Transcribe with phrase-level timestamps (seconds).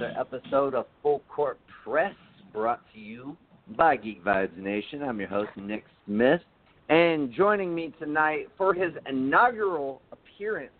[0.00, 2.14] welcome back to another episode of Full Court Press,
[2.52, 3.36] brought to you
[3.76, 5.02] by Geek Vibes Nation.
[5.02, 6.40] I'm your host, Nick Smith,
[6.88, 10.72] and joining me tonight for his inaugural appearance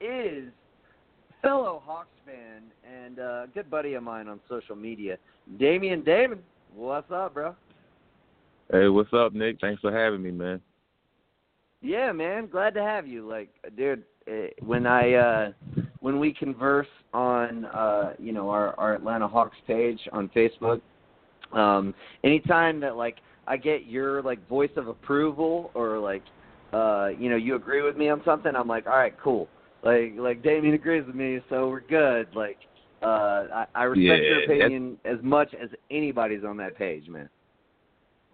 [0.00, 0.48] is
[1.42, 5.18] fellow Hawks fan and uh, good buddy of mine on social media,
[5.58, 6.40] Damian Damon.
[6.74, 7.54] What's up, bro?
[8.72, 9.58] Hey, what's up, Nick?
[9.60, 10.60] Thanks for having me, man.
[11.82, 12.48] Yeah, man.
[12.48, 13.28] Glad to have you.
[13.28, 15.52] Like, dude, eh, when I uh
[16.04, 20.82] when we converse on uh you know our our Atlanta Hawks page on Facebook,
[21.52, 21.94] um
[22.24, 26.22] anytime that like I get your like voice of approval or like
[26.74, 29.48] uh you know you agree with me on something, I'm like, all right, cool.
[29.82, 32.28] Like like Damien agrees with me, so we're good.
[32.34, 32.58] Like
[33.02, 33.06] uh
[33.54, 37.30] I, I respect Yeah, your opinion as much as anybody's on that page, man.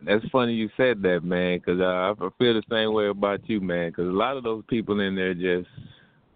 [0.05, 3.61] That's funny you said that, man, 'cause uh, I feel the same way about you,
[3.61, 3.93] man.
[3.93, 5.69] 'Cause a lot of those people in there just,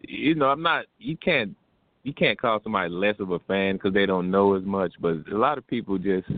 [0.08, 0.86] you know, I'm not.
[0.98, 1.54] You can't,
[2.02, 4.92] you can't call somebody less of a fan 'cause they don't know as much.
[5.00, 6.28] But a lot of people just,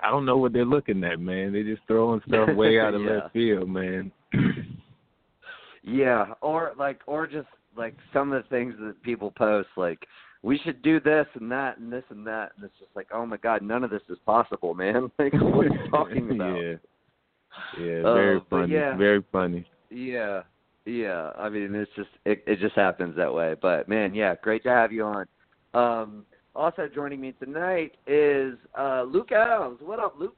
[0.00, 1.52] I don't know what they're looking at, man.
[1.52, 3.10] They're just throwing stuff way out of Yeah.
[3.10, 4.12] left field, man.
[5.82, 10.06] Yeah, or like, or just like some of the things that people post, like
[10.42, 13.24] we should do this and that and this and that, and it's just like, oh
[13.24, 15.10] my god, none of this is possible, man.
[15.18, 16.60] Like, what are you talking about?
[16.60, 16.74] yeah,
[17.78, 18.96] yeah, Uh, very funny, yeah.
[18.96, 19.66] very funny.
[19.90, 20.42] yeah,
[20.86, 21.30] yeah.
[21.36, 23.54] I mean, it's just it, it just happens that way.
[23.60, 25.26] But man, yeah, great to have you on.
[25.74, 29.78] Um, also joining me tonight is uh, Luke Adams.
[29.82, 30.36] What up, Luke?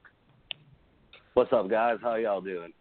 [1.33, 1.97] What's up, guys?
[2.01, 2.73] How y'all doing?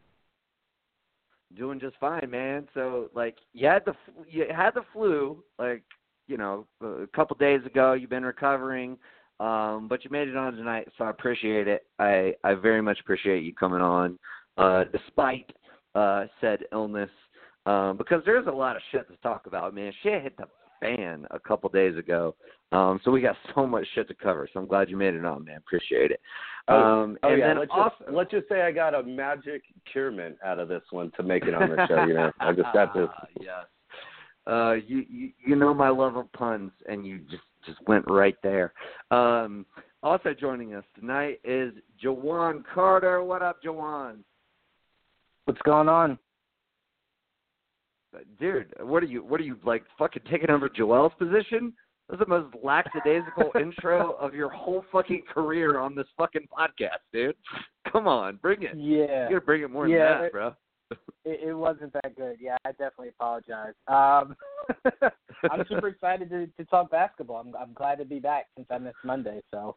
[1.57, 2.67] Doing just fine, man.
[2.75, 3.95] So like you had the
[4.29, 5.83] you had the flu like
[6.27, 7.93] you know a couple days ago.
[7.93, 8.99] You've been recovering,
[9.41, 11.87] um, but you made it on tonight, so I appreciate it.
[11.99, 14.19] I I very much appreciate you coming on,
[14.57, 15.51] uh, despite
[15.95, 17.11] uh, said illness,
[17.69, 19.93] um, because there's a lot of shit to talk about, man.
[20.03, 20.47] Shit hit the
[20.81, 22.35] fan a couple days ago,
[22.73, 24.49] um, so we got so much shit to cover.
[24.53, 25.59] So I'm glad you made it on, man.
[25.59, 26.21] Appreciate it.
[26.69, 29.03] Oh, Um, oh and yeah, then let's also, just let's just say I got a
[29.03, 29.63] magic
[29.93, 32.05] curement out of this one to make it on the show.
[32.05, 33.09] You know, I just got this.
[33.41, 33.67] yes.
[34.47, 38.37] Uh, you, you you know my love of puns, and you just just went right
[38.43, 38.73] there.
[39.11, 39.67] Um,
[40.03, 43.23] also joining us tonight is Jawan Carter.
[43.23, 44.19] What up, Jawan?
[45.45, 46.19] What's going on?
[48.15, 49.23] Uh, Dude, what are you?
[49.25, 49.85] What are you like?
[49.99, 51.73] Fucking taking over Joel's position?
[52.09, 57.35] That's the most lackadaisical intro of your whole fucking career on this fucking podcast, dude.
[57.93, 58.71] Come on, bring it.
[58.77, 60.55] Yeah, You gotta bring it more Yeah, than that, it- bro.
[61.27, 62.39] it, it wasn't that good.
[62.41, 63.75] Yeah, I definitely apologize.
[63.89, 64.35] Um,
[65.51, 67.37] I'm super excited to, to talk basketball.
[67.37, 69.43] I'm I'm glad to be back since I missed Monday.
[69.53, 69.77] So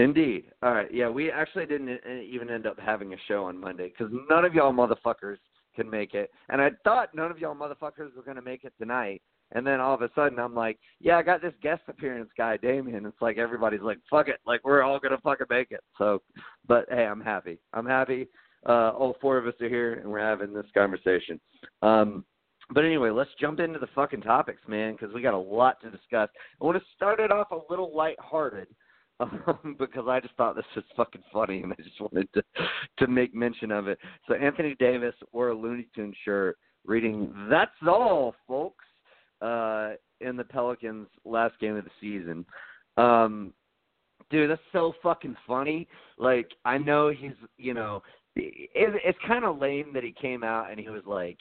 [0.00, 0.46] Indeed.
[0.64, 0.92] All right.
[0.92, 4.44] Yeah, we actually didn't e- even end up having a show on Monday because none
[4.44, 5.36] of y'all motherfuckers
[5.74, 9.22] can make it, and I thought none of y'all motherfuckers were gonna make it tonight.
[9.52, 12.56] And then all of a sudden, I'm like, yeah, I got this guest appearance guy,
[12.56, 13.04] Damien.
[13.04, 15.80] It's like everybody's like, fuck it, like we're all gonna fucking make it.
[15.98, 16.22] So,
[16.68, 17.58] but hey, I'm happy.
[17.72, 18.28] I'm happy.
[18.68, 21.40] Uh, all four of us are here, and we're having this conversation.
[21.82, 22.24] Um,
[22.72, 25.90] but anyway, let's jump into the fucking topics, man, because we got a lot to
[25.90, 26.28] discuss.
[26.60, 28.68] I want to start it off a little lighthearted
[29.20, 32.42] um, because I just thought this was fucking funny, and I just wanted to
[33.00, 33.98] to make mention of it.
[34.28, 36.56] So Anthony Davis wore a Looney Tune shirt,
[36.86, 38.84] reading "That's all, folks,"
[39.42, 42.44] uh, in the Pelicans' last game of the season.
[42.96, 43.52] Um,
[44.30, 45.88] dude, that's so fucking funny.
[46.18, 48.02] Like, I know he's, you know,
[48.36, 51.38] it, it's kind of lame that he came out and he was like,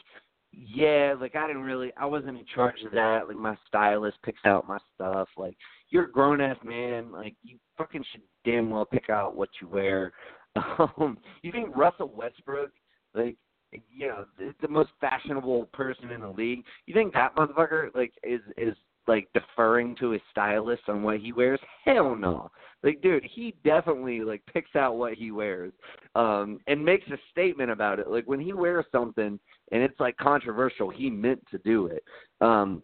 [0.52, 3.28] yeah, like I didn't really, I wasn't in charge of that.
[3.28, 5.30] Like my stylist picks out my stuff.
[5.38, 5.56] Like
[5.90, 7.12] you're a grown ass man.
[7.12, 10.12] Like you fucking should damn well pick out what you wear.
[10.98, 12.72] Um, you think Russell Westbrook,
[13.14, 13.36] like
[13.72, 18.14] you know, the, the most fashionable person in the league, you think that motherfucker like
[18.24, 18.76] is is
[19.08, 21.60] like deferring to his stylist on what he wears?
[21.84, 22.50] Hell no.
[22.84, 25.74] Like, dude, he definitely like picks out what he wears,
[26.16, 28.10] um, and makes a statement about it.
[28.10, 29.40] Like when he wears something
[29.72, 32.04] and it's like controversial, he meant to do it.
[32.40, 32.84] Um,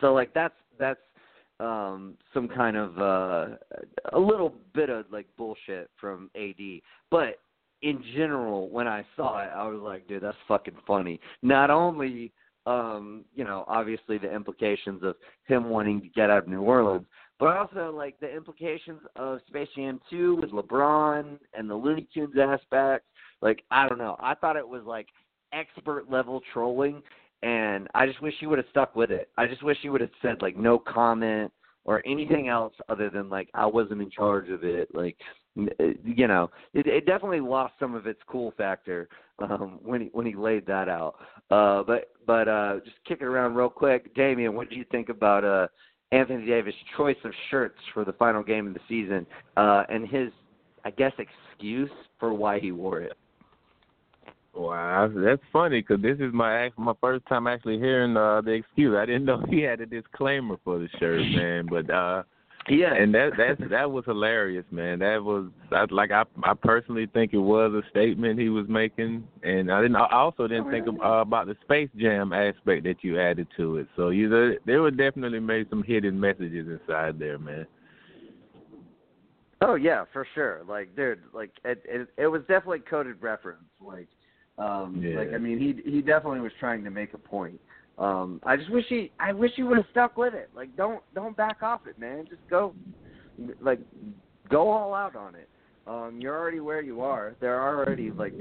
[0.00, 1.00] so like that's that's
[1.58, 3.56] um some kind of uh
[4.12, 6.80] a little bit of like bullshit from AD.
[7.10, 7.38] But
[7.82, 11.20] in general, when I saw it, I was like, dude, that's fucking funny.
[11.42, 12.32] Not only
[12.66, 15.14] um, you know, obviously the implications of
[15.44, 17.06] him wanting to get out of New Orleans,
[17.38, 22.34] but also like the implications of Space Jam 2 with LeBron and the Looney Tunes
[22.38, 23.04] aspect.
[23.40, 24.16] Like, I don't know.
[24.18, 25.06] I thought it was like
[25.52, 27.02] expert level trolling
[27.42, 29.28] and I just wish he would have stuck with it.
[29.36, 31.52] I just wish he would have said like no comment
[31.84, 34.88] or anything else other than like I wasn't in charge of it.
[34.94, 35.16] Like
[35.58, 40.06] uh, you know, it, it definitely lost some of its cool factor um, when he
[40.12, 41.16] when he laid that out.
[41.50, 44.54] Uh, but but uh, just kick it around real quick, Damien.
[44.54, 45.68] What do you think about uh,
[46.12, 50.30] Anthony Davis' choice of shirts for the final game of the season, uh, and his,
[50.84, 51.90] I guess, excuse
[52.20, 53.16] for why he wore it.
[54.56, 58.96] Wow, that's funny because this is my my first time actually hearing uh, the excuse.
[58.96, 61.66] I didn't know he had a disclaimer for the shirt, man.
[61.70, 62.22] But uh
[62.68, 64.98] yeah, and that that that was hilarious, man.
[64.98, 69.28] That was I, like I I personally think it was a statement he was making,
[69.42, 69.96] and I didn't.
[69.96, 73.76] I also didn't think of, uh, about the Space Jam aspect that you added to
[73.76, 73.88] it.
[73.94, 77.66] So you there were definitely made some hidden messages inside there, man.
[79.60, 80.62] Oh yeah, for sure.
[80.68, 83.62] Like, dude, like it it, it was definitely coded reference.
[83.80, 84.08] Like
[84.58, 85.18] um, yeah.
[85.18, 87.60] Like I mean, he he definitely was trying to make a point.
[87.98, 90.50] Um, I just wish he I wish he would have stuck with it.
[90.54, 92.26] Like don't don't back off it, man.
[92.28, 92.74] Just go
[93.60, 93.80] like
[94.48, 95.48] go all out on it.
[95.86, 97.36] Um, you're already where you are.
[97.40, 98.32] They're already like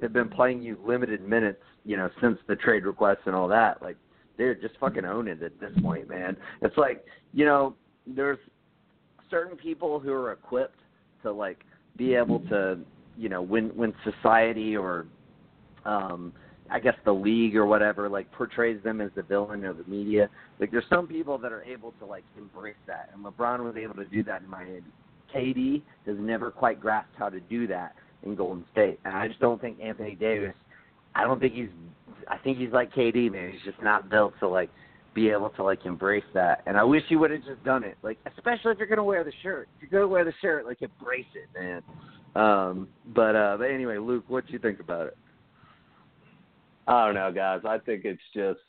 [0.00, 3.82] they've been playing you limited minutes, you know, since the trade requests and all that.
[3.82, 3.96] Like
[4.36, 6.36] they're just fucking own it at this point, man.
[6.62, 7.74] It's like you know,
[8.06, 8.38] there's
[9.28, 10.78] certain people who are equipped
[11.22, 11.64] to like
[11.96, 12.78] be able to,
[13.16, 15.06] you know, when when society or
[15.84, 16.32] um
[16.70, 20.30] I guess the league or whatever like portrays them as the villain or the media.
[20.58, 23.94] Like there's some people that are able to like embrace that, and LeBron was able
[23.94, 24.82] to do that in Miami.
[25.34, 29.40] KD has never quite grasped how to do that in Golden State, and I just
[29.40, 30.54] don't think Anthony Davis.
[31.14, 31.68] I don't think he's.
[32.28, 33.52] I think he's like KD, man.
[33.52, 34.70] He's just not built to like
[35.14, 36.62] be able to like embrace that.
[36.66, 37.98] And I wish he would have just done it.
[38.02, 39.68] Like especially if you're gonna wear the shirt.
[39.76, 41.82] If you're gonna wear the shirt, like embrace it, man.
[42.34, 45.16] Um, but uh, but anyway, Luke, what do you think about it?
[46.86, 47.60] I don't know, guys.
[47.66, 48.60] I think it's just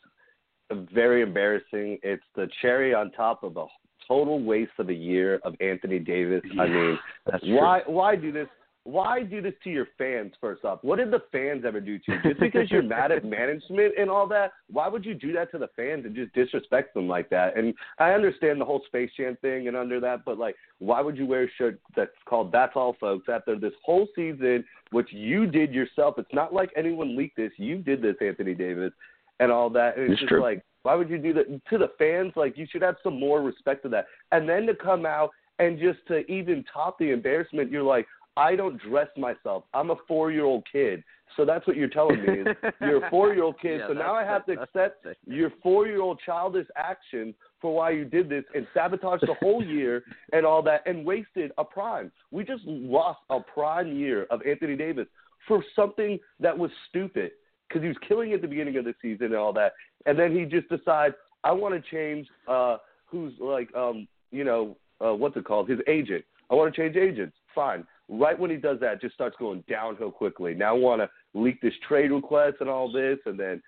[0.94, 2.00] very embarrassing.
[2.04, 3.66] It's the cherry on top of a
[4.08, 6.42] total waste of a year of Anthony Davis.
[6.54, 8.48] Yeah, I mean, that's why why do this?
[8.86, 10.34] Why do this to your fans?
[10.40, 12.18] First off, what did the fans ever do to you?
[12.24, 15.58] Just because you're mad at management and all that, why would you do that to
[15.58, 17.58] the fans and just disrespect them like that?
[17.58, 21.18] And I understand the whole Space Jam thing and under that, but like, why would
[21.18, 25.48] you wear a shirt that's called "That's All, Folks" after this whole season, which you
[25.48, 26.16] did yourself?
[26.20, 27.52] It's not like anyone leaked this.
[27.58, 28.94] You did this, Anthony Davis,
[29.40, 29.98] and all that.
[29.98, 30.42] And it's, It's just true.
[30.44, 32.34] like, why would you do that to the fans?
[32.36, 34.06] Like, you should have some more respect to that.
[34.32, 38.06] And then to come out and just to even top the embarrassment, you're like,
[38.38, 39.64] I don't dress myself.
[39.74, 41.04] I'm a four year old kid.
[41.36, 42.48] So that's what you're telling me is
[42.82, 43.80] you're a four year old kid.
[43.80, 47.92] Yeah, so now I have to accept your four year old childish action for why
[47.92, 50.04] you did this and sabotaged the whole year
[50.34, 52.12] and all that and wasted a prime.
[52.32, 55.08] We just lost a prime year of Anthony Davis
[55.48, 57.32] for something that was stupid
[57.68, 59.74] because he was killing at the beginning of the season and all that.
[60.06, 64.78] And then he just decides, I want to change uh who's like um you know,
[65.04, 65.70] uh what's it called?
[65.70, 66.24] His agent.
[66.50, 67.36] I want to change agents.
[67.54, 67.86] Fine.
[68.07, 70.54] Right when he does that, just starts going downhill quickly.
[70.54, 73.62] Now want to leak this trade request and all this, and then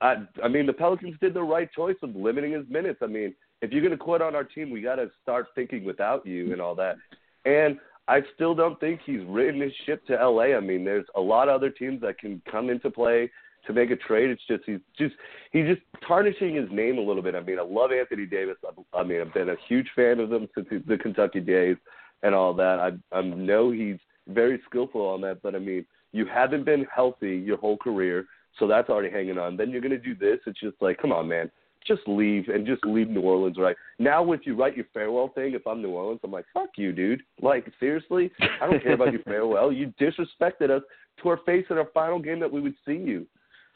[0.00, 3.00] I, I mean, the Pelicans did the right choice of limiting his minutes.
[3.02, 5.84] I mean, if you're going to quit on our team, we got to start thinking
[5.84, 6.96] without you and all that.
[7.44, 10.56] And I still don't think he's written his ship to LA.
[10.56, 13.30] I mean, there's a lot of other teams that can come into play
[13.66, 14.30] to make a trade.
[14.30, 15.14] It's just he's just
[15.52, 17.34] he's just tarnishing his name a little bit.
[17.34, 18.56] I mean, I love Anthony Davis.
[18.64, 21.76] I, I mean, I've been a huge fan of him since the Kentucky days
[22.22, 22.78] and all that.
[22.80, 23.98] I I know he's
[24.28, 28.26] very skillful on that, but I mean, you haven't been healthy your whole career,
[28.58, 29.56] so that's already hanging on.
[29.56, 30.38] Then you're to do this.
[30.46, 31.50] It's just like, come on, man.
[31.86, 33.76] Just leave and just leave New Orleans, right?
[33.98, 36.92] Now, if you write your farewell thing, if I'm New Orleans, I'm like, fuck you,
[36.92, 37.22] dude.
[37.40, 38.30] Like, seriously?
[38.60, 39.72] I don't care about your farewell.
[39.72, 40.82] You disrespected us
[41.22, 43.26] to our face in our final game that we would see you.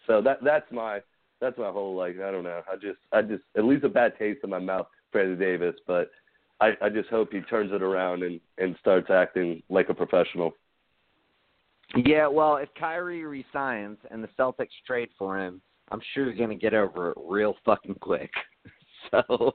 [0.07, 1.01] So that that's my
[1.41, 2.63] that's my whole like I don't know.
[2.71, 5.75] I just I just at least a bad taste in my mouth for Anthony Davis,
[5.87, 6.11] but
[6.63, 10.53] I, I just hope he turns it around and, and starts acting like a professional.
[11.97, 16.51] Yeah, well, if Kyrie resigns and the Celtics trade for him, I'm sure he's going
[16.51, 18.31] to get over it real fucking quick.
[19.11, 19.53] So,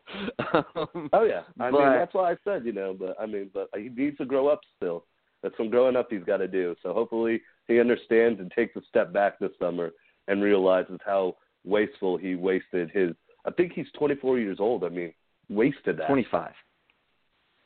[0.53, 3.49] um, Oh yeah, I but, mean that's why I said you know, but I mean,
[3.53, 5.05] but he needs to grow up still.
[5.41, 6.75] That's some growing up he's got to do.
[6.83, 9.91] So hopefully he understands and takes a step back this summer
[10.27, 13.11] and realizes how wasteful he wasted his.
[13.45, 14.83] I think he's 24 years old.
[14.83, 15.13] I mean,
[15.49, 16.07] wasted that.
[16.07, 16.51] 25.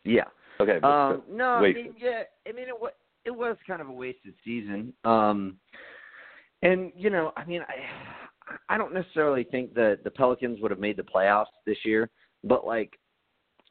[0.03, 0.25] Yeah.
[0.59, 0.79] Okay.
[0.79, 2.91] but- Um, no, I mean, yeah, I mean, it was
[3.25, 4.93] it was kind of a wasted season.
[5.03, 5.57] Um,
[6.63, 10.79] and you know, I mean, I I don't necessarily think that the Pelicans would have
[10.79, 12.09] made the playoffs this year,
[12.43, 12.97] but like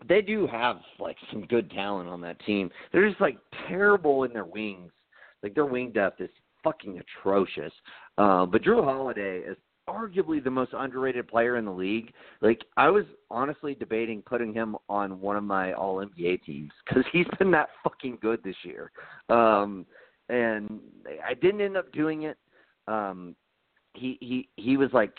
[0.09, 2.71] they do have like some good talent on that team.
[2.93, 4.93] They're just like terrible in their wings.
[5.43, 6.31] Like their wing depth is
[6.65, 7.73] fucking atrocious.
[8.19, 9.57] Uh, but Jrue Holiday is
[9.89, 12.13] arguably the most underrated player in the league.
[12.41, 17.05] Like I was honestly debating putting him on one of my All NBA teams because
[17.13, 18.91] he's been that fucking good this year.
[19.29, 19.87] Um,
[20.29, 20.81] and
[21.27, 22.39] I didn't end up doing it.
[22.87, 23.35] Um,
[23.95, 25.13] he he he was like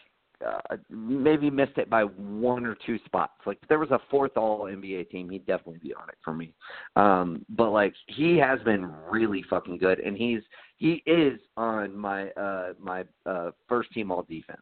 [0.46, 3.34] uh, maybe missed it by one or two spots.
[3.46, 6.34] Like if there was a fourth All NBA team, he'd definitely be on it for
[6.34, 6.54] me.
[6.96, 10.42] Um, but like he has been really fucking good, and he's
[10.82, 14.62] he is on my uh my uh first team All defense.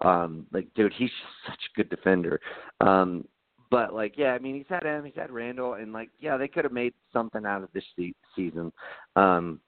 [0.00, 1.10] Um, like dude, he's
[1.46, 2.40] such a good defender.
[2.80, 3.26] Um,
[3.70, 6.48] but like yeah, I mean he's had him, he's had Randle and like yeah, they
[6.48, 8.72] could have made something out of this se- season.
[9.14, 9.60] Um,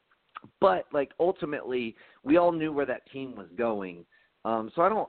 [0.61, 4.07] but like ultimately, we all knew where that team was going
[4.45, 5.09] um, so I don't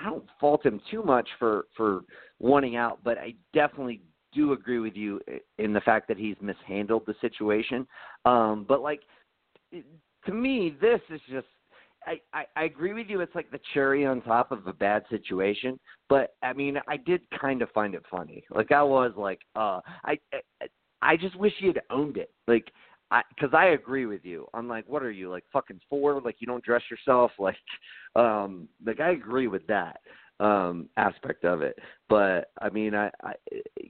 [0.00, 2.02] I don't fault him too much for for
[2.40, 5.20] wanting out, but I definitely do agree with you
[5.58, 7.86] in the fact that he's mishandled the situation.
[8.24, 9.00] Um, but like
[10.26, 11.46] to me, this is just
[12.06, 13.20] I, I, I agree with you.
[13.20, 17.20] It's like the cherry on top of a bad situation, but I mean, I did
[17.40, 18.44] kind of find it funny.
[18.50, 20.66] Like I was like, uh, I, I,
[21.00, 22.30] I just wish he had owned it.
[22.48, 22.72] Like
[23.10, 24.46] I, cause I, agree with you.
[24.54, 26.20] I'm like, what are you like fucking four?
[26.20, 27.30] Like you don't dress yourself?
[27.38, 27.56] Like,
[28.16, 30.00] um, like I agree with that
[30.40, 31.78] um aspect of it.
[32.08, 33.34] But I mean, I, I,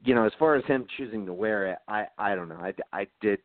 [0.03, 2.57] you know, as far as him choosing to wear it, I, I don't know.
[2.57, 3.39] I, I did,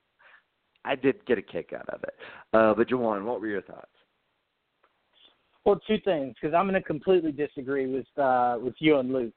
[0.87, 2.13] I did get a kick out of it.
[2.53, 3.91] Uh, but Jawan, what were your thoughts?
[5.65, 9.33] Well, two things because I'm going to completely disagree with uh, with you and Luke.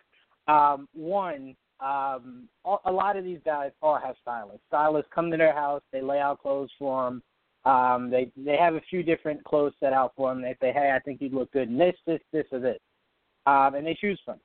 [0.46, 2.48] Um, one, um,
[2.84, 4.62] a lot of these guys all have stylists.
[4.68, 7.22] Stylists come to their house, they lay out clothes for them.
[7.64, 10.40] Um, they they have a few different clothes set out for them.
[10.40, 12.78] They say, "Hey, I think you'd look good in this, this, this, or this,"
[13.46, 14.38] um, and they choose from.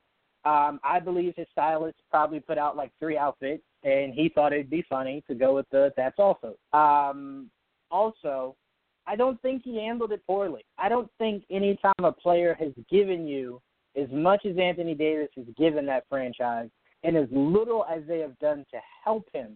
[0.44, 4.68] Um, I believe his stylist probably put out like three outfits, and he thought it'd
[4.68, 6.56] be funny to go with the that's also.
[6.72, 7.48] Um,
[7.90, 8.56] also,
[9.06, 10.64] I don't think he handled it poorly.
[10.76, 13.62] I don't think any time a player has given you
[13.96, 16.68] as much as Anthony Davis has given that franchise,
[17.04, 19.52] and as little as they have done to help him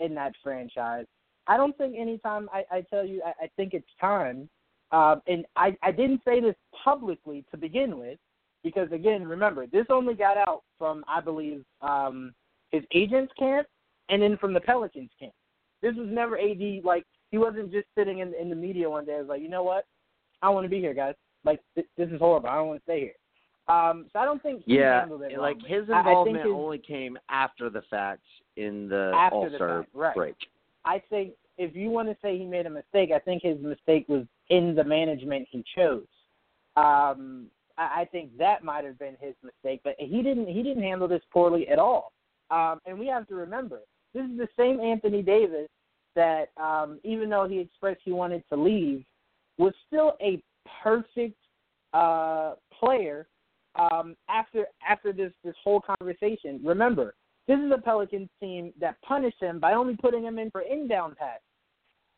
[0.00, 1.06] in that franchise,
[1.46, 4.50] I don't think anytime I, I tell you I, I think it's time,
[4.92, 8.18] um, and I, I didn't say this publicly to begin with,
[8.62, 12.34] because again, remember this only got out from I believe um,
[12.72, 13.66] his agent's camp,
[14.08, 15.32] and then from the Pelicans camp.
[15.80, 19.16] This was never AD like he wasn't just sitting in in the media one day.
[19.16, 19.86] I was like, you know what,
[20.42, 21.14] I want to be here, guys.
[21.44, 22.48] Like th- this is horrible.
[22.48, 23.12] I don't want to stay here.
[23.68, 26.46] Um, so I don't think he yeah, handled it like his I- I involvement think
[26.46, 28.22] his, only came after the fact
[28.56, 30.14] in the After All the Star right.
[30.14, 30.34] break.
[30.84, 34.06] I think if you want to say he made a mistake, I think his mistake
[34.08, 36.06] was in the management he chose.
[36.76, 37.46] Um,
[37.78, 40.48] I, I think that might have been his mistake, but he didn't.
[40.48, 42.12] He didn't handle this poorly at all.
[42.52, 43.80] Um, and we have to remember,
[44.12, 45.68] this is the same Anthony Davis
[46.14, 49.04] that, um, even though he expressed he wanted to leave,
[49.56, 50.42] was still a
[50.82, 51.38] perfect
[51.94, 53.26] uh, player
[53.76, 56.60] um, after after this this whole conversation.
[56.62, 57.14] Remember,
[57.48, 61.16] this is a Pelicans team that punished him by only putting him in for inbound
[61.16, 61.40] pass.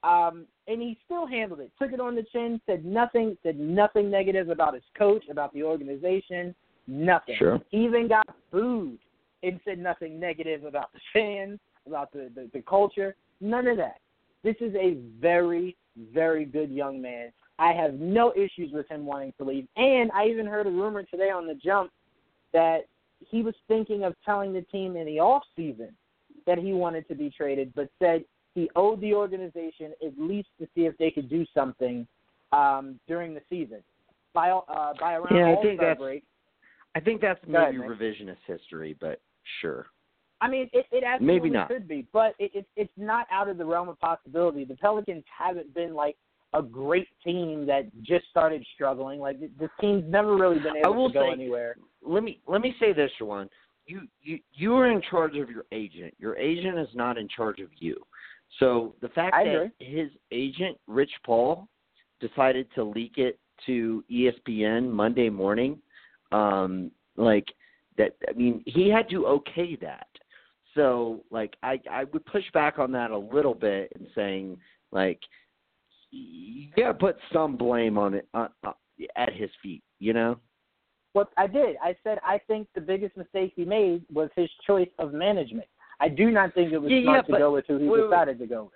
[0.02, 1.70] Um, and he still handled it.
[1.80, 2.60] Took it on the chin.
[2.66, 3.38] Said nothing.
[3.42, 6.54] Said nothing negative about his coach, about the organization.
[6.86, 7.36] Nothing.
[7.38, 7.60] Sure.
[7.70, 8.98] He even got booed
[9.44, 13.14] and said nothing negative about the fans, about the, the the culture.
[13.40, 13.98] None of that.
[14.42, 15.76] This is a very
[16.12, 17.32] very good young man.
[17.58, 19.68] I have no issues with him wanting to leave.
[19.76, 21.92] And I even heard a rumor today on the jump
[22.52, 22.86] that
[23.20, 25.90] he was thinking of telling the team in the off season
[26.46, 28.24] that he wanted to be traded, but said
[28.54, 32.06] he owed the organization at least to see if they could do something
[32.52, 33.82] um, during the season.
[34.32, 36.24] By uh, by around Yeah, I All think Star that's- break.
[36.96, 39.20] I think that's Go ahead, maybe revisionist history, but
[39.60, 39.86] sure.
[40.40, 41.68] I mean, it, it absolutely Maybe not.
[41.68, 44.64] could be, but it, it, it's not out of the realm of possibility.
[44.64, 46.16] The Pelicans haven't been like
[46.52, 49.20] a great team that just started struggling.
[49.20, 51.76] Like the, team's never really been able to go say- anywhere.
[52.06, 53.48] let me let me say this, Shawan.
[53.86, 56.14] You you you are in charge of your agent.
[56.18, 57.96] Your agent is not in charge of you.
[58.58, 59.70] So the fact I that agree.
[59.78, 61.68] his agent Rich Paul
[62.20, 65.78] decided to leak it to ESPN Monday morning,
[66.32, 67.46] um, like
[67.98, 68.16] that.
[68.28, 70.08] I mean, he had to okay that.
[70.74, 74.58] So like I I would push back on that a little bit and saying
[74.92, 75.20] like
[76.10, 78.72] you gotta put some blame on it uh, uh,
[79.16, 79.82] at his feet.
[79.98, 80.38] You know.
[81.12, 84.88] What I did, I said I think the biggest mistake he made was his choice
[84.98, 85.68] of management.
[86.00, 88.00] I do not think it was Yeah, smart yeah, to go with who he wait,
[88.02, 88.10] wait.
[88.10, 88.72] decided to go with.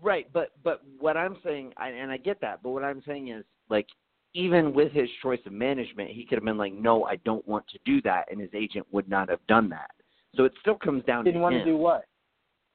[0.00, 3.28] Right, but but what I'm saying, I, and I get that, but what I'm saying
[3.28, 3.88] is like
[4.34, 7.66] even with his choice of management, he could have been like, no, I don't want
[7.68, 9.90] to do that, and his agent would not have done that.
[10.34, 11.60] So it still comes down to Didn't to want him.
[11.64, 12.04] to do what?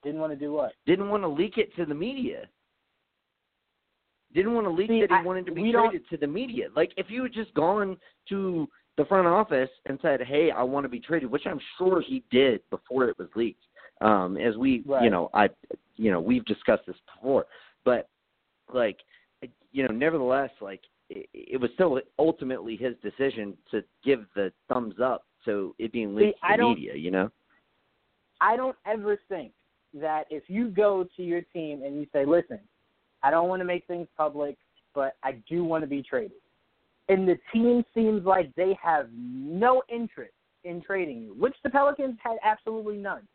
[0.04, 0.74] Didn't want to do what?
[0.86, 2.48] Didn't want to leak it to the media.
[4.34, 6.70] Didn't want to leak See, that he I- wanted to be traded to the media.
[6.76, 7.98] Like if you had just gone
[8.30, 8.68] to
[8.98, 12.24] the front office and said, "Hey, I want to be traded," which I'm sure he
[12.32, 13.64] did before it was leaked.
[14.02, 15.04] Um, as we, Right.
[15.04, 15.50] you know, I,
[15.96, 17.46] you know, we've discussed this before,
[17.86, 18.10] but
[18.74, 19.00] like,
[19.72, 20.82] you know, nevertheless, like
[21.14, 26.16] it, it was still ultimately his decision to give the thumbs up to it being
[26.16, 26.96] leaked See, to the media.
[26.96, 27.30] You know.
[28.42, 29.54] I don't ever think
[29.94, 32.60] that if you go to your team and you say, "Listen,
[33.22, 34.58] I don't want to make things public,
[34.94, 36.42] but I do want to be traded,"
[37.10, 42.18] and the team seems like they have no interest in trading you, which the Pelicans
[42.24, 43.28] had absolutely none.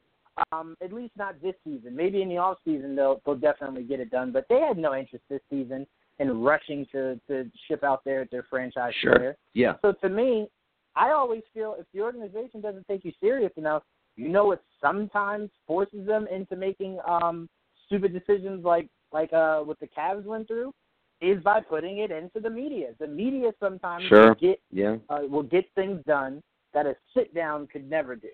[0.53, 1.97] Um, at least not this season.
[1.97, 4.95] Maybe in the off season they'll they'll definitely get it done, but they had no
[4.95, 5.87] interest this season
[6.19, 9.17] in rushing to to ship out their their franchise Sure.
[9.17, 9.37] player.
[9.55, 9.75] Yeah.
[9.83, 10.49] So to me,
[10.97, 13.83] I always feel if the organization doesn't take you serious enough,
[14.17, 17.49] you know what sometimes forces them into making um
[17.87, 20.73] stupid decisions like like uh what the Cavs went through
[21.21, 22.89] is by putting it into the media.
[22.99, 24.29] The media sometimes Sure.
[24.29, 24.97] will get Yeah.
[25.09, 26.43] uh, will get things done
[26.75, 28.29] that a sit down could never do.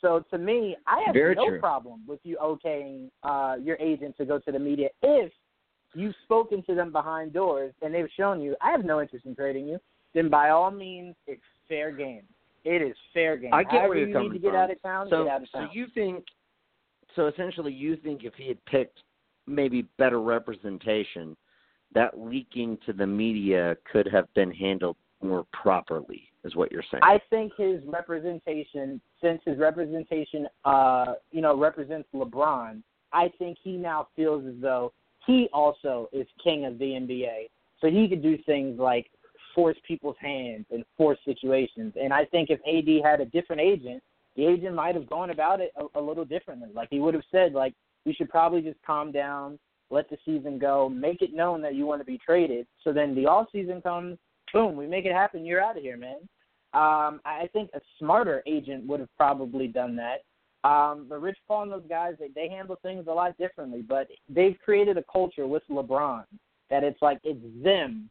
[0.00, 1.58] So to me, I have Very no true.
[1.58, 5.32] problem with you okaying uh, your agent to go to the media if
[5.96, 9.34] you've spoken to them behind doors and they've shown you I have no interest in
[9.34, 9.78] trading you.
[10.14, 12.22] Then by all means, it's fair game.
[12.64, 13.52] It is fair game.
[13.52, 14.60] I get However where you're you coming need to get from.
[14.60, 16.24] out of town, So, get out of so you think,
[17.14, 18.98] so essentially, you think if he had picked
[19.46, 21.36] maybe better representation,
[21.94, 27.02] that leaking to the media could have been handled more properly, is what you're saying.
[27.02, 33.76] I think his representation, since his representation, uh, you know, represents LeBron, I think he
[33.76, 34.92] now feels as though
[35.26, 37.48] he also is king of the NBA.
[37.80, 39.10] So he could do things like
[39.54, 41.94] force people's hands and force situations.
[42.00, 44.02] And I think if AD had a different agent,
[44.36, 46.68] the agent might have gone about it a, a little differently.
[46.74, 49.58] Like he would have said, like, we should probably just calm down,
[49.90, 52.66] let the season go, make it known that you want to be traded.
[52.84, 54.18] So then the off season comes,
[54.52, 55.44] boom, we make it happen.
[55.44, 56.18] You're out of here, man.
[56.72, 60.22] Um, I think a smarter agent would have probably done that.
[60.66, 63.82] Um, but Rich Paul and those guys, they, they handle things a lot differently.
[63.82, 66.24] But they've created a culture with LeBron
[66.70, 68.10] that it's like it's them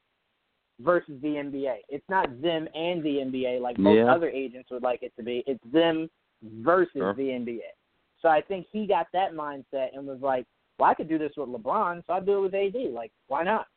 [0.80, 1.78] versus the NBA.
[1.90, 4.14] It's not them and the NBA like most Yeah.
[4.14, 5.44] other agents would like it to be.
[5.48, 6.10] It's them
[6.62, 7.14] versus Sure.
[7.14, 7.72] the NBA.
[8.22, 10.46] So I think he got that mindset and was like,
[10.80, 12.92] well, I could do this with LeBron, so I'll do it with AD.
[12.94, 13.68] Like, why not?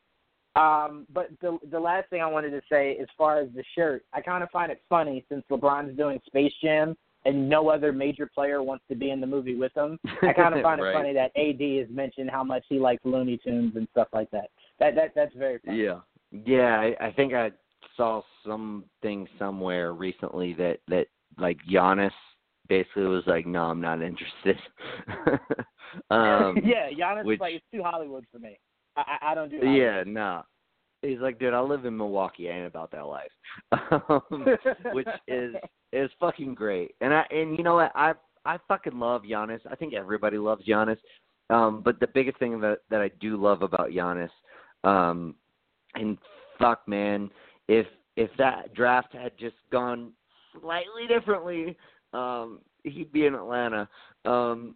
[0.56, 4.04] Um, but the the last thing I wanted to say, as far as the shirt,
[4.12, 8.30] I kind of find it funny since LeBron's doing Space Jam and no other major
[8.32, 9.98] player wants to be in the movie with him.
[10.22, 10.90] I kind of find Right.
[10.90, 14.30] it funny that AD has mentioned how much he likes Looney Tunes and stuff like
[14.30, 14.50] that.
[14.78, 15.82] That that that's very funny.
[15.82, 16.00] Yeah.
[16.30, 17.50] Yeah, I, I think I
[17.96, 21.06] saw something somewhere recently that that
[21.38, 22.10] like Giannis
[22.68, 24.58] basically was like, "No, I'm not interested."
[26.10, 28.58] um, yeah, Giannis which- is like it's too Hollywood for me.
[28.96, 29.56] I I, I don't do.
[29.68, 30.42] yeah, no.
[31.02, 32.50] He's like, dude, I live in Milwaukee.
[32.50, 33.30] I ain't about that life.
[34.10, 34.46] Um,
[34.92, 35.54] which is
[35.92, 36.94] is fucking great.
[37.00, 37.92] And I and you know what?
[37.94, 38.12] I
[38.44, 39.60] I fucking love Giannis.
[39.70, 40.98] I think everybody loves Giannis.
[41.50, 44.30] Um, but the biggest thing that that I do love about Giannis,
[44.84, 45.34] um,
[45.94, 46.18] and
[46.58, 47.30] fuck man,
[47.68, 50.12] if if that draft had just gone
[50.60, 51.76] slightly differently,
[52.12, 53.88] um, he'd be in Atlanta.
[54.24, 54.74] Um,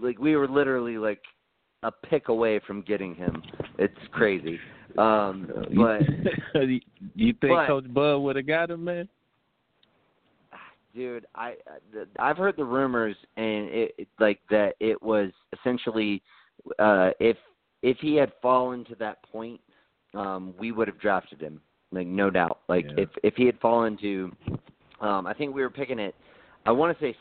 [0.00, 1.22] like we were literally like
[1.82, 3.42] a pick away from getting him.
[3.78, 4.58] It's crazy.
[4.98, 6.02] Um, but
[7.14, 9.08] you, think but- Coach Bud would have got him, man?
[10.94, 11.54] dude i
[12.18, 16.22] i've heard the rumors and it it- like that it was essentially
[16.78, 17.36] uh if
[17.82, 19.60] if he had fallen to that point
[20.14, 21.60] um we would have drafted him
[21.92, 23.04] like no doubt like Yeah.
[23.04, 24.32] if if he had fallen to
[25.00, 26.14] um i think we were picking it
[26.66, 27.16] i want to say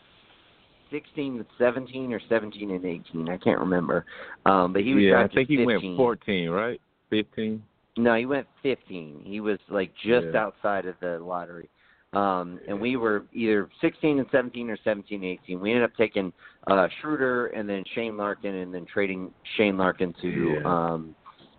[0.91, 4.05] 16 and 17 or 17 and 18 i can't remember
[4.45, 5.65] um but he was yeah, I think he 15.
[5.65, 6.81] went 14, right?
[7.12, 7.62] 15.
[7.97, 9.21] No, he went 15.
[9.24, 10.41] He was like just Yeah.
[10.41, 11.69] outside of the lottery.
[12.13, 15.60] Um, and we were either 16 and 17 or 17 and 18.
[15.62, 16.34] We ended up taking
[16.67, 20.62] uh, Schroeder and then Shane Larkin and then trading Shane Larkin to Yeah.
[20.65, 21.15] um,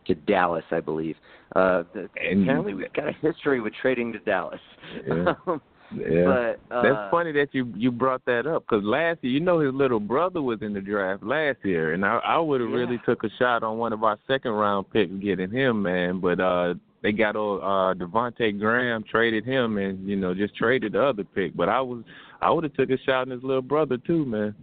[0.07, 1.17] to Dallas, I believe.
[1.55, 4.61] Uh, the, And- apparently, we've got a history with trading to Dallas.
[5.07, 5.35] Yeah.
[5.47, 5.63] Um,
[5.95, 6.57] Yeah.
[6.69, 9.59] but uh, That's funny that you you brought that up because last year, you know,
[9.61, 12.77] his little brother was in the draft last year, and I I would have Yeah.
[12.77, 16.21] really took a shot on one of our second round picks getting him, man.
[16.21, 20.93] But uh, they got old uh Devonte' Graham traded him, and you know, just traded
[20.93, 21.55] the other pick.
[21.57, 22.03] But I was
[22.41, 24.55] I would have took a shot on his little brother too, man.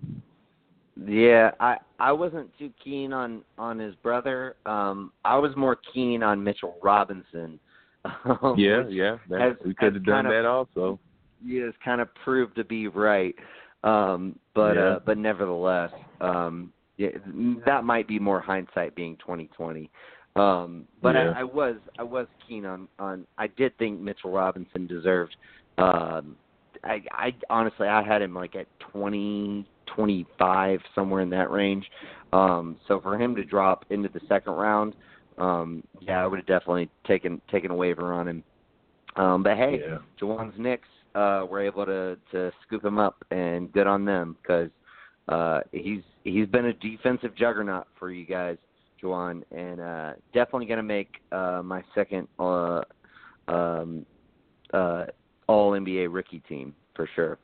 [1.06, 4.56] Yeah, I I wasn't too keen on on his brother.
[4.66, 7.60] Um, I was more keen on Mitchell Robinson.
[8.26, 10.98] Um, yeah, yeah, that, has- we could have done that also.
[11.44, 13.36] Yeah, kind of proved to be right.
[13.84, 14.82] Um, but Yeah.
[14.82, 17.10] uh, but nevertheless, um, yeah,
[17.66, 19.90] that might be more hindsight being 2020.
[20.36, 21.34] Um, but Yeah.
[21.36, 23.26] I, I was I was keen on on.
[23.38, 25.36] I did think Mitchell Robinson deserved.
[25.78, 26.36] Um,
[26.84, 31.90] I I honestly I had him like at 20 25 somewhere in that range.
[32.32, 34.94] Um, so for him to drop into the second round
[35.40, 38.44] um, yeah, I would have definitely taken taken a waiver on him.
[39.16, 39.98] Um, but hey, Yeah.
[40.22, 44.70] Jawan's Knicks uh, were able to to scoop him up, and good on them because
[45.28, 48.58] uh, he's he's been a defensive juggernaut for you guys,
[49.02, 52.82] Jawan, and uh, definitely going to make uh, my second uh,
[53.48, 54.06] um,
[54.74, 55.06] uh,
[55.48, 57.38] All NBA rookie team for sure.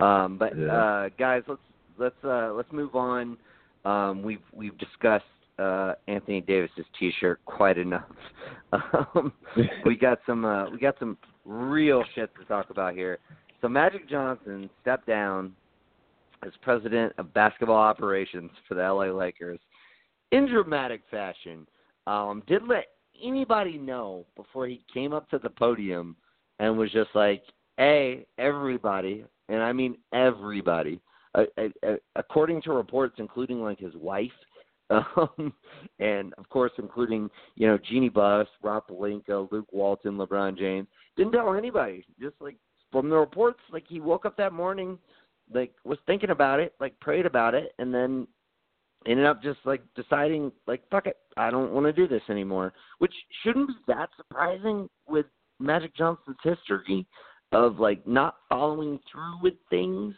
[0.00, 0.72] Um, but Yeah.
[0.72, 1.60] uh, guys, let's
[1.98, 3.36] let's uh, let's move on.
[3.84, 5.24] Um, we've we've discussed
[5.58, 8.04] uh, Anthony Davis's T-shirt quite enough.
[9.14, 9.32] Um,
[9.86, 11.16] we got some uh, we got some
[11.46, 13.18] real shit to talk about here.
[13.60, 15.52] So Magic Johnson stepped down
[16.44, 19.58] as president of basketball operations for the LA Lakers
[20.32, 21.66] in dramatic fashion.
[22.06, 22.86] Um, did let
[23.22, 26.16] anybody know before he came up to the podium
[26.58, 27.42] and was just like,
[27.76, 31.00] "Hey, everybody," and I mean everybody.
[31.34, 34.32] Uh, uh, uh, according to reports, including like his wife,
[34.90, 35.52] um,
[35.98, 40.86] and of course, including you know Jeanie Buss, Rob Pelinka, Luke Walton, LeBron James.
[41.16, 42.04] Didn't tell anybody.
[42.20, 42.56] Just like
[42.92, 44.98] from the reports, like he woke up that morning,
[45.52, 48.28] like was thinking about it, like prayed about it, and then
[49.06, 52.72] ended up just like deciding, like fuck it, I don't want to do this anymore.
[52.98, 55.26] Which shouldn't be that surprising with
[55.58, 57.06] Magic Johnson's history
[57.52, 60.14] of like not following through with things.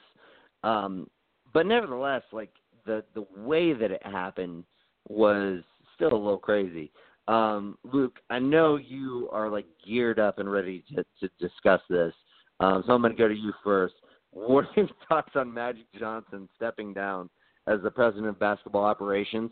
[0.63, 1.09] Um,
[1.53, 2.51] but nevertheless, like
[2.89, 4.65] the the way that it happened
[5.09, 5.63] was
[5.95, 6.91] still a little crazy.
[7.29, 12.15] Um, Luke, I know you are like geared up and ready to, to discuss this,
[12.61, 13.95] um, so I'm going to go to you first.
[14.31, 17.29] What are your thoughts on Magic Johnson stepping down
[17.67, 19.51] as the president of basketball operations,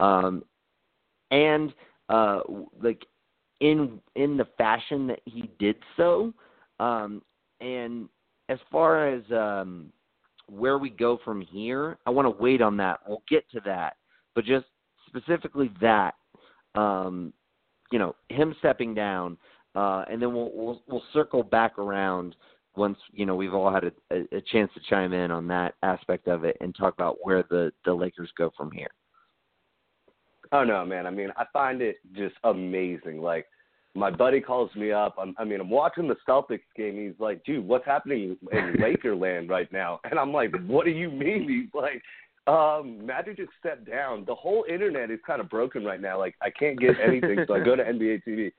[0.00, 0.42] um,
[1.30, 1.74] and
[2.08, 2.40] uh,
[2.82, 3.04] like
[3.60, 6.32] in in the fashion that he did so,
[6.80, 7.20] um,
[7.60, 8.08] and
[8.48, 9.92] as far as um,
[10.48, 13.00] where we go from here, I want to wait on that.
[13.06, 13.96] We'll get to that,
[14.34, 14.66] but just
[15.06, 16.14] specifically that,
[16.74, 17.32] um,
[17.90, 19.36] you know, him stepping down,
[19.74, 22.34] uh, and then we'll, we'll we'll circle back around
[22.76, 26.28] once you know we've all had a, a, chance to chime in on that aspect
[26.28, 28.90] of it and talk about where the the Lakers go from here.
[30.52, 31.06] Oh no, man.
[31.06, 33.20] I mean, I find it just amazing.
[33.20, 33.46] Like
[33.98, 35.16] my buddy calls me up.
[35.18, 36.96] I'm, I mean, I'm watching the Celtics game.
[36.96, 41.10] He's like, "Dude, what's happening in Lakerland right now?" And I'm like, "What do you
[41.10, 42.02] mean?" He's like,
[42.52, 44.24] um, "Magic just stepped down.
[44.26, 46.18] The whole internet is kind of broken right now.
[46.18, 48.52] Like, I can't get anything, so I go to NBA TV,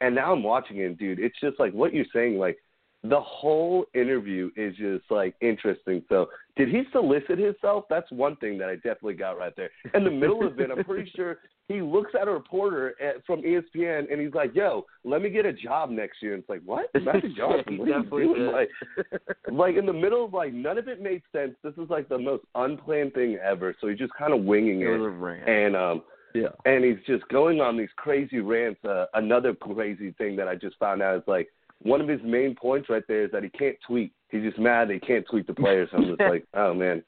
[0.00, 1.20] and now I'm watching it, dude.
[1.20, 2.38] It's just like what you're saying.
[2.38, 2.58] Like,
[3.02, 6.02] the whole interview is just like interesting.
[6.08, 6.28] So,
[6.60, 7.84] did he solicit himself?
[7.88, 9.70] That's one thing that I definitely got right there.
[9.94, 13.42] In the middle of it, I'm pretty sure he looks at a reporter at, from
[13.42, 16.62] ESPN and he's like, "Yo, let me get a job next year." And it's like,
[16.64, 17.64] "What, Magic Johnson?
[17.68, 18.68] He what are you definitely doing?" Like,
[19.52, 21.54] like in the middle of like none of it made sense.
[21.62, 23.74] This is like the most unplanned thing ever.
[23.80, 25.48] So he's just kind of winging It it, was a rant.
[25.48, 26.02] and um,
[26.34, 26.48] yeah.
[26.66, 28.84] and he's just going on these crazy rants.
[28.84, 31.48] Uh, another crazy thing that I just found out is like
[31.82, 34.12] one of his main points right there is that he can't tweet.
[34.30, 35.88] He's just mad that he can't tweet the players.
[35.92, 37.02] I'm just like, oh man,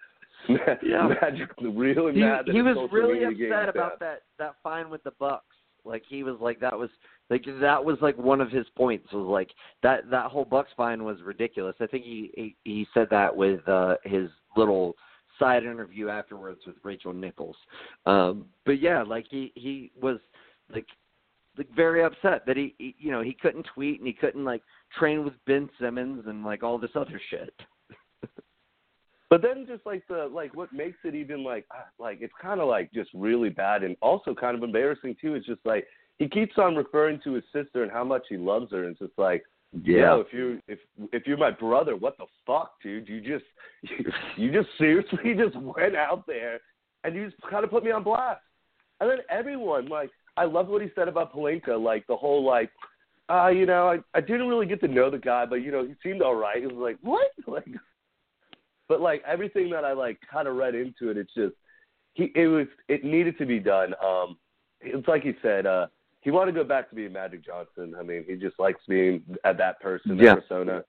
[0.83, 1.09] Yeah.
[1.21, 2.47] Magic really he, mad.
[2.47, 4.09] That he was really upset about down.
[4.09, 5.45] that that fine with the Bucks.
[5.85, 6.91] Like he was like that was
[7.31, 9.51] like that was like one of his points was like
[9.83, 11.75] that that whole Bucks fine was ridiculous.
[11.81, 14.95] I think he he, he said that with uh his little
[15.39, 17.57] side interview afterwards with Rachel Nichols.
[18.07, 20.19] Um but yeah, like he he was
[20.73, 20.87] like
[21.59, 24.63] like very upset that he, he you know he couldn't tweet and he couldn't like
[24.99, 27.55] train with Ben Simmons and like all this other shit.
[29.31, 32.61] But then just like the like what makes it even like ah, like it's kind
[32.61, 35.87] of like just really bad and also kind of embarrassing too is just like
[36.19, 38.99] he keeps on referring to his sister and how much he loves her and it's
[38.99, 39.43] just like
[39.85, 40.79] Yo, if you if
[41.15, 43.09] if you're my brother, what the fuck, dude?
[43.09, 43.45] You just
[43.81, 44.05] you,
[44.37, 46.61] you just seriously just went out there
[47.05, 48.43] and you just kind of put me on blast.
[49.01, 52.71] And then everyone like I love what he said about Pelinka, like the whole like
[53.31, 55.87] uh, you know, I I didn't really get to know the guy, but you know,
[55.87, 56.59] he seemed all right.
[56.61, 57.31] He was like, what?
[57.47, 57.67] Like
[58.89, 61.55] but like everything that I like kind of read into it, it's just
[62.15, 63.95] he it was it needed to be done.
[64.05, 64.37] Um
[64.81, 65.87] it's like he said, uh
[66.21, 67.95] he wanted to go back to being Magic Johnson.
[67.99, 70.35] I mean, he just likes being at that person, that Yeah.
[70.35, 70.85] persona.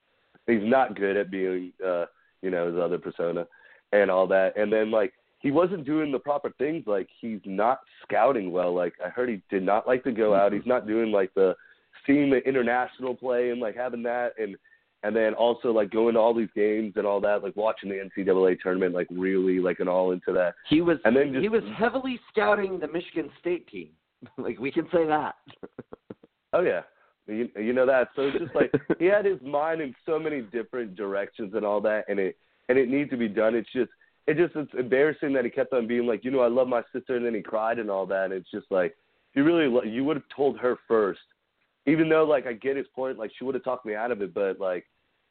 [0.46, 2.06] He's not good at being, uh,
[2.42, 3.48] you know, his other persona
[3.94, 4.58] and all that.
[4.58, 6.86] And then like he wasn't doing the proper things.
[6.86, 8.74] Like he's not scouting well.
[8.74, 10.52] Like I heard he did not like to go out.
[10.52, 11.56] He's not doing like the
[12.06, 14.56] seeing the international play and like having that and
[15.06, 17.96] and then also like going to all these games and all that, like watching the
[18.18, 20.56] NCAA tournament, like really like an all into that.
[20.70, 23.90] He was And then just- he was heavily scouting the Michigan State team.
[24.38, 25.36] like we can say that.
[26.54, 26.82] Oh yeah,
[27.28, 28.10] you, you know that.
[28.16, 31.82] So it's just like he had his mind in so many different directions and all
[31.82, 32.38] that, and it
[32.70, 33.56] and it needs to be done.
[33.56, 33.92] It's just
[34.28, 36.82] it just it's embarrassing that he kept on being like, you know, I love my
[36.94, 38.26] sister, and then he cried and all that.
[38.26, 38.96] And it's just like
[39.34, 41.20] you really you would have told her first,
[41.86, 44.22] even though like I get his point, like she would have talked me out of
[44.22, 44.86] it, but like,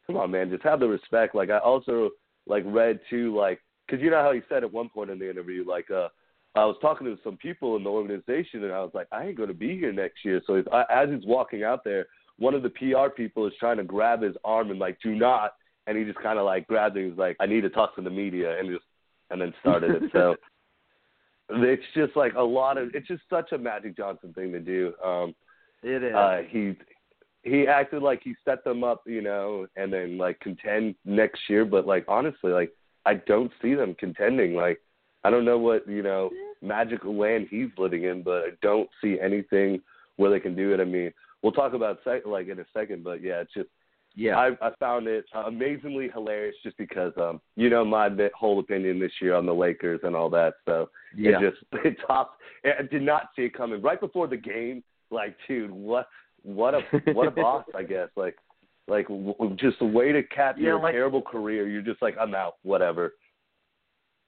[0.06, 1.34] come on, man, just have the respect.
[1.34, 2.10] Like I also
[2.46, 5.28] like read too, like because you know how he said at one point in the
[5.28, 6.08] interview, like uh.
[6.54, 9.38] I was talking to some people in the organization, and I was like, I ain't
[9.38, 10.42] going to be here next year.
[10.46, 12.04] So if I, as he's walking out there,
[12.38, 15.54] one of the PR people is trying to grab his arm and like, do not.
[15.86, 17.08] And he just kind of like grabbed it.
[17.08, 18.84] He's like, I need to talk to the media, and just
[19.30, 20.10] and then started it.
[20.12, 20.36] So
[21.48, 24.92] it's just like a lot of it's just such a Magic Johnson thing to do.
[25.04, 25.34] Um,
[25.82, 26.14] it is.
[26.14, 26.76] Uh, he
[27.42, 31.64] he acted like he set them up, you know, and then like contend next year.
[31.64, 32.72] But like honestly, like
[33.04, 34.54] I don't see them contending.
[34.54, 34.80] Like
[35.24, 39.18] I don't know what you know magical land he's living in, but I don't see
[39.20, 39.80] anything
[40.16, 40.80] where they can do it.
[40.80, 43.68] I mean, we'll talk about sec- like in a second, but yeah, it's just
[44.14, 49.00] yeah, I, I found it amazingly hilarious just because um you know my whole opinion
[49.00, 50.54] this year on the Lakers and all that.
[50.66, 51.38] So yeah.
[51.38, 52.40] it just it topped.
[52.64, 54.84] I did not see it coming right before the game.
[55.12, 56.08] Like, dude, what
[56.42, 56.80] what a
[57.12, 58.08] what a boss, I guess.
[58.16, 58.36] Like
[58.88, 59.06] like
[59.56, 61.68] just a way to cap yeah, your like, terrible career.
[61.68, 63.14] You're just like I'm out, whatever.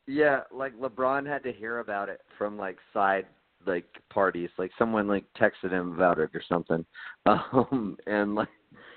[0.07, 3.27] Yeah, like LeBron had to hear about it from like side
[3.66, 4.51] like parties.
[4.59, 6.85] Like someone like texted him about it or something.
[7.27, 8.49] Um and like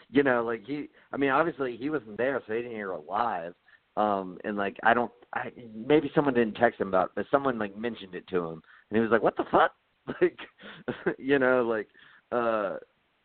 [0.09, 3.03] you know, like he I mean obviously he wasn't there so he didn't hear it
[3.07, 3.53] live.
[3.95, 7.57] Um and like I don't I maybe someone didn't text him about it, but someone
[7.57, 9.71] like mentioned it to him and he was like, What the fuck?
[10.21, 10.37] Like
[11.17, 11.87] you know, like
[12.31, 12.77] uh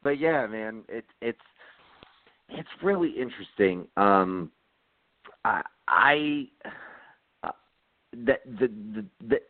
[0.02, 1.38] but yeah, man, it it's
[2.48, 3.86] it's really interesting.
[3.96, 4.50] Um
[5.44, 6.48] I I
[8.12, 9.40] the the the, the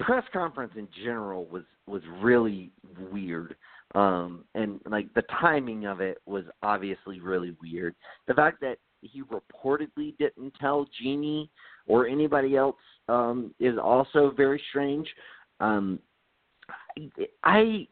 [0.00, 2.70] press conference in general was was really
[3.12, 3.56] weird.
[3.94, 7.94] Um and like the timing of it was obviously really weird.
[8.26, 11.50] The fact that he reportedly didn't tell Jeanie
[11.86, 12.76] or anybody else
[13.08, 15.08] um is also very strange.
[15.60, 15.98] Um
[17.44, 17.86] i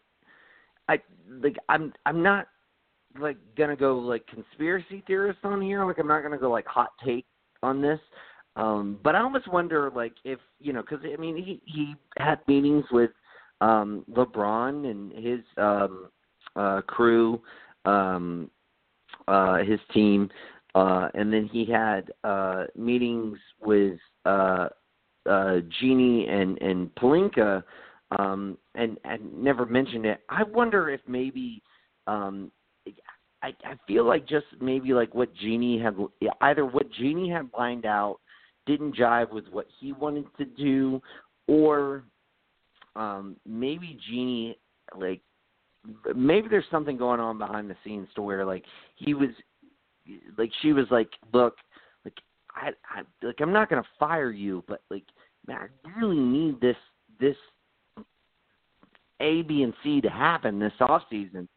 [0.88, 0.98] i
[1.42, 2.46] like i'm i'm not
[3.18, 5.84] like gonna go like conspiracy theorist on here.
[5.84, 7.26] Like i'm not gonna go like hot take
[7.62, 8.00] on this.
[8.56, 12.38] Um, but I almost wonder, like, if you know, because I mean, he he had
[12.46, 13.10] meetings with
[13.60, 16.08] um, LeBron and his um,
[16.54, 17.40] uh, crew,
[17.84, 18.50] um,
[19.26, 20.30] uh, his team,
[20.74, 24.68] uh, and then he had uh, meetings with uh,
[25.28, 27.64] uh, Jeanie and and Pelinka,
[28.18, 30.20] um, and and never mentioned it.
[30.28, 31.62] I wonder if maybe.
[32.06, 32.50] Um,
[33.42, 35.96] I, I feel like just maybe like what Jeanie had
[36.40, 38.16] either what Jeanie had lined out
[38.66, 41.02] didn't jive with what he wanted to do,
[41.46, 42.04] or
[42.96, 44.56] um, maybe Jeanie
[44.98, 45.20] like
[46.14, 48.64] maybe there's something going on behind the scenes to where like
[48.96, 49.30] he was
[50.38, 51.56] like she was like look
[52.04, 52.16] like
[52.54, 55.04] I, I like I'm not gonna fire you but like
[55.46, 56.76] man I really need this
[57.20, 57.36] this
[59.20, 61.48] A B and C to happen this off season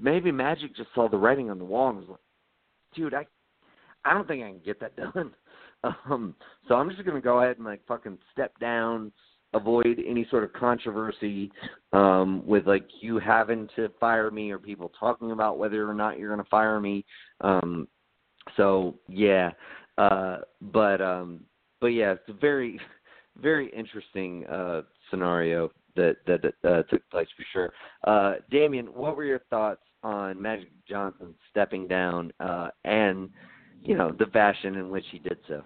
[0.00, 2.20] maybe Magic just saw the writing on the wall and was like
[2.94, 3.26] dude I
[4.04, 5.32] I don't think I can get that done
[5.84, 6.34] um,
[6.68, 9.12] so I'm just gonna go ahead and like fucking step down,
[9.54, 11.50] avoid any sort of controversy
[11.92, 16.18] um, with like you having to fire me or people talking about whether or not
[16.18, 17.04] you're gonna fire me.
[17.40, 17.88] Um,
[18.56, 19.50] so yeah,
[19.98, 20.38] uh,
[20.72, 21.40] but um,
[21.80, 22.78] but yeah, it's a very
[23.40, 25.70] very interesting uh, scenario
[26.26, 27.72] that that uh, took place for sure.
[28.06, 33.28] Uh, Damien, what were your thoughts on Magic Johnson stepping down uh, and
[33.82, 35.62] you know the fashion in which he did so.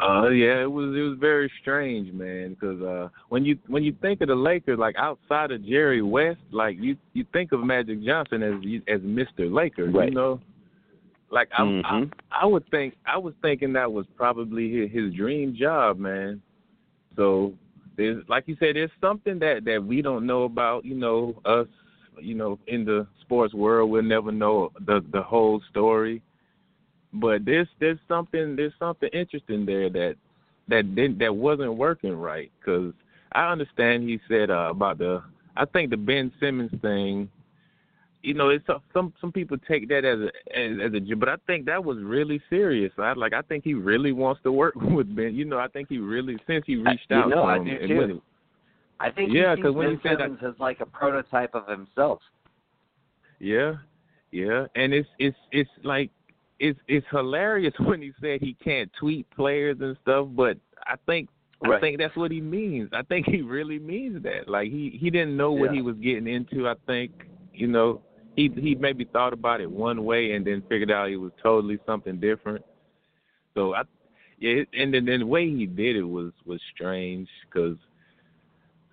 [0.00, 2.54] Uh yeah, it was it was very strange, man.
[2.54, 6.40] Because uh, when you when you think of the Lakers, like outside of Jerry West,
[6.50, 8.54] like you you think of Magic Johnson as
[8.92, 10.08] as Mister Laker, right.
[10.08, 10.40] you know.
[11.30, 12.10] Like I, mm-hmm.
[12.32, 16.42] I I would think I was thinking that was probably his, his dream job, man.
[17.14, 17.54] So
[17.96, 21.66] there's like you said, there's something that that we don't know about, you know, us,
[22.20, 23.90] you know, in the sports world.
[23.90, 26.22] We'll never know the the whole story
[27.14, 30.16] but there's there's something there's something interesting there that
[30.68, 32.92] that didn't that wasn't working right because
[33.32, 35.22] I understand he said uh, about the
[35.56, 37.30] I think the Ben Simmons thing.
[38.24, 41.36] You know, it's some some people take that as a as, as a but I
[41.46, 42.90] think that was really serious.
[42.96, 45.34] I like I think he really wants to work with Ben.
[45.34, 47.28] You know, I think he really since he reached out.
[47.28, 48.00] You know, to I him do too.
[48.00, 48.22] Him,
[48.98, 51.68] I think yeah, because when Ben he said Simmons that, is like a prototype of
[51.68, 52.20] himself.
[53.40, 53.74] Yeah,
[54.30, 56.10] yeah, and it's it's it's like
[56.60, 60.56] it's it's hilarious when he said he can't tweet players and stuff, but
[60.86, 61.28] I think
[61.62, 61.76] right.
[61.76, 62.88] I think that's what he means.
[62.94, 64.48] I think he really means that.
[64.48, 65.76] Like he he didn't know what yeah.
[65.76, 66.66] he was getting into.
[66.66, 67.12] I think
[67.52, 68.00] you know
[68.36, 71.78] he he maybe thought about it one way and then figured out it was totally
[71.86, 72.64] something different.
[73.54, 73.82] So I
[74.38, 77.76] yeah, and then, then the way he did it was was strange because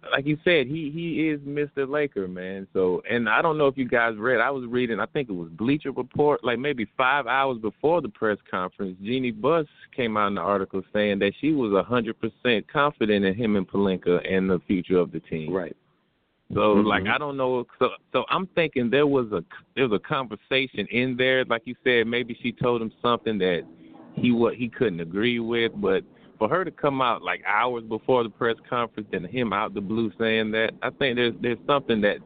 [0.09, 1.87] like you said, he he is Mr.
[1.87, 2.67] Laker, man.
[2.73, 4.39] So, and I don't know if you guys read.
[4.39, 4.99] I was reading.
[4.99, 8.97] I think it was Bleacher Report, like maybe five hours before the press conference.
[9.03, 13.25] Jeanie Buss came out in the article saying that she was a hundred percent confident
[13.25, 15.53] in him and Pelinka and the future of the team.
[15.53, 15.75] Right.
[16.53, 16.87] So, Mm-hmm.
[16.87, 17.65] like, I don't know.
[17.79, 19.43] So, so I'm thinking there was a
[19.75, 22.07] there was a conversation in there, like you said.
[22.07, 23.61] Maybe she told him something that
[24.13, 26.03] he what he couldn't agree with, but
[26.37, 29.81] for her to come out like hours before the press conference and him out the
[29.81, 32.17] blue saying that, I think there's there's something that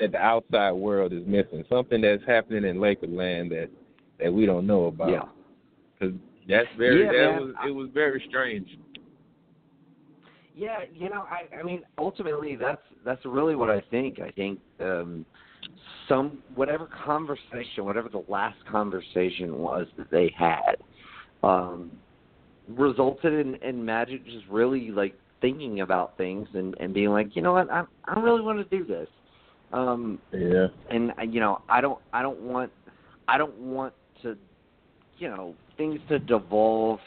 [0.00, 3.68] that the outside world is missing, something that's happening in Lakerland that
[4.20, 5.10] that we don't know about.
[5.10, 5.22] Yeah.
[5.98, 6.14] because
[6.48, 7.40] that's very Yeah, that man.
[7.40, 8.68] was it was very strange.
[10.58, 14.18] Yeah, you know, I I mean, ultimately, that's that's really what I think.
[14.18, 15.24] I think um,
[16.08, 20.74] some whatever conversation, whatever the last conversation was that they had,
[21.44, 21.92] um,
[22.66, 27.42] resulted in, in Magic just really like thinking about things and and being like, you
[27.42, 29.08] know what, I I really want to do this.
[29.72, 30.66] Um, Yeah.
[30.90, 32.72] and uh, you know i don't i don't want
[33.28, 33.92] i don't want
[34.22, 34.36] to
[35.18, 36.98] you know things to devolve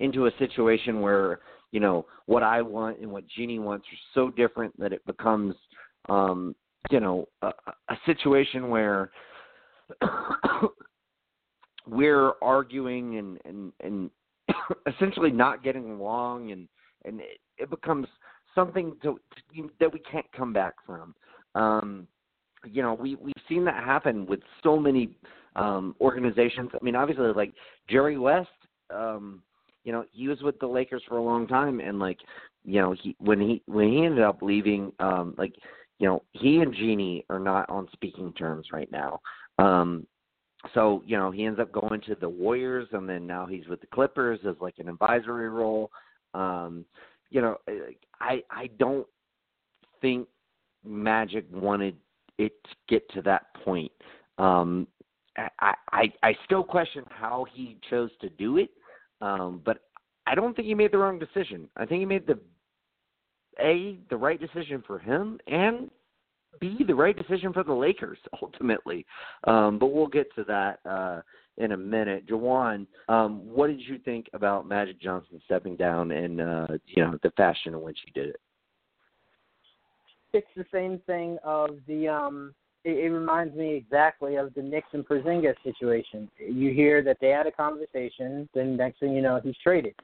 [0.00, 1.40] into a situation where
[1.76, 5.54] you know what i want and what jeanie wants are so different that it becomes
[6.08, 6.56] um
[6.90, 7.48] you know a,
[7.90, 9.10] a situation where
[11.86, 14.10] we're arguing and and and
[14.94, 16.66] essentially not getting along and
[17.04, 18.06] and it, it becomes
[18.54, 19.20] something to,
[19.54, 21.14] to, that we can't come back from.
[21.54, 22.08] Um
[22.64, 25.10] you know we we've seen that happen with so many
[25.56, 26.70] um organizations.
[26.72, 27.52] I mean obviously like
[27.86, 28.48] jerry west
[28.88, 29.42] um
[29.86, 32.18] you know he was with the lakers for a long time and like
[32.64, 35.54] you know he when he when he ended up leaving um like
[35.98, 39.18] you know he and jeanie are not on speaking terms right now
[39.58, 40.06] um
[40.74, 43.80] so you know he ends up going to the warriors and then now he's with
[43.80, 45.90] the clippers as like an advisory role
[46.34, 46.84] um
[47.30, 47.56] you know
[48.20, 49.06] i i don't
[50.02, 50.28] think
[50.84, 51.96] magic wanted
[52.38, 53.92] it to get to that point.
[54.38, 54.86] Um,
[55.36, 58.70] I, I I still question how he chose to do it,
[59.20, 59.78] um, but
[60.26, 61.68] I don't think he made the wrong decision.
[61.76, 62.38] I think he made the
[63.60, 65.90] a the right decision for him and
[66.60, 69.06] b the right decision for the Lakers ultimately.
[69.44, 71.22] Um, but we'll get to that uh,
[71.56, 72.26] in a minute.
[72.26, 77.18] Juwan, um, what did you think about Magic Johnson stepping down and uh, you know
[77.22, 78.40] the fashion in which he did it?
[80.36, 82.54] it's the same thing of the um
[82.86, 86.30] it, it reminds me exactly of the Knicks and Porzingis situation.
[86.38, 89.94] You hear that they had a conversation, then next thing you know he's traded.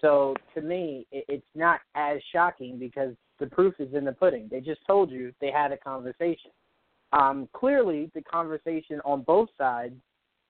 [0.00, 4.48] So to me, it, it's not as shocking because the proof is in the pudding.
[4.50, 6.50] They just told you they had a conversation.
[7.12, 9.94] Um, clearly, the conversation on both sides,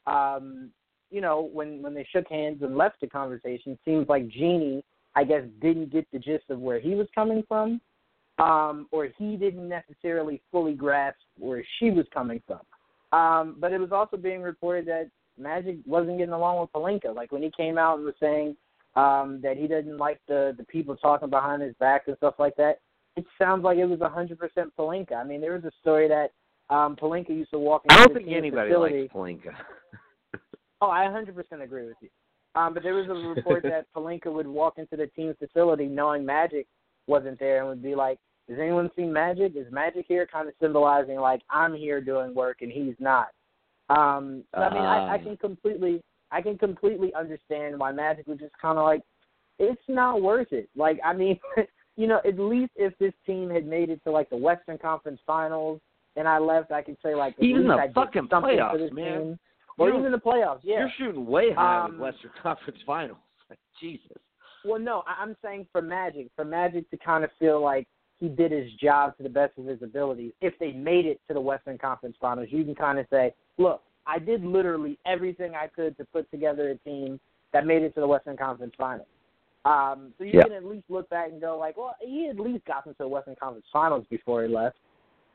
[0.07, 0.71] um,
[1.11, 4.85] you know, when when they shook hands and left the conversation, seems like Jeanie,
[5.17, 7.81] I guess, didn't get the gist of where he was coming from
[8.39, 12.61] um, or he didn't necessarily fully grasp where she was coming from.
[13.19, 17.15] Um, but it was also being reported that Magic wasn't getting along with Pelinka.
[17.15, 18.57] Like when he came out and was saying
[18.97, 22.57] um, that he didn't like the the people talking behind his back and stuff like
[22.57, 22.81] that.
[23.17, 25.15] It sounds like it was a hundred percent Pelinka.
[25.15, 26.33] I mean, there was a story that
[26.75, 29.01] um, Pelinka used to walk into I don't think anybody facility.
[29.03, 29.55] likes Pelinka.
[30.83, 32.09] Oh, I 100% agree with you.
[32.57, 36.27] Um, but there was a report that Pelinka would walk into the team's facility knowing
[36.27, 36.67] Magic
[37.07, 39.57] wasn't there and would be like, "Has anyone seen Magic?
[39.57, 43.29] Is Magic here?" Kind of symbolizing like I'm here doing work and he's not.
[43.89, 45.19] Um, so I mean, I, I Ah.
[45.19, 49.03] can completely, I can completely understand why Magic was just kind of like,
[49.59, 50.69] it's not worth it.
[50.77, 51.39] Like, I mean,
[51.97, 55.21] you know, at least if this team had made it to like the Western Conference
[55.27, 55.81] Finals
[56.17, 59.19] and I left, I could say like, at Even least the I fucking playoffs, man.
[59.21, 59.39] team.
[59.79, 60.79] Or You're- even the playoffs, yeah.
[60.81, 63.19] You're shooting way high Um, with Western Conference Finals.
[63.81, 64.07] Jesus.
[64.65, 67.87] Well, no, I- I'm saying for Magic, for Magic to kind of feel like
[68.21, 70.33] he did his job to the best of his abilities.
[70.41, 73.83] If they made it to the Western Conference Finals, you can kind of say, look,
[74.07, 77.19] I did literally everything I could to put together a team
[77.53, 79.07] that made it to the Western Conference Finals.
[79.65, 80.43] Um, so you Yeah.
[80.45, 82.99] can at least look back and go like, well, he at least got them to
[83.05, 84.77] the Western Conference Finals before he left.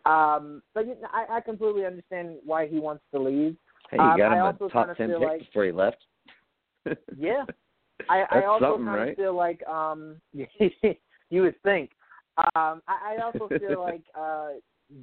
[0.06, 3.56] Um, but you know, I, I completely understand why he wants to leave.
[3.90, 5.98] Hey, you Um, got him a top ten pick like- before he left.
[7.18, 7.44] Yeah.
[8.10, 9.10] I, I also kind right?
[9.10, 11.92] of feel like um you would think.
[12.56, 14.50] Um I, I also feel like uh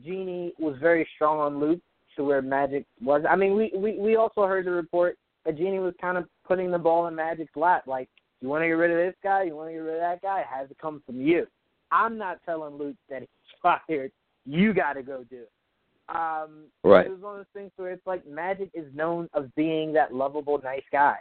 [0.04, 1.80] Jeanie was very strong on Luke
[2.16, 3.22] to where Magic was.
[3.28, 6.70] I mean we, we, we also heard the report that Jeanie was kind of putting
[6.70, 8.08] the ball in Magic's lap, like,
[8.40, 10.46] You wanna get rid of this guy, you wanna get rid of that guy, it
[10.50, 11.46] has to come from you.
[11.90, 13.28] I'm not telling Luke that he's
[13.62, 14.12] fired.
[14.46, 15.52] You gotta go do it.
[16.08, 17.06] Um Right.
[17.06, 20.14] it was one of those things where it's like Magic is known of being that
[20.14, 21.16] lovable, nice guy.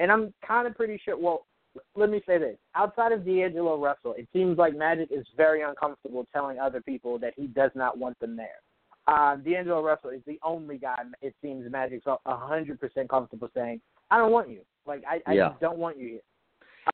[0.00, 1.16] And I'm kind of pretty sure.
[1.16, 1.46] Well,
[1.94, 6.26] let me say this: outside of D'Angelo Russell, it seems like Magic is very uncomfortable
[6.32, 8.58] telling other people that he does not want them there.
[9.06, 13.80] Uh, D'Angelo Russell is the only guy it seems Magic's a hundred percent comfortable saying,
[14.10, 14.62] "I don't want you.
[14.86, 15.48] Like I, I Yeah.
[15.50, 16.20] just don't want you here."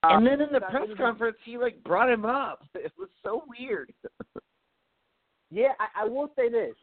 [0.03, 2.65] and Um, then in the press it was- conference, he like brought him up.
[2.75, 3.93] It was so weird.
[5.51, 6.75] Yeah, I, I will say this: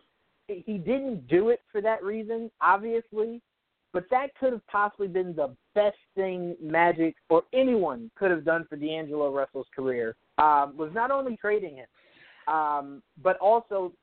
[0.47, 3.41] he he didn't do it for that reason, obviously,
[3.93, 8.65] but that could have possibly been the best thing Magic or anyone could have done
[8.67, 10.15] for D'Angelo Russell's career.
[10.39, 11.85] Um, was not only trading him,
[12.53, 13.93] um, but also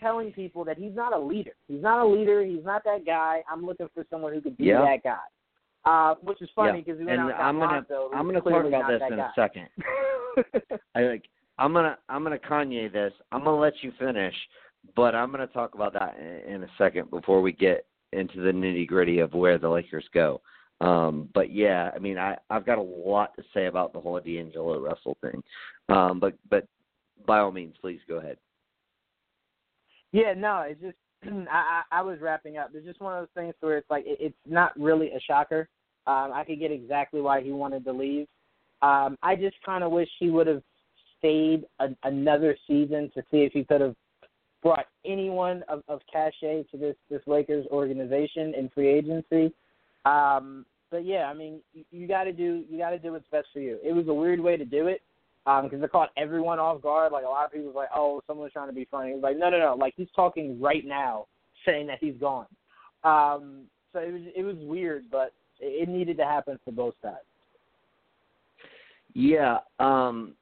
[0.00, 1.52] telling people that he's not a leader.
[1.68, 2.44] He's not a leader.
[2.44, 3.42] He's not that guy.
[3.50, 4.80] I'm looking for someone who could be Yeah.
[4.82, 5.18] that guy.
[5.84, 6.84] Uh, which is funny Yeah.
[6.84, 9.26] because we went and out I'm gonna Lonzo, I'm gonna talk about this in guy.
[9.28, 9.68] a second.
[10.96, 11.28] I like
[11.58, 13.12] I'm gonna I'm gonna Kanye this.
[13.30, 14.34] I'm gonna let you finish,
[14.96, 18.50] but I'm gonna talk about that in, in a second before we get into the
[18.50, 20.40] nitty gritty of where the Lakers go.
[20.80, 24.20] Um, but yeah, I mean, I I've got a lot to say about the whole
[24.20, 25.42] D'Angelo Russell thing.
[25.88, 26.66] Um, but but
[27.26, 28.36] by all means, please go ahead.
[30.12, 30.96] Yeah, no, it's just
[31.50, 32.70] I, I I was wrapping up.
[32.74, 35.68] It's just one of those things where it's like it, it's not really a shocker.
[36.06, 38.26] Um, I could get exactly why he wanted to leave.
[38.82, 40.62] Um, I just kind of wish he would have
[41.18, 43.96] stayed a, another season to see if he could have
[44.66, 49.54] brought anyone of, of cachet to this this Lakers organization in free agency.
[50.04, 53.28] Um, but yeah, I mean, you, you got to do you got to do what's
[53.30, 53.78] best for you.
[53.84, 55.02] It was a weird way to do it
[55.44, 57.12] because it caught everyone off guard.
[57.12, 59.22] Like a lot of people was like, "Oh, someone's trying to be funny." It was
[59.22, 59.76] like, no, no, no.
[59.78, 61.26] Like he's talking right now,
[61.64, 62.46] saying that he's gone.
[63.04, 66.94] Um, so it was it was weird, but it, it needed to happen for both
[67.00, 67.18] sides.
[69.14, 70.32] Yeah, um,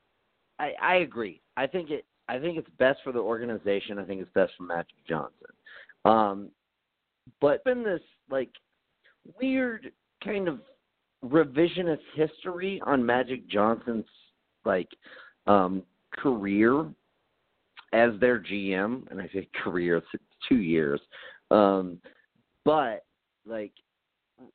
[0.59, 1.43] I I agree.
[1.59, 3.99] I think it I think it's best for the organization.
[3.99, 5.51] I think it's best for Magic Johnson.
[6.05, 6.51] Um,
[7.41, 8.01] but been this
[8.31, 8.51] like
[9.41, 10.61] weird kind of
[11.25, 14.07] revisionist history on Magic Johnson's
[14.65, 14.89] like
[15.47, 16.87] um career
[17.93, 21.01] as their GM, and I say career it's two years.
[21.51, 21.99] Um,
[22.65, 23.05] but
[23.47, 23.73] like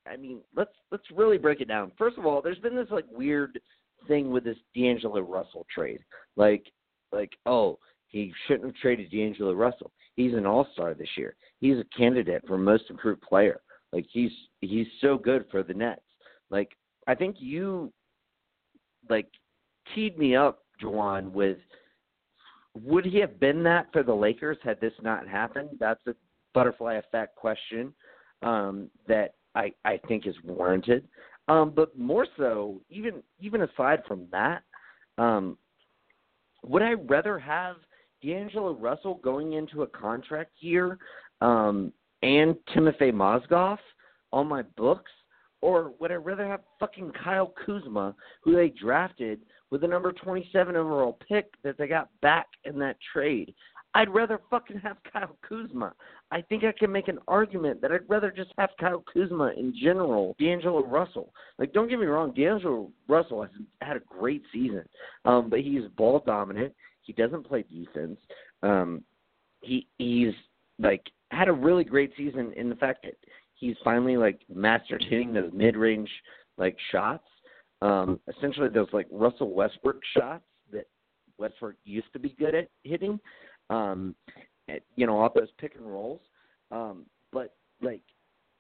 [0.08, 1.92] I mean, let's let's really break it down.
[1.98, 3.60] First of all, there's been this like weird
[4.08, 6.00] thing with this D'Angelo Russell trade.
[6.36, 6.64] Like
[7.12, 9.92] like, oh, he shouldn't have traded D'Angelo Russell.
[10.16, 11.36] He's an all star this year.
[11.60, 13.62] He's a candidate for most improved player.
[13.94, 14.32] Like he's
[14.62, 16.02] he's so good for the Nets.
[16.50, 16.76] Like
[17.08, 17.92] I think you
[19.10, 19.28] like
[19.96, 21.58] teed me up, Juwan, with
[22.76, 25.70] would he have been that for the Lakers had this not happened?
[25.80, 26.16] That's a
[26.54, 27.94] butterfly effect question
[28.42, 31.08] um, that I, I think is warranted.
[31.48, 34.62] Um, but more so, even even aside from that,
[35.18, 35.58] um,
[36.64, 37.78] would I rather have
[38.22, 40.98] D'Angelo Russell going into a contract year
[41.42, 43.78] um, and Timothy Mozgov
[44.32, 45.12] on my books,
[45.62, 49.42] or would I rather have fucking Kyle Kuzma, who they drafted
[49.72, 53.54] with the number 27 overall pick that they got back in that trade?
[53.96, 55.94] I'd rather fucking have Kyle Kuzma.
[56.32, 59.74] I think I can make an argument that I'd rather just have Kyle Kuzma in
[59.82, 61.34] general, D'Angelo Russell.
[61.58, 64.84] Like, don't get me wrong, D'Angelo Russell has had a great season,
[65.26, 66.74] um, but he's ball dominant.
[67.02, 68.20] He doesn't play defense.
[68.62, 69.04] Um,
[69.62, 70.34] he he's
[70.78, 73.16] like had a really great season in the fact that
[73.56, 76.10] he's finally like mastered hitting those mid range
[76.58, 77.26] like shots.
[77.82, 80.88] Um, essentially those like Russell Westbrook shots that
[81.38, 83.20] Westbrook used to be good at hitting.
[83.70, 84.16] Um,
[84.96, 86.22] you know, off those pick and rolls.
[86.72, 88.02] Um, but like,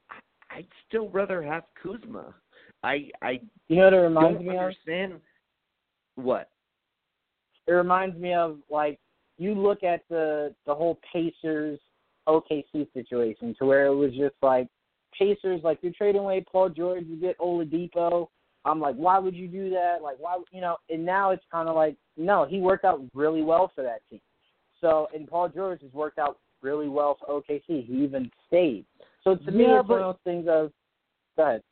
[0.09, 2.33] I- I'd still rather have Kuzma.
[2.83, 4.55] I I You know what it reminds me of?
[4.55, 5.21] understand
[6.15, 6.49] what.
[7.67, 8.99] It reminds me of like
[9.37, 11.79] you look at the the whole Pacers
[12.27, 14.67] OKC situation to where it was just like
[15.17, 18.27] Pacers like you're trading away Paul George you get Oladipo.
[18.65, 19.97] I'm like, why would you do that?
[20.03, 20.77] Like, why you know?
[20.89, 24.19] And now it's kind of like, no, he worked out really well for that team.
[24.81, 27.85] So, and Paul George has worked out really well for OKC.
[27.85, 28.85] He even stayed.
[29.23, 30.71] So to me, it's one of those things of,
[31.35, 31.63] go ahead.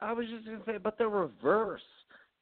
[0.00, 1.80] I was just gonna say, but the reverse,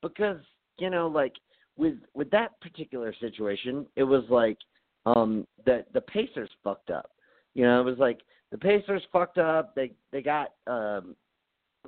[0.00, 0.38] because
[0.78, 1.34] you know, like
[1.76, 4.58] with with that particular situation, it was like
[5.06, 7.10] um the the Pacers fucked up.
[7.54, 9.74] You know, it was like the Pacers fucked up.
[9.74, 11.14] They they got um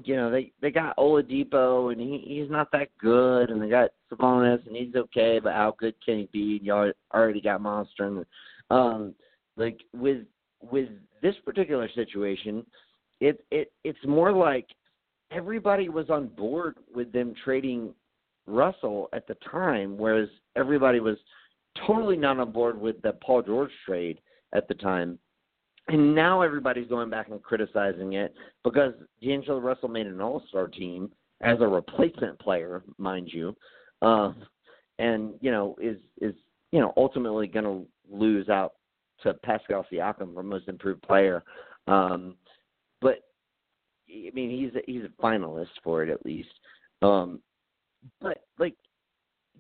[0.03, 3.91] you know they they got Oladipo and he he's not that good, and they got
[4.11, 6.57] Sabonis and he's okay, but how good can he be?
[6.57, 8.27] And y'all already got Monster, and
[8.71, 9.15] um
[9.57, 10.25] like with
[10.71, 10.89] with
[11.23, 12.67] this particular situation,
[13.21, 14.67] it it it's more like
[15.31, 17.95] everybody was on board with them trading
[18.47, 21.17] Russell at the time, whereas everybody was
[21.87, 24.21] totally not on board with the Paul George trade
[24.55, 25.19] at the time.
[25.89, 30.67] And now everybody's going back and criticizing it because D'Angelo Russell made an All Star
[30.67, 31.11] team
[31.43, 33.55] as a replacement player, mind you,
[34.01, 34.33] uh,
[34.99, 36.35] and you know is is
[36.73, 38.75] you know ultimately going to lose out
[39.23, 41.43] to Pascal Siakam for most improved player.
[41.87, 42.37] Um,
[43.01, 43.21] but
[44.09, 46.53] I mean, he's a, he's a finalist for it at least.
[47.03, 47.41] Um,
[48.21, 48.75] but like,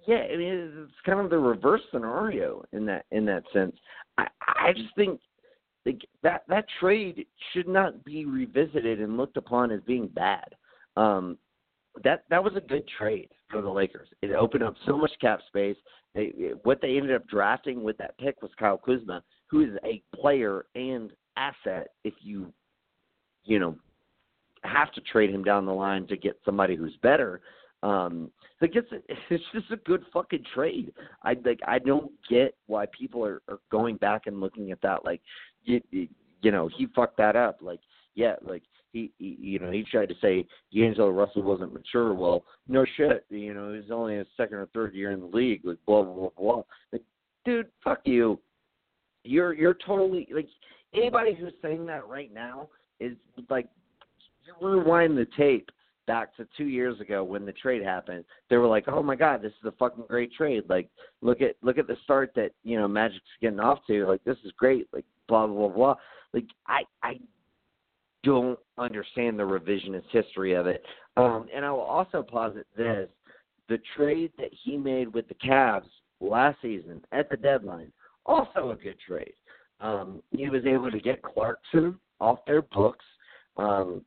[0.07, 3.77] yeah, I mean, it's kind of the reverse scenario in that in that sense.
[4.19, 5.21] I I just think
[6.23, 10.55] that that trade should not be revisited and looked upon as being bad.
[10.97, 11.39] Um,
[12.03, 14.09] that that was a good trade for the Lakers.
[14.23, 15.77] It opened up so much cap space.
[16.15, 20.03] They, what they ended up drafting with that pick was Kyle Kuzma, who is a
[20.17, 21.89] player and asset.
[22.05, 22.53] If you,
[23.45, 23.77] you know,
[24.63, 27.41] have to trade him down the line to get somebody who's better.
[27.83, 28.89] Um, so it's
[29.31, 30.93] it's just a good fucking trade.
[31.23, 35.05] I like I don't get why people are, are going back and looking at that
[35.05, 35.21] like,
[35.65, 36.09] you,
[36.43, 37.59] you know, he fucked that up.
[37.61, 37.81] Like,
[38.15, 38.63] yeah, like
[38.93, 42.15] he, he you know he tried to say D'Angelo Russell wasn't mature.
[42.15, 43.27] Well, no shit.
[43.29, 45.63] You know he's only his second or third year in the league.
[45.65, 46.63] Like blah blah blah blah.
[46.93, 47.03] Like,
[47.45, 48.39] dude, fuck you.
[49.25, 50.49] You're you're totally like
[50.95, 52.69] anybody who's saying that right now
[53.01, 53.17] is
[53.51, 53.69] like
[54.47, 55.71] you rewind the tape
[56.07, 58.25] back to two years ago when the trade happened.
[58.51, 60.65] They were like, "Oh my God, this is a fucking great trade!
[60.69, 60.89] Like,
[61.23, 64.07] look at look at the start that you know Magic's getting off to.
[64.07, 64.87] Like, this is great.
[64.93, 65.95] Like, blah blah blah.
[66.33, 67.21] Like, I I
[68.23, 70.83] don't understand the revisionist history of it.
[71.17, 73.09] Um, and I will also posit this:
[73.69, 75.89] the trade that he made with the Cavs
[76.21, 77.93] last season at the deadline,
[78.27, 79.35] also a good trade.
[79.81, 83.05] Um, he was able to get Clarkson off their books,
[83.57, 84.03] um,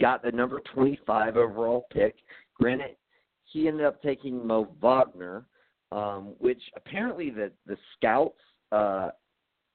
[0.00, 2.14] got the number 25 overall pick.
[2.54, 2.96] Granted,
[3.44, 5.44] he ended up taking Mo Wagner,
[5.92, 8.38] um, which apparently the the scouts
[8.72, 9.10] uh,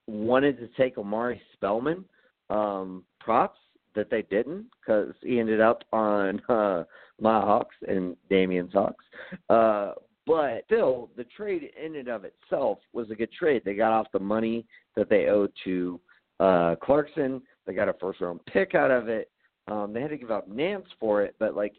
[0.08, 2.06] wanted to take Omari Spellman.
[2.50, 3.60] Um, props
[3.96, 6.84] that they didn't because he ended up on uh,
[7.20, 9.04] my Hawks and Damien's Hawks.
[9.50, 9.94] Uh,
[10.28, 13.62] but still, the trade in and of itself was a good trade.
[13.64, 16.00] They got off the money that they owed to
[16.40, 17.42] uh, Clarkson.
[17.66, 19.30] They got a first round pick out of it.
[19.68, 21.74] Um, they had to give up Nance for it, but like,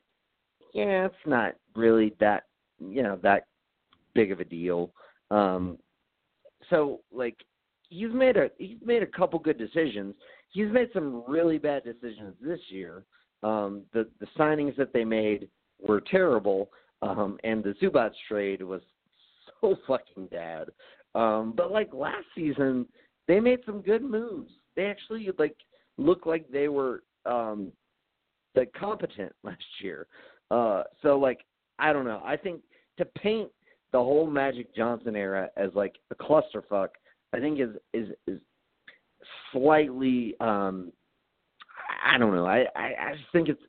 [0.74, 2.44] yeah, it's not really that
[2.78, 3.46] you know that
[4.14, 4.90] big of a deal.
[5.30, 5.78] Um,
[6.70, 7.36] so like,
[7.88, 10.14] he's made a he's made a couple good decisions
[10.56, 13.04] he's made some really bad decisions this year.
[13.42, 15.48] Um, the the signings that they made
[15.86, 16.70] were terrible,
[17.02, 18.80] um, and the Zubac trade was
[19.60, 20.68] so fucking bad.
[21.14, 22.86] Um, but like last season,
[23.28, 24.50] they made some good moves.
[24.74, 25.56] They actually like
[25.98, 27.72] looked like they were um,
[28.54, 30.06] like competent last year.
[30.50, 31.40] Uh, so like
[31.78, 32.22] I don't know.
[32.24, 32.62] I think
[32.98, 33.50] to paint
[33.92, 36.88] the whole Magic Johnson era as like a clusterfuck,
[37.32, 38.40] I think is is is
[39.52, 40.92] slightly um
[42.04, 42.46] I don't know.
[42.46, 43.62] I, I, I just think it's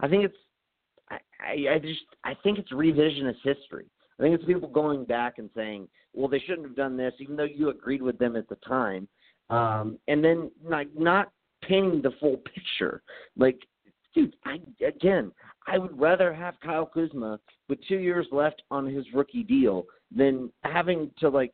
[0.00, 0.36] I think it's
[1.10, 3.86] I, I just I think it's revisionist history.
[4.18, 7.36] I think it's people going back and saying, well, they shouldn't have done this, even
[7.36, 9.08] though you agreed with them at the time,
[9.50, 11.30] um, and then like not
[11.62, 13.02] painting the full picture.
[13.36, 13.58] Like,
[14.14, 15.32] dude, I again,
[15.66, 19.84] I would rather have Kyle Kuzma with two years left on his rookie deal
[20.14, 21.52] than having to like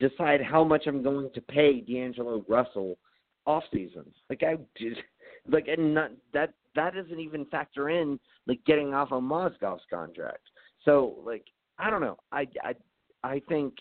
[0.00, 2.98] decide how much I'm going to pay D'Angelo Russell
[3.46, 4.04] off season.
[4.30, 5.00] Like I just
[5.48, 10.42] like and not that that doesn't even factor in like getting off of Mozgov's contract.
[10.84, 11.44] So like
[11.78, 12.16] I don't know.
[12.32, 12.74] I I
[13.22, 13.74] I think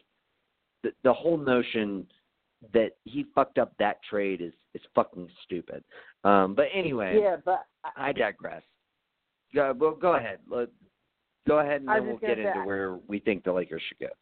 [0.84, 2.05] the the whole notion
[2.74, 5.84] that he fucked up that trade is is fucking stupid.
[6.24, 7.20] Um but anyway.
[7.22, 8.64] Yeah, but I, I digress.
[9.55, 10.39] Go well go ahead.
[10.49, 10.70] Let,
[11.47, 14.14] go ahead and then we'll get into where we think the Lakers should go.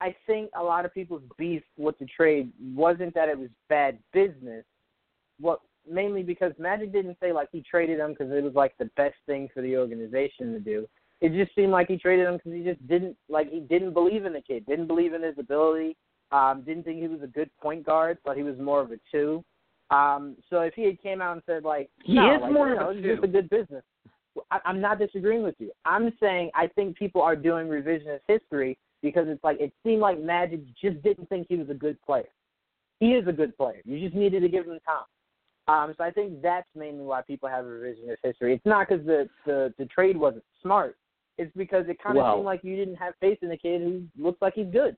[0.00, 3.98] I think a lot of people's beef with the trade wasn't that it was bad
[4.12, 4.64] business.
[5.40, 8.90] What mainly because Magic didn't say like he traded him because it was like the
[8.96, 10.86] best thing for the organization to do.
[11.20, 14.24] It just seemed like he traded him because he just didn't like he didn't believe
[14.24, 15.96] in the kid, didn't believe in his ability,
[16.32, 18.98] um, didn't think he was a good point guard, thought he was more of a
[19.10, 19.42] two.
[19.90, 22.68] Um, so if he had came out and said like he no, is like, more
[22.68, 23.14] you of know, a it's two.
[23.14, 23.84] just a good business.
[24.50, 25.70] I, I'm not disagreeing with you.
[25.86, 30.20] I'm saying I think people are doing revisionist history because it's like it seemed like
[30.20, 32.28] Magic just didn't think he was a good player.
[33.00, 33.80] He is a good player.
[33.84, 35.04] You just needed to give him time.
[35.68, 38.54] Um, so I think that's mainly why people have a revisionist history.
[38.54, 40.96] It's not because the, the the trade wasn't smart.
[41.38, 43.82] It's because it kind of Well- seemed like you didn't have faith in the kid
[43.82, 44.96] who looks like he's good.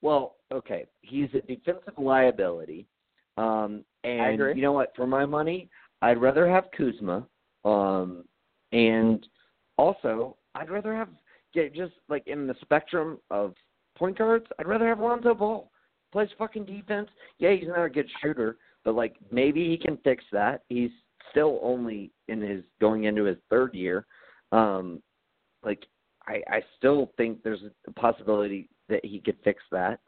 [0.00, 2.86] Well, okay, he's a defensive liability,
[3.36, 4.54] um, and agree.
[4.54, 4.94] you know what?
[4.94, 5.68] For my money,
[6.02, 7.26] I'd rather have Kuzma,
[7.64, 8.24] um,
[8.72, 9.26] and
[9.76, 11.08] also I'd rather have
[11.54, 13.54] get just like in the spectrum of
[13.96, 15.70] point guards, I'd rather have Lonzo Ball.
[16.12, 17.08] Plays fucking defense.
[17.38, 20.62] Yeah, he's not a good shooter, but like maybe he can fix that.
[20.68, 20.90] He's
[21.30, 24.06] still only in his going into his third year.
[24.52, 25.02] Um,
[25.62, 25.84] like
[26.26, 30.00] I, I still think there's a possibility that he could fix that.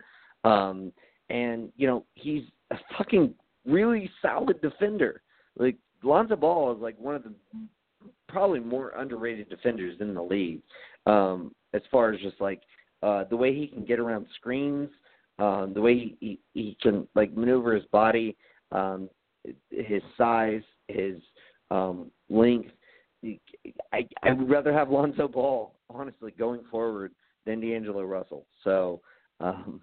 [0.44, 0.92] Um,
[1.28, 3.34] and you know he's a fucking
[3.66, 5.22] really solid defender.
[5.58, 7.34] Like Lonzo Ball is like one of the
[8.28, 10.62] probably more underrated defenders in the league.
[11.06, 12.62] Um, as far as just like
[13.02, 14.90] uh, the way he can get around screens,
[15.38, 18.36] um, the way he, he he can like maneuver his body,
[18.72, 19.08] um,
[19.70, 21.16] his size, his
[21.70, 22.70] um, length.
[23.92, 27.12] I I would rather have Lonzo Ball honestly going forward
[27.46, 28.46] than D'Angelo Russell.
[28.64, 29.00] So
[29.40, 29.80] um,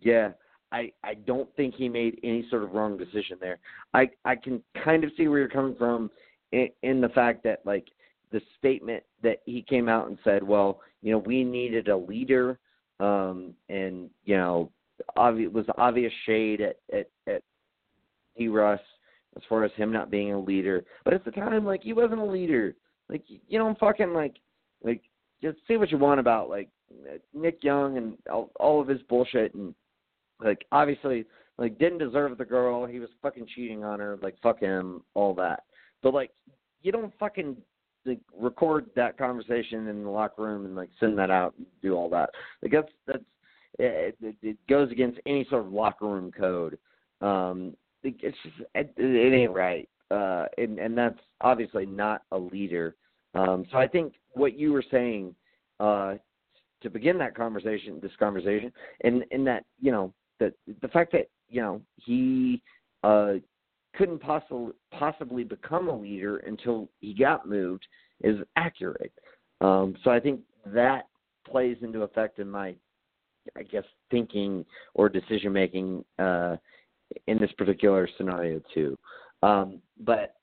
[0.00, 0.30] yeah,
[0.72, 3.58] I I don't think he made any sort of wrong decision there.
[3.94, 6.10] I I can kind of see where you're coming from
[6.52, 7.86] in, in the fact that like
[8.32, 12.58] the statement that he came out and said, well, you know, we needed a leader,
[13.00, 14.70] um, and you know,
[15.16, 17.42] obvious was obvious shade at at at
[18.36, 18.48] D.
[18.48, 18.80] Russ
[19.36, 20.84] as far as him not being a leader.
[21.04, 22.74] But at the time, like he wasn't a leader.
[23.08, 24.36] Like you know, I'm fucking like
[24.84, 25.02] like
[25.42, 26.68] just say what you want about like
[27.34, 29.74] Nick Young and all, all of his bullshit and
[30.42, 31.24] like obviously
[31.58, 32.86] like didn't deserve the girl.
[32.86, 34.18] He was fucking cheating on her.
[34.22, 35.64] Like fuck him, all that.
[36.02, 36.30] But like
[36.82, 37.56] you don't fucking
[38.04, 41.94] like record that conversation in the locker room and like send that out and do
[41.94, 42.30] all that.
[42.62, 43.24] Like that's that's
[43.78, 46.78] it, it, it goes against any sort of locker room code.
[47.20, 52.96] Um, it's just it, it ain't right, uh, and and that's obviously not a leader.
[53.34, 55.34] Um, so I think what you were saying
[55.78, 56.14] uh,
[56.82, 58.72] to begin that conversation, this conversation,
[59.02, 62.62] and and that you know that the fact that you know he
[63.04, 63.34] uh,
[63.94, 67.86] couldn't possibly possibly become a leader until he got moved
[68.22, 69.12] is accurate.
[69.60, 71.08] Um, so I think that
[71.46, 72.74] plays into effect in my,
[73.56, 74.64] I guess, thinking
[74.94, 76.56] or decision making uh,
[77.26, 78.96] in this particular scenario too.
[79.42, 80.34] Um, but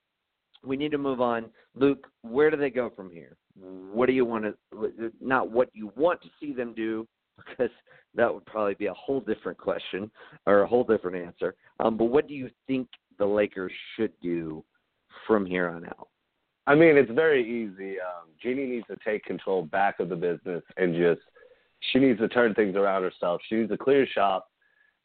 [0.65, 1.45] we need to move on.
[1.75, 3.37] Luke, where do they go from here?
[3.59, 7.71] What do you want to, not what you want to see them do, because
[8.15, 10.11] that would probably be a whole different question
[10.45, 11.55] or a whole different answer.
[11.79, 12.87] Um, but what do you think
[13.17, 14.63] the Lakers should do
[15.25, 16.09] from here on out?
[16.67, 17.95] I mean, it's very easy.
[17.99, 21.21] Um, Jeanie needs to take control back of the business and just
[21.91, 23.41] she needs to turn things around herself.
[23.47, 24.47] She needs to clear shop,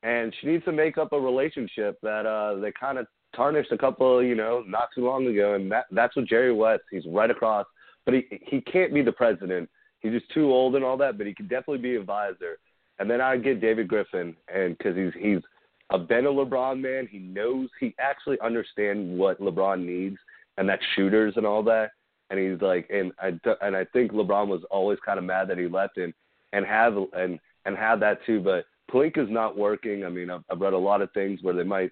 [0.02, 3.78] and she needs to make up a relationship that uh they kind of tarnished a
[3.78, 5.54] couple, you know, not too long ago.
[5.54, 6.82] And that that's what Jerry West.
[6.90, 7.66] He's right across,
[8.04, 9.68] but he he can't be the president.
[10.00, 11.16] He's just too old and all that.
[11.16, 12.58] But he can definitely be advisor.
[12.98, 15.40] And then I get David Griffin, and because he's he's
[15.90, 17.08] a been a LeBron man.
[17.10, 20.16] He knows he actually understands what LeBron needs,
[20.56, 21.90] and that shooters and all that.
[22.30, 25.58] And he's like, and I and I think LeBron was always kind of mad that
[25.58, 26.14] he left and
[26.52, 28.40] and have and and have that too.
[28.40, 30.04] But Pelinka's not working.
[30.04, 31.90] I mean, I've, I've read a lot of things where they might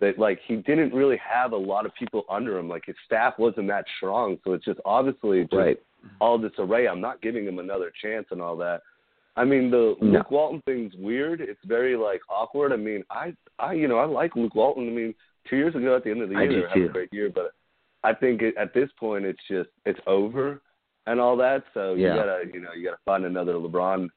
[0.00, 2.68] that like he didn't really have a lot of people under him.
[2.68, 5.82] Like his staff wasn't that strong, so it's just obviously just right.
[6.20, 6.88] all disarray.
[6.88, 8.82] I'm not giving him another chance and all that.
[9.36, 10.18] I mean, the no.
[10.18, 11.40] Luke Walton thing's weird.
[11.40, 12.72] It's very like awkward.
[12.72, 14.88] I mean, I, I, you know, I like Luke Walton.
[14.88, 15.14] I mean,
[15.48, 16.86] two years ago at the end of the year, they too.
[16.86, 17.52] a great year, but
[18.04, 20.60] I think it, at this point, it's just it's over
[21.06, 21.64] and all that.
[21.72, 22.14] So yeah.
[22.14, 24.08] you gotta, you know, you gotta find another LeBron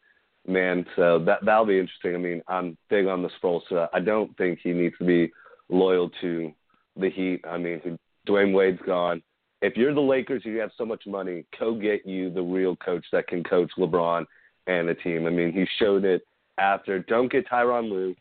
[0.48, 0.86] man.
[0.96, 2.16] So that that'll be interesting.
[2.16, 3.62] I mean, I'm big on the Sproles.
[3.70, 5.32] So I don't think he needs to be
[5.70, 6.52] loyal to
[6.98, 7.42] the Heat.
[7.48, 7.98] I mean,
[8.28, 9.22] Dwyane Wade's gone.
[9.62, 11.46] If you're the Lakers, you have so much money.
[11.60, 14.26] Go get you the real coach that can coach LeBron
[14.68, 15.26] and the team.
[15.26, 16.26] I mean, he showed it
[16.58, 17.00] after.
[17.00, 18.16] Don't get Tyronn Lue.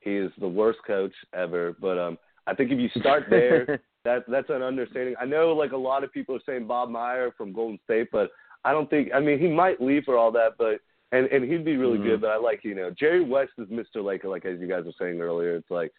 [0.00, 1.74] He is the worst coach ever.
[1.80, 5.14] But um, I think if you start there, that that's an understanding.
[5.20, 8.30] I know like a lot of people are saying Bob Meyer from Golden State, but
[8.64, 9.10] I don't think.
[9.14, 10.80] I mean, he might leave for all that, but
[11.12, 12.08] and and he'd be really mm-hmm.
[12.08, 12.20] good.
[12.20, 14.04] But I like you know Jerry West is Mr.
[14.04, 15.56] Laker, like as you guys were saying earlier.
[15.56, 15.92] It's like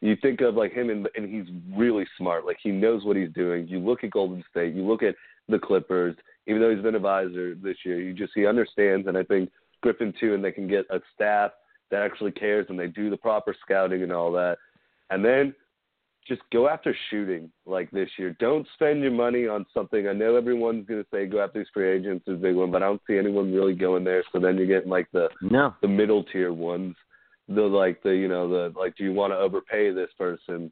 [0.00, 2.46] you think of like him and and he's really smart.
[2.46, 3.68] Like he knows what he's doing.
[3.68, 5.14] You look at Golden State, you look at
[5.48, 6.16] the Clippers
[6.46, 8.00] even though he's been advisor this year.
[8.00, 9.50] You just he understands, and I think
[9.82, 11.52] Griffin too, and they can get a staff
[11.90, 14.58] that actually cares and they do the proper scouting and all that,
[15.10, 15.54] and then
[16.28, 18.36] just go after shooting like this year.
[18.38, 20.06] Don't spend your money on something.
[20.06, 22.70] I know everyone's going to say go after these free agents is a big one,
[22.70, 24.22] but I don't see anyone really going there.
[24.32, 26.94] So then you're getting like the no the middle tier ones,
[27.48, 30.70] the like the you know the like do you want to overpay this person?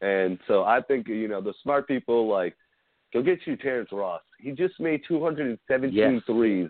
[0.00, 2.56] And so I think you know the smart people like
[3.12, 4.22] go get you Terrence Ross.
[4.38, 6.22] He just made 217 yes.
[6.26, 6.68] threes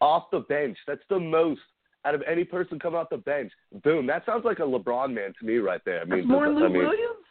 [0.00, 0.76] off the bench.
[0.86, 1.60] That's the most
[2.04, 3.52] out of any person come off the bench.
[3.82, 4.06] Boom.
[4.06, 6.00] That sounds like a LeBron man to me right there.
[6.00, 7.24] I mean, That's more than Lou I mean, Williams.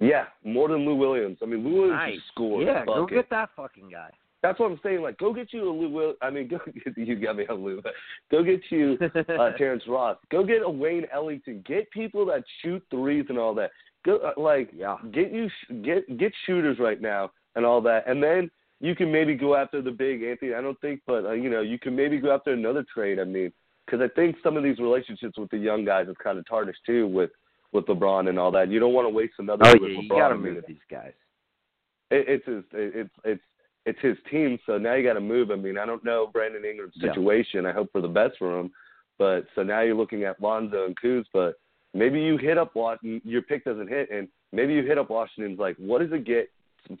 [0.00, 1.38] Yeah, more than Lou Williams.
[1.42, 2.14] I mean, Lou Williams nice.
[2.14, 2.66] just scored.
[2.66, 4.10] Yeah, go get that fucking guy.
[4.42, 5.02] That's what I'm saying.
[5.02, 5.90] Like, go get you a Lou.
[5.90, 7.82] Will, I mean, go get you got me on Lou.
[8.30, 10.16] Go get you uh, Terrence Ross.
[10.30, 11.64] Go get a Wayne Ellington.
[11.66, 13.70] Get people that shoot threes and all that.
[14.04, 14.96] Go uh, like Yeah.
[15.12, 15.50] get you
[15.82, 18.48] get get shooters right now and all that, and then
[18.80, 20.54] you can maybe go after the big Anthony.
[20.54, 23.18] I don't think, but uh, you know, you can maybe go after another trade.
[23.18, 23.52] I mean,
[23.84, 26.78] because I think some of these relationships with the young guys is kind of tarnished
[26.86, 27.30] too with
[27.72, 28.70] with LeBron and all that.
[28.70, 31.12] You don't want to waste another Oh yeah, with you got to move these guys.
[32.10, 33.42] it, it's his it's it's
[33.86, 35.50] it's his team, so now you got to move.
[35.50, 37.12] I mean, I don't know Brandon Ingram's Yeah.
[37.12, 37.66] situation.
[37.66, 38.70] I hope for the best for him,
[39.18, 41.56] but so now you're looking at Lonzo and Kuz, but
[41.92, 43.20] maybe you hit up Washington.
[43.24, 46.48] Your pick doesn't hit, and maybe you hit up Washington's like, what does it get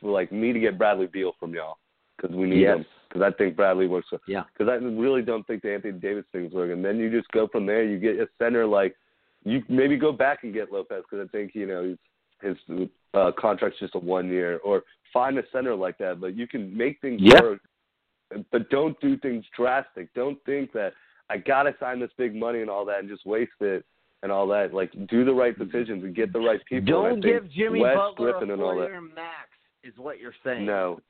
[0.00, 1.78] for like me to get Bradley Beal from y'all?
[2.16, 2.78] Because we need Yes.
[2.78, 2.86] him.
[3.08, 4.08] Because I think Bradley works.
[4.26, 4.42] Yeah.
[4.52, 6.82] Because I really don't think the Anthony Davis thing's working.
[6.82, 7.84] Then you just go from there.
[7.84, 8.96] You get a center like
[9.44, 11.96] you maybe go back and get Lopez because I think you know
[12.42, 16.20] he's, his uh, contract's just a one year, or find a center like that.
[16.20, 17.40] But you can make things Yeah.
[17.40, 17.60] work,
[18.50, 20.12] but don't do things drastic.
[20.14, 20.92] Don't think that
[21.30, 23.84] I gotta sign this big money and all that and just waste it
[24.22, 24.74] and all that.
[24.74, 27.06] Like do the right decisions and get the right people.
[27.06, 28.84] And Don't give Jimmy Wes Butler Griffin a and all that.
[28.90, 29.48] four-year max,
[29.88, 30.66] is what you're saying.
[30.66, 31.00] No.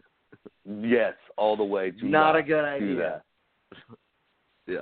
[0.64, 1.90] Yes, all the way.
[1.90, 3.22] Do not, not a good idea.
[4.66, 4.80] Yeah.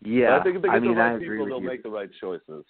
[0.00, 0.38] Yeah.
[0.38, 1.66] I think if they get I mean, the right I agree people, they'll you.
[1.66, 2.64] make the right choices.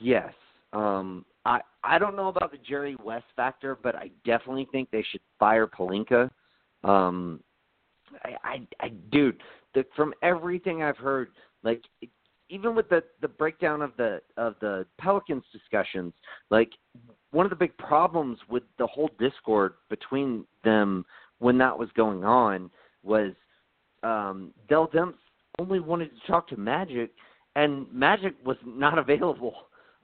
[0.00, 0.32] Yes.
[0.72, 5.04] Um I I don't know about the Jerry West factor, but I definitely think they
[5.10, 6.30] should fire Pelinka.
[6.84, 7.40] Um
[8.24, 9.42] I I, I dude,
[9.74, 11.30] the, from everything I've heard,
[11.64, 11.82] like
[12.52, 16.12] even with the the breakdown of the of the Pelicans discussions,
[16.50, 16.70] like
[17.30, 21.04] one of the big problems with the whole discord between them
[21.38, 22.70] when that was going on
[23.02, 23.32] was
[24.02, 25.14] um Dell Demps
[25.58, 27.10] only wanted to talk to Magic
[27.56, 29.54] and Magic was not available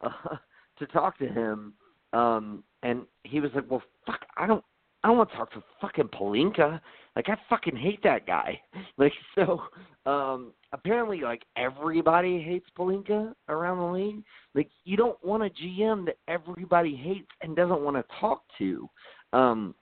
[0.00, 0.36] uh,
[0.78, 1.74] to talk to him.
[2.14, 4.64] Um, and he was like, "Well, fuck, I don't,
[5.04, 6.80] I don't want to talk to fucking Pelinka.
[7.18, 8.60] Like, I fucking hate that guy.
[8.96, 9.62] Like, so,
[10.06, 14.22] um, apparently, like everybody hates Pelinka around the league.
[14.54, 18.88] Like, you don't want a GM that everybody hates and doesn't want to talk to.
[19.32, 19.74] Um,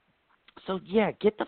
[0.66, 1.46] so yeah, get the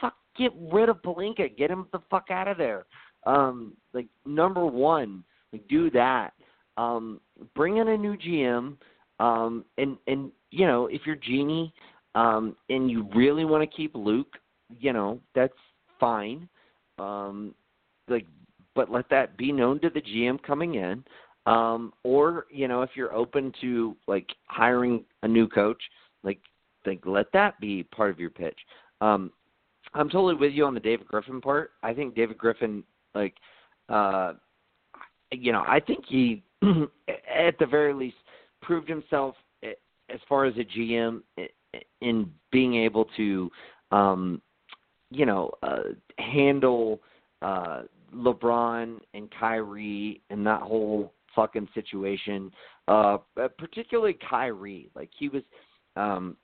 [0.00, 1.56] fuck, get rid of Pelinka.
[1.56, 2.86] Get him the fuck out of there.
[3.26, 6.32] Um, like number one, like do that.
[6.76, 7.20] Um,
[7.54, 8.76] bring in a new GM.
[9.18, 11.72] Um, and and you know if you're Jeanie,
[12.14, 14.36] um, and you really want to keep Luke,
[14.78, 15.54] you know that's
[15.98, 16.48] fine.
[16.98, 17.54] Um,
[18.08, 18.26] like,
[18.74, 21.04] but let that be known to the GM coming in.
[21.46, 25.82] Um, or you know if you're open to like hiring a new coach,
[26.22, 26.40] like
[26.86, 28.58] like let that be part of your pitch.
[29.00, 29.32] Um,
[29.94, 31.72] I'm totally with you on the David Griffin part.
[31.82, 33.34] I think David Griffin, like,
[33.88, 34.34] uh,
[35.32, 38.16] you know, I think he, at the very least,
[38.62, 41.22] proved himself as far as a GM
[42.00, 43.50] in being able to,
[43.90, 44.42] um,
[45.10, 45.82] you know, uh,
[46.18, 47.00] handle
[47.42, 47.82] uh,
[48.14, 52.50] LeBron and Kyrie and that whole fucking situation.
[52.88, 53.18] Uh,
[53.58, 55.42] particularly Kyrie, like he was
[55.96, 56.36] um,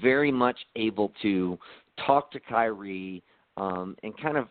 [0.00, 1.58] very much able to
[2.06, 3.22] talk to Kyrie
[3.56, 4.48] um, and kind of,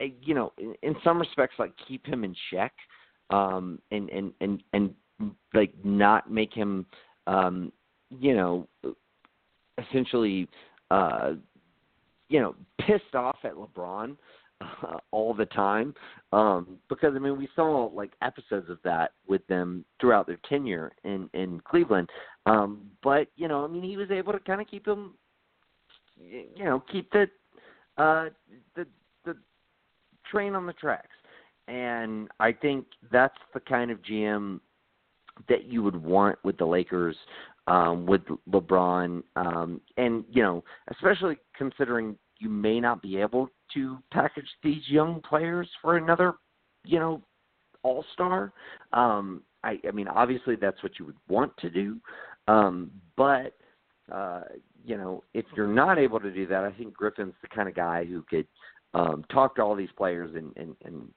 [0.00, 2.72] eh, you know, in, in some respects, like keep him in check
[3.30, 4.94] um, and and and and
[5.52, 6.86] like not make him,
[7.26, 7.72] um,
[8.10, 8.68] you know,
[9.78, 10.48] essentially,
[10.90, 11.32] uh,
[12.34, 14.16] you know, pissed off at LeBron
[14.60, 15.94] uh, all the time.
[16.32, 20.90] Um, because I mean, we saw like episodes of that with them throughout their tenure
[21.04, 22.10] in in Cleveland.
[22.46, 25.04] Um, but you know, I mean, he was able to kind of keep y-
[26.18, 27.28] you know, keep the
[27.98, 28.30] uh,
[28.74, 28.84] the
[29.24, 29.36] the
[30.28, 31.14] train on the tracks.
[31.68, 34.58] And I think that's the kind of GM
[35.48, 37.16] that you would want with the Lakers,
[37.68, 43.98] um, with LeBron, um, and you know, especially considering you may not be able to
[44.12, 46.34] package these young players for another,
[46.84, 47.22] you know,
[47.82, 48.52] All Star.
[48.92, 51.96] Um, I, I mean, obviously that's what you would want to do,
[52.46, 53.54] um, but
[54.12, 54.42] uh,
[54.84, 57.74] you know, if you're not able to do that, I think Griffin's the kind of
[57.74, 58.46] guy who could
[58.92, 61.08] um, talk to all these players and, and, and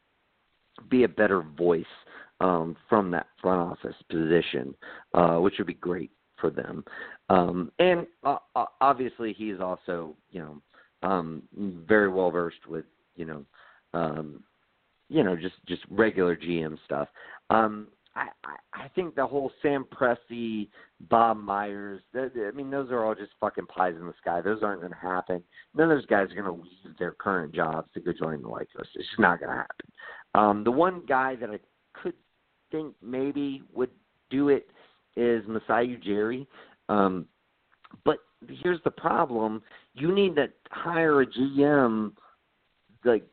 [0.89, 1.83] be a better voice
[2.39, 4.73] um, from that front office position,
[5.13, 6.85] uh, which would be great for them.
[7.27, 10.61] Um, and uh, uh, obviously, he's also, you know,
[11.03, 11.43] um,
[11.87, 12.85] very well versed with,
[13.15, 13.45] you know,
[13.93, 14.43] um,
[15.09, 17.07] you know, just just regular GM stuff.
[17.49, 20.67] Um, I, I I think the whole Sam Presti,
[21.09, 24.41] Bob Myers, th- th- I mean, those are all just fucking pies in the sky.
[24.41, 25.43] Those aren't going to happen.
[25.75, 28.49] None of those guys are going to leave their current jobs to go join the
[28.49, 28.87] Lakers.
[28.95, 29.91] It's just not going to happen.
[30.35, 31.59] Um, the one guy that I
[31.93, 32.13] could
[32.71, 33.91] think maybe would
[34.29, 34.69] do it
[35.15, 36.45] is Masai Ujiri.
[36.89, 37.25] Um,
[38.03, 38.17] but
[38.61, 39.61] here's the problem:
[39.97, 42.11] you need to hire a GM
[43.03, 43.25] like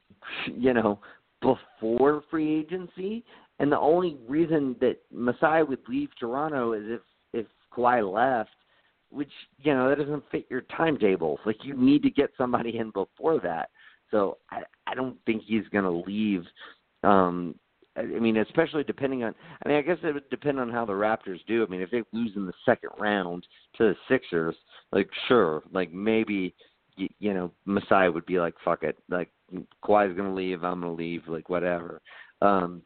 [0.47, 0.99] you know
[1.41, 3.25] before free agency.
[3.61, 7.01] And the only reason that Masai would leave Toronto is if
[7.33, 7.47] if
[7.77, 8.51] Kawhi left,
[9.11, 11.39] which you know that doesn't fit your timetable.
[11.47, 13.71] Like you need to get somebody in before that.
[14.11, 16.45] So I I don't think he's going to leave.
[17.03, 17.55] Um,
[17.97, 19.35] I mean, especially depending on.
[19.65, 21.65] I mean, I guess it would depend on how the Raptors do.
[21.65, 24.57] I mean, if they lose in the second round to the Sixers,
[24.93, 26.55] like sure, like maybe
[26.97, 29.31] you, know Masai would be like, fuck it, like
[29.85, 32.01] Kawhi's gonna leave, I'm gonna leave, like whatever.
[32.43, 32.83] Um,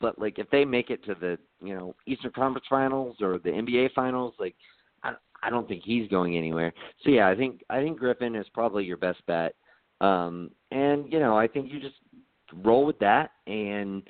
[0.00, 3.50] but like if they make it to the you know Eastern Conference Finals or the
[3.50, 4.54] NBA Finals, like
[5.02, 6.72] I I don't think he's going anywhere.
[7.04, 9.54] So yeah, I think I think Griffin is probably your best bet.
[10.00, 11.96] Um, and you know I think you just
[12.62, 14.02] roll with that, and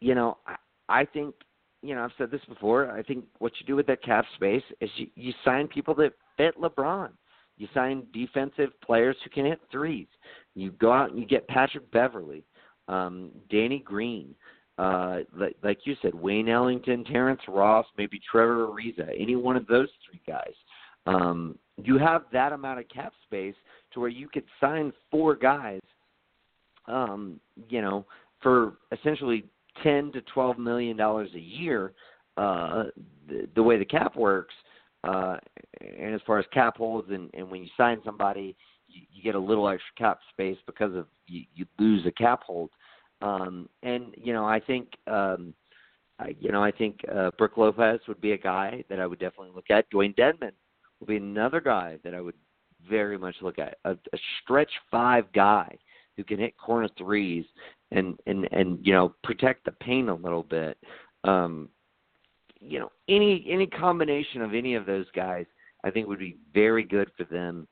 [0.00, 0.56] you know I
[0.88, 1.34] I think
[1.82, 2.90] you know I've said this before.
[2.90, 6.12] I think what you do with that cap space is you you sign people that
[6.36, 7.10] fit LeBron.
[7.56, 10.06] You sign defensive players who can hit threes.
[10.54, 12.42] You go out and you get Patrick Beverley,
[12.88, 14.34] um, Danny Green,
[14.80, 19.66] uh, like, like you said, Wayne Ellington, Terrence Ross, maybe Trevor Ariza, any one of
[19.66, 20.54] those three guys.
[21.04, 23.54] Um, you have that amount of cap space
[23.92, 25.80] to where you could sign four guys,
[26.90, 28.04] um, you know,
[28.42, 29.44] for essentially
[29.82, 31.92] ten to twelve million dollars a year.
[32.36, 32.84] Uh,
[33.28, 34.54] the, the way the cap works,
[35.04, 35.36] uh,
[35.80, 38.56] and as far as cap holds, and, and when you sign somebody,
[38.88, 42.42] you, you get a little extra cap space because of you, you lose a cap
[42.46, 42.70] hold.
[43.20, 45.52] Um, and you know, I think um,
[46.18, 49.18] I, you know, I think uh, Brook Lopez would be a guy that I would
[49.18, 49.90] definitely look at.
[49.90, 50.52] Dewayne Dedmon
[51.00, 52.36] would be another guy that I would
[52.88, 53.78] very much look at.
[53.84, 55.76] A, a stretch five guy
[56.16, 57.44] who can hit corner threes
[57.90, 60.78] and and and you know protect the paint a little bit.
[61.24, 61.68] Um,
[62.60, 65.46] you know, any any combination of any of those guys,
[65.84, 67.66] I think would be very good for them.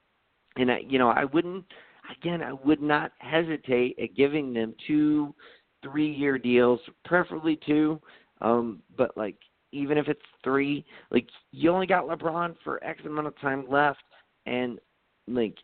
[0.57, 1.65] And I, you know, I wouldn't
[2.11, 5.35] again, I would not hesitate at giving them two,
[5.83, 8.01] three year deals, preferably two.
[8.41, 9.37] Um, but like
[9.73, 14.03] even if it's three, like you only got LeBron for X amount of time left,
[14.47, 14.79] and
[15.27, 15.57] like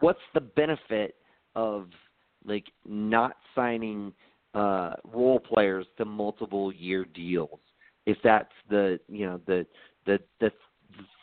[0.00, 1.14] what's the benefit
[1.54, 1.88] of
[2.44, 4.12] like not signing
[4.54, 7.60] uh role players to multiple year deals
[8.06, 9.66] if that's the you know the
[10.06, 10.50] the the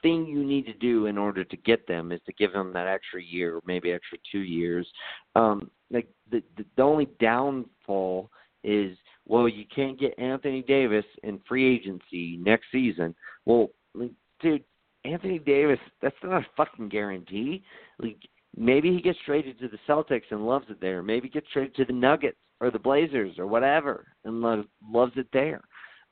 [0.02, 2.88] thing you need to do in order to get them is to give them that
[2.88, 4.88] extra year, or maybe extra two years.
[5.36, 8.30] Um, like the, the the only downfall
[8.64, 13.14] is well, you can't get Anthony Davis in free agency next season.
[13.46, 14.12] Well, like,
[14.42, 14.64] dude,
[15.06, 17.64] Anthony Davis, that's not a fucking guarantee.
[18.00, 18.18] Like
[18.56, 21.02] maybe he gets traded to the Celtics and loves it there.
[21.02, 25.28] Maybe gets traded to the Nuggets or the Blazers or whatever and loves loves it
[25.34, 25.62] there.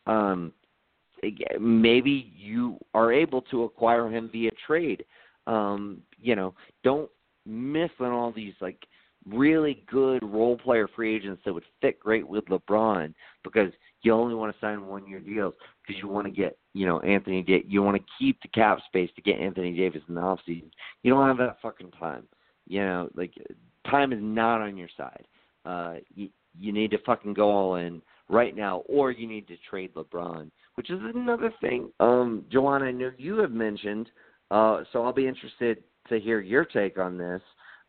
[0.05, 0.53] Um,
[1.59, 5.03] maybe you are able to acquire him via trade.
[5.47, 7.09] Um, you know, don't
[7.45, 8.85] miss on all these like
[9.25, 13.13] really good role player free agents that would fit great with LeBron
[13.43, 13.71] because
[14.01, 15.53] you only want to sign one year deals
[15.85, 19.09] because you want to get you know Anthony you want to keep the cap space
[19.15, 20.71] to get Anthony Davis in the off season.
[21.03, 22.23] You don't have that fucking time.
[22.67, 23.33] You know, like
[23.89, 25.25] time is not on your side.
[25.65, 26.29] Uh, you
[26.59, 30.49] you need to fucking go all in right now, or you need to trade LeBron
[30.77, 31.91] which is another thing.
[31.99, 34.11] Um, Juwan, I know you have mentioned,
[34.51, 37.41] uh, so I'll be interested to hear your take on this.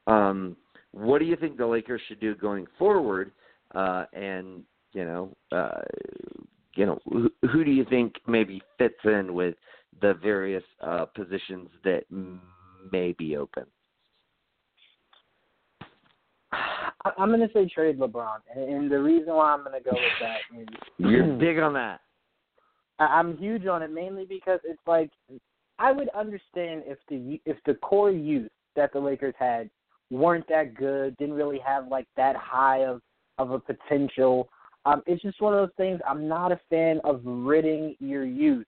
[0.06, 0.56] Um,
[0.92, 3.30] what do you think the Lakers should do going forward?
[3.74, 4.62] Uh, and
[4.93, 5.80] you know, uh,
[6.74, 9.55] you know, who, who do you think maybe fits in with
[10.01, 12.05] the various uh, positions that
[12.91, 13.64] may be open?
[17.16, 20.03] I'm going to say trade LeBron, and the reason why I'm going to go with
[20.20, 20.66] that is
[20.99, 22.01] you're big on that.
[22.99, 25.11] I'm huge on it mainly because it's like
[25.78, 29.70] I would understand if the if the core youth that the Lakers had
[30.11, 33.01] weren't that good, didn't really have like that high of
[33.39, 34.49] of a potential.
[34.89, 36.01] Um, it's just one of those things.
[36.09, 38.66] I'm not a fan of ridding your youth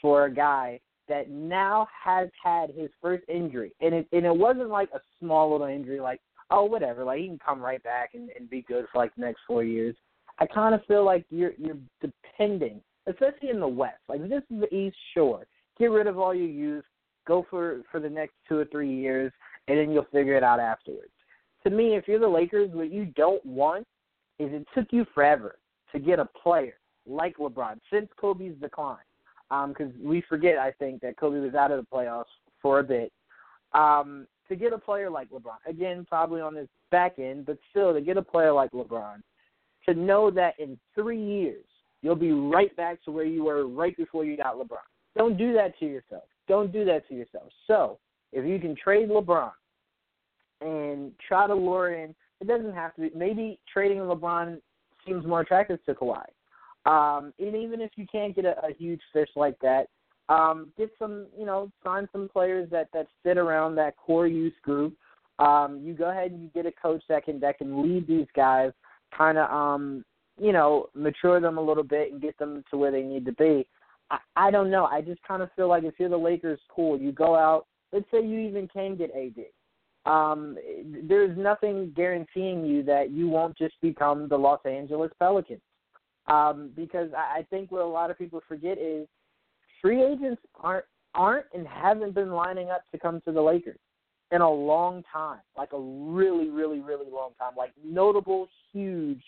[0.00, 4.70] for a guy that now has had his first injury, and it and it wasn't
[4.70, 8.30] like a small little injury, like oh whatever, like he can come right back and,
[8.38, 9.94] and be good for like the next four years.
[10.38, 14.00] I kind of feel like you're you're depending especially in the West.
[14.08, 15.46] Like this is the East Shore.
[15.78, 16.84] Get rid of all your youth.
[17.26, 19.30] Go for for the next two or three years,
[19.68, 21.12] and then you'll figure it out afterwards.
[21.64, 23.86] To me, if you're the Lakers, what you don't want
[24.40, 25.56] is it took you forever
[25.92, 26.74] to get a player
[27.06, 28.98] like LeBron since Kobe's decline.
[29.48, 32.24] Because um, we forget, I think, that Kobe was out of the playoffs
[32.62, 33.12] for a bit.
[33.72, 37.92] Um, to get a player like LeBron, again, probably on his back end, but still,
[37.92, 39.22] to get a player like LeBron,
[39.88, 41.64] to know that in three years
[42.02, 44.78] You'll be right back to where you were right before you got LeBron.
[45.16, 46.24] Don't do that to yourself.
[46.48, 47.50] Don't do that to yourself.
[47.66, 47.98] So,
[48.32, 49.52] if you can trade LeBron
[50.60, 53.10] and try to lure in, it doesn't have to be.
[53.14, 54.60] Maybe trading LeBron
[55.06, 56.24] seems more attractive to Kawhi.
[56.86, 59.86] Um, and even if you can't get a, a huge fish like that,
[60.28, 64.54] um, get some, you know, sign some players that that fit around that core youth
[64.62, 64.94] group.
[65.38, 68.26] Um, you go ahead and you get a coach that can that can lead these
[68.34, 68.70] guys,
[69.16, 70.04] kind of, um,
[70.38, 73.32] you know, mature them a little bit and get them to where they need to
[73.32, 73.66] be.
[74.10, 74.86] I, I don't know.
[74.86, 76.98] I just kind of feel like if you're the Lakers, cool.
[76.98, 77.66] You go out.
[77.92, 79.44] Let's say you even can get AD.
[80.06, 80.56] Um,
[81.04, 85.60] there's nothing guaranteeing you that you won't just become the Los Angeles Pelicans.
[86.26, 89.06] Um, because I, I think what a lot of people forget is
[89.82, 90.84] free agents aren't
[91.14, 93.78] aren't and haven't been lining up to come to the Lakers
[94.30, 97.52] in a long time, like a really, really, really long time.
[97.56, 99.22] Like notable, huge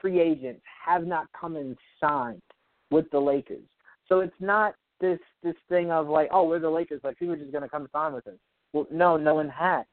[0.00, 2.42] free agents have not come and signed
[2.90, 3.64] with the Lakers.
[4.08, 7.38] So it's not this this thing of like, oh, we're the Lakers, like people are
[7.38, 8.38] just gonna come sign with us.
[8.72, 9.84] Well, no, no one has.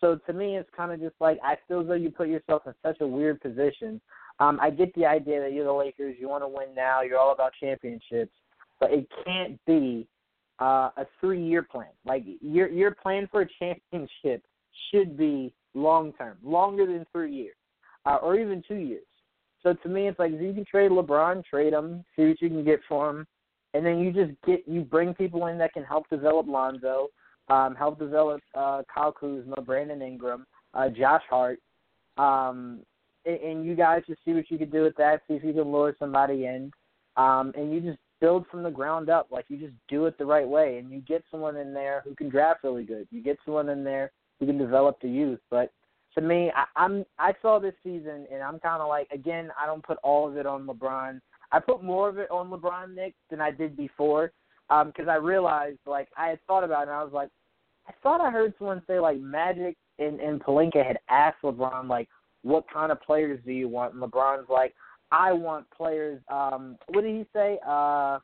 [0.00, 2.62] So to me, it's kind of just like I feel as though you put yourself
[2.66, 4.00] in such a weird position.
[4.38, 7.18] Um, I get the idea that you're the Lakers, you want to win now, you're
[7.18, 8.32] all about championships,
[8.78, 10.06] but it can't be
[10.60, 11.88] uh, a three-year plan.
[12.06, 14.42] Like your your plan for a championship
[14.90, 17.56] should be long term, longer than three years,
[18.06, 19.04] uh, or even two years.
[19.62, 22.48] So to me, it's like if you can trade LeBron, trade him, see what you
[22.48, 23.26] can get for him,
[23.74, 27.08] and then you just get you bring people in that can help develop Lonzo,
[27.50, 31.58] um, help develop uh, Kyle Kuzma, Brandon Ingram, uh, Josh Hart,
[32.16, 32.80] um,
[33.26, 35.22] and, and you guys just see what you can do with that.
[35.28, 36.70] See if you can lure somebody in,
[37.16, 39.26] um, and you just build from the ground up.
[39.30, 42.14] Like you just do it the right way, and you get someone in there who
[42.14, 43.08] can draft really good.
[43.10, 45.40] You get someone in there who can develop the youth.
[45.50, 45.72] But
[46.14, 49.66] to me, I, I'm I saw this season, and I'm kind of like again, I
[49.66, 51.20] don't put all of it on LeBron.
[51.52, 54.30] I put more of it on LeBron Nick than I did before,
[54.68, 57.28] because um, I realized like I had thought about it, and I was like,
[57.88, 62.08] I thought I heard someone say like Magic and and Pelinka had asked LeBron like,
[62.42, 63.94] what kind of players do you want?
[63.94, 64.74] And LeBron's like,
[65.12, 66.20] I want players.
[66.28, 67.58] Um, what did he say?
[67.66, 68.18] Uh,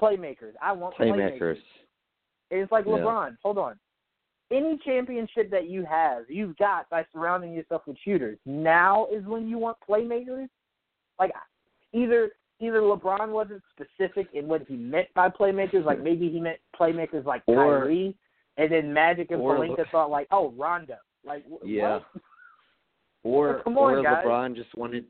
[0.00, 0.52] playmakers.
[0.62, 1.40] I want playmakers.
[1.40, 1.56] playmakers.
[2.50, 3.36] It's like LeBron.
[3.42, 3.78] Hold on.
[4.50, 8.38] Any championship that you have, you've got by surrounding yourself with shooters.
[8.46, 10.48] Now is when you want playmakers.
[11.18, 11.32] Like
[11.92, 12.30] either
[12.60, 15.84] either LeBron wasn't specific in what he meant by playmakers.
[15.84, 18.16] Like maybe he meant playmakers like or, Kyrie,
[18.58, 20.96] and then Magic and Pelinka thought like, oh, Rondo.
[21.24, 21.94] Like yeah.
[21.94, 22.04] What?
[23.24, 24.24] Or well, on, or guys.
[24.24, 25.04] LeBron just wanted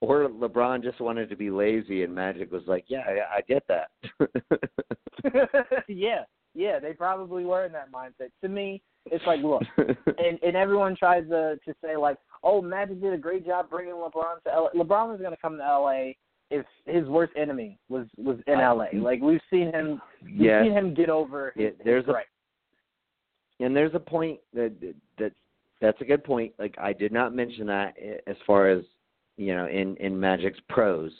[0.00, 3.64] or LeBron just wanted to be lazy, and Magic was like, "Yeah, I, I get
[3.68, 3.88] that."
[5.88, 6.24] yeah,
[6.54, 8.28] yeah, they probably were in that mindset.
[8.42, 13.00] To me, it's like, look, and and everyone tries to to say like, "Oh, Magic
[13.00, 16.12] did a great job bringing LeBron to LA." LeBron was going to come to LA
[16.50, 18.88] if his worst enemy was was in LA.
[18.92, 20.64] Like we've seen him, we've yes.
[20.64, 21.52] seen him get over.
[21.56, 22.18] His, yeah, there's his a,
[23.60, 24.72] and there's a point that
[25.18, 25.32] that
[25.80, 26.52] that's a good point.
[26.58, 27.94] Like I did not mention that
[28.26, 28.84] as far as
[29.36, 31.12] you know, in in Magic's pros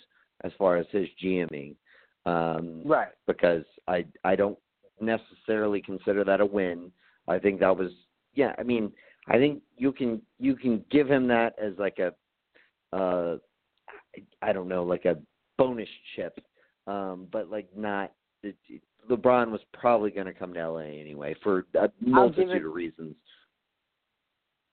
[0.42, 1.74] as far as his GMing,
[2.26, 3.08] um, right?
[3.26, 4.58] Because I I don't
[5.00, 6.90] necessarily consider that a win.
[7.28, 7.90] I think that was
[8.34, 8.54] yeah.
[8.58, 8.92] I mean,
[9.28, 12.14] I think you can you can give him that as like a
[12.96, 13.38] uh,
[14.42, 15.16] I don't know, like a
[15.58, 16.38] bonus chip,
[16.86, 18.12] um, but like not.
[19.10, 23.14] LeBron was probably going to come to LA anyway for a multitude it, of reasons.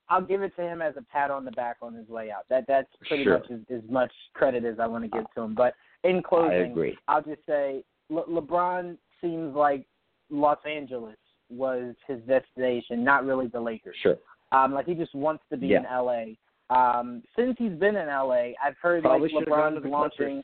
[0.10, 2.44] I'll give it to him as a pat on the back on his way out.
[2.50, 3.40] That that's pretty sure.
[3.40, 5.56] much as, as much credit as I want to give to him.
[5.56, 5.74] But
[6.04, 6.98] in closing, I agree.
[7.08, 9.86] I'll just say Le- LeBron seems like
[10.30, 11.16] Los Angeles
[11.50, 13.96] was his destination, not really the Lakers.
[14.02, 14.18] Sure.
[14.52, 15.80] Um, like he just wants to be yeah.
[15.80, 16.24] in LA.
[16.70, 20.44] Um, since he's been in LA, I've heard Probably like LeBron's launching.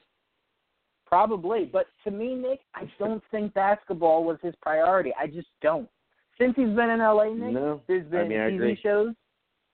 [1.08, 5.14] Probably, but to me, Nick, I don't think basketball was his priority.
[5.18, 5.88] I just don't.
[6.38, 7.82] Since he's been in LA, Nick, no.
[7.88, 9.14] there's been I mean, TV shows,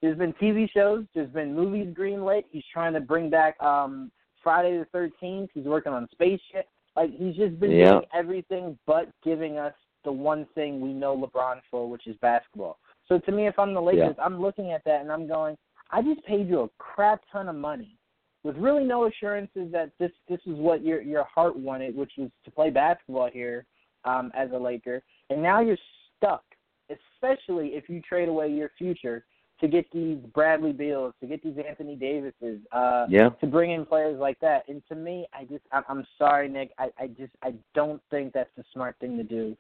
[0.02, 1.06] there's been TV shows.
[1.16, 2.44] There's been movies greenlit.
[2.52, 4.12] He's trying to bring back um
[4.44, 5.50] Friday the Thirteenth.
[5.54, 6.68] He's working on Spaceship.
[6.96, 7.92] Like he's just been yeah.
[7.92, 9.74] doing everything but giving us
[10.04, 12.78] the one thing we know LeBron for, which is basketball.
[13.08, 14.24] So to me, if I'm the Lakers, yeah.
[14.24, 15.58] I'm looking at that and I'm going,
[15.90, 17.98] I just paid you a crap ton of money
[18.44, 22.30] with really no assurances that this this is what your your heart wanted, which was
[22.46, 23.66] to play basketball here
[24.06, 25.78] um, as a Laker, and now you're
[26.18, 26.44] stuck.
[26.90, 29.24] Especially if you trade away your future
[29.62, 33.30] to get these Bradley Beals, to get these Anthony Davises, uh, yeah.
[33.30, 34.68] to bring in players like that.
[34.68, 38.34] And to me, I just, I'm, I'm sorry, Nick, I, I just, I don't think
[38.34, 39.56] that's the smart thing to do.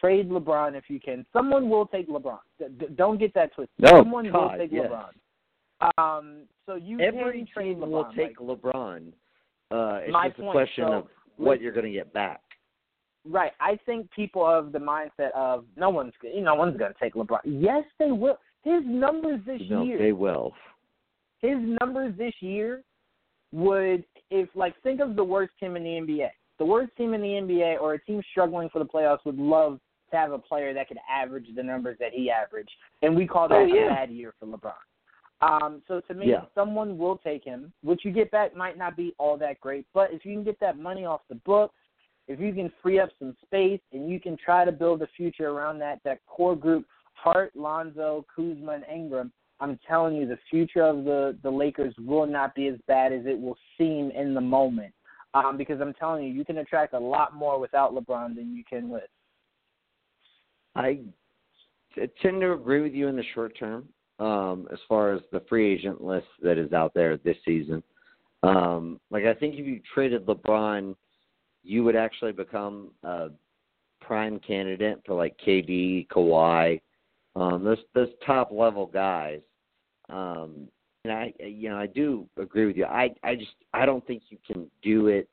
[0.00, 1.26] Trade LeBron if you can.
[1.34, 2.38] Someone will take LeBron.
[2.58, 3.74] D- don't get that twisted.
[3.78, 4.86] No, Someone God, will take yes.
[4.90, 5.10] LeBron.
[5.98, 7.88] Um, so you Every team LeBron.
[7.88, 9.08] will take like, LeBron.
[9.70, 10.52] Uh, it's My just a point.
[10.52, 11.06] question So, of
[11.36, 12.40] what you're going to get back.
[13.28, 13.52] right.
[13.60, 16.98] I think people of the mindset of no one's you know, no one's going to
[17.00, 17.40] take LeBron.
[17.44, 18.38] Yes, they will.
[18.62, 19.98] His numbers this no, year.
[19.98, 20.52] they will.
[21.40, 22.82] His numbers this year
[23.52, 26.28] would if like think of the worst team in the NBA.
[26.58, 29.80] The worst team in the NBA or a team struggling for the playoffs would love
[30.10, 32.70] to have a player that could average the numbers that he averaged,
[33.00, 33.86] and we call that oh, yeah.
[33.86, 34.72] a bad year for LeBron.
[35.42, 36.44] Um, so to me, yeah.
[36.54, 37.72] someone will take him.
[37.82, 40.60] What you get back might not be all that great, but if you can get
[40.60, 41.74] that money off the books,
[42.28, 45.48] if you can free up some space, and you can try to build a future
[45.48, 50.82] around that that core group, Hart, Lonzo, Kuzma, and Ingram, I'm telling you, the future
[50.82, 54.40] of the the Lakers will not be as bad as it will seem in the
[54.40, 54.94] moment.
[55.34, 58.62] Um, because I'm telling you, you can attract a lot more without LeBron than you
[58.68, 59.08] can with.
[60.74, 61.00] I
[62.20, 63.88] tend to agree with you in the short term,
[64.22, 67.82] um, as far as the free agent list that is out there this season.
[68.44, 70.94] Um, like I think if you traded LeBron,
[71.64, 73.30] you would actually become a
[74.00, 76.80] prime candidate for like KD, Kawhi,
[77.34, 79.40] um, those those top level guys.
[80.08, 80.68] Um,
[81.04, 82.84] and I, you know, I do agree with you.
[82.84, 85.28] I, I just, I don't think you can do it.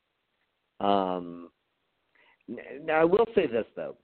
[0.80, 1.50] Um,
[2.82, 3.96] now I will say this though,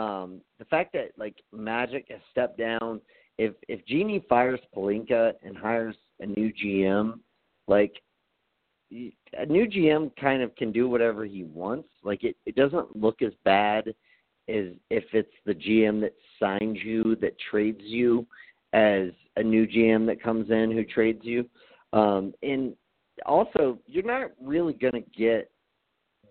[0.00, 3.02] um, the fact that like Magic has stepped down.
[3.38, 7.18] If if Jeanie fires Pelinka and hires a new GM,
[7.66, 7.94] like
[8.90, 11.88] a new GM kind of can do whatever he wants.
[12.02, 13.88] Like it, it doesn't look as bad
[14.48, 18.26] as if it's the GM that signs you that trades you
[18.72, 21.48] as a new GM that comes in who trades you.
[21.92, 22.74] Um, and
[23.26, 25.50] also, you're not really going to get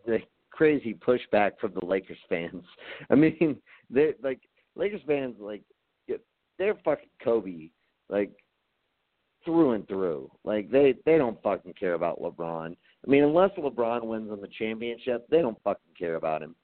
[0.05, 2.63] the crazy pushback from the Lakers fans.
[3.09, 3.57] I mean,
[3.89, 4.41] they like
[4.75, 5.63] Lakers fans like
[6.61, 7.69] they're fucking Kobe,
[8.07, 8.31] like
[9.43, 10.29] through and through.
[10.43, 12.75] Like they they don't fucking care about LeBron.
[12.75, 16.55] I mean, unless LeBron wins on the championship, they don't fucking care about him.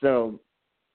[0.00, 0.40] So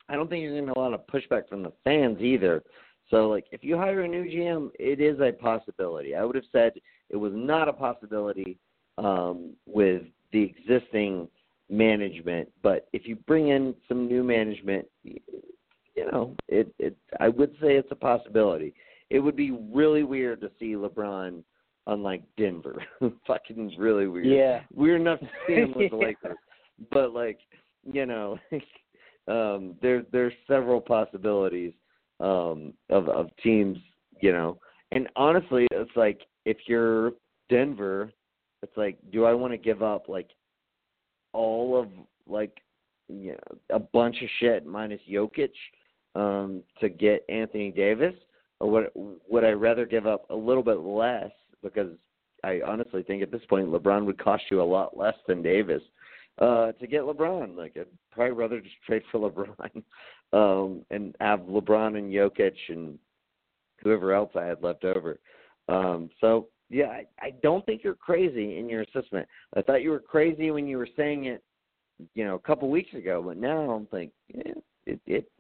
[0.10, 2.64] I don't think you're getting a lot of pushback from the fans either.
[3.12, 6.16] So, like, if you hire a new GM, it is a possibility.
[6.16, 6.74] I would have said
[7.10, 8.58] it was not a possibility
[8.98, 10.02] um, with
[10.34, 11.28] the existing
[11.70, 14.88] management, but if you bring in some new management,
[15.98, 16.96] you know, it, it.
[17.20, 18.76] I would say it's a possibility.
[19.10, 21.44] It would be really weird to see LeBron
[21.88, 22.84] on like Denver.
[23.28, 24.28] Fucking really weird.
[24.28, 24.62] Yeah.
[24.74, 26.06] Weird enough to see him with the yeah.
[26.08, 26.38] Lakers,
[26.92, 27.40] but like,
[27.92, 28.38] you know,
[29.28, 31.74] um, there there's several possibilities
[32.20, 33.78] um, of of teams,
[34.22, 34.60] you know.
[34.92, 37.14] And honestly, it's like if you're
[37.50, 38.12] Denver,
[38.62, 40.30] it's like, do I want to give up like
[41.34, 41.90] all of
[42.28, 42.62] like
[43.10, 45.50] you know a bunch of shit minus Jokic
[46.18, 48.16] um, to get Anthony Davis,
[48.60, 48.90] or would
[49.30, 51.32] would I rather give up a little bit less
[51.64, 51.92] because
[52.44, 55.82] I honestly think at this point LeBron would cost you a lot less than Davis
[56.40, 57.56] uh, to get LeBron.
[57.56, 59.84] Like I'd probably rather just trade for LeBron
[60.34, 62.98] um, and have LeBron and Jokic and
[63.84, 65.20] whoever else I had left over.
[65.70, 69.28] Um, so yeah, I, I don't think you're crazy in your assessment.
[69.56, 71.44] I thought you were crazy when you were saying it,
[72.16, 74.54] you know, a couple weeks ago, but now I'm like, yeah,
[74.86, 75.32] it, it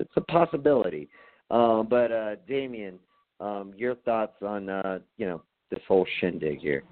[0.00, 1.08] it's, a possibility.
[1.50, 2.98] Uh, but uh, Damien,
[3.40, 6.84] um, your thoughts on uh, you know this whole shindig here?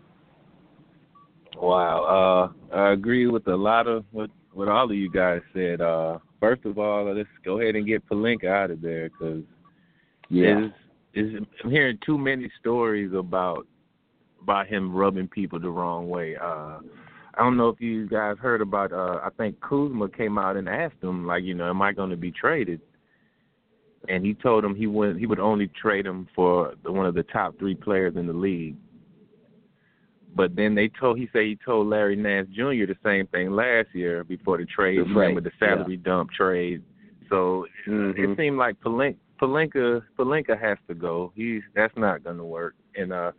[1.56, 2.52] Wow.
[2.72, 5.80] Uh, I agree with a lot of what what all of you guys said.
[5.80, 9.42] Uh, first of all, let's go ahead and get Pelinka out of there because
[10.28, 10.68] Yeah.
[11.14, 13.66] is I'm hearing too many stories about
[14.42, 16.36] about him rubbing people the wrong way.
[16.36, 16.80] Uh,
[17.34, 18.92] I don't know if you guys heard about.
[18.92, 22.10] Uh, I think Kuzma came out and asked him, like, you know, am I going
[22.10, 22.80] to be traded?
[24.08, 27.14] And he told him he would he would only trade him for the, one of
[27.14, 28.76] the top three players in the league.
[30.34, 32.86] But then they told he said he told Larry Nance Jr.
[32.86, 34.98] the same thing last year before the trade.
[34.98, 36.82] Right, Remember the salary dump trade.
[37.28, 38.18] So Mhm.
[38.18, 41.32] it seemed like Pelinka Pelinka Pelinka has to go.
[41.34, 42.74] He's that's not going to work.
[42.96, 43.32] And uh,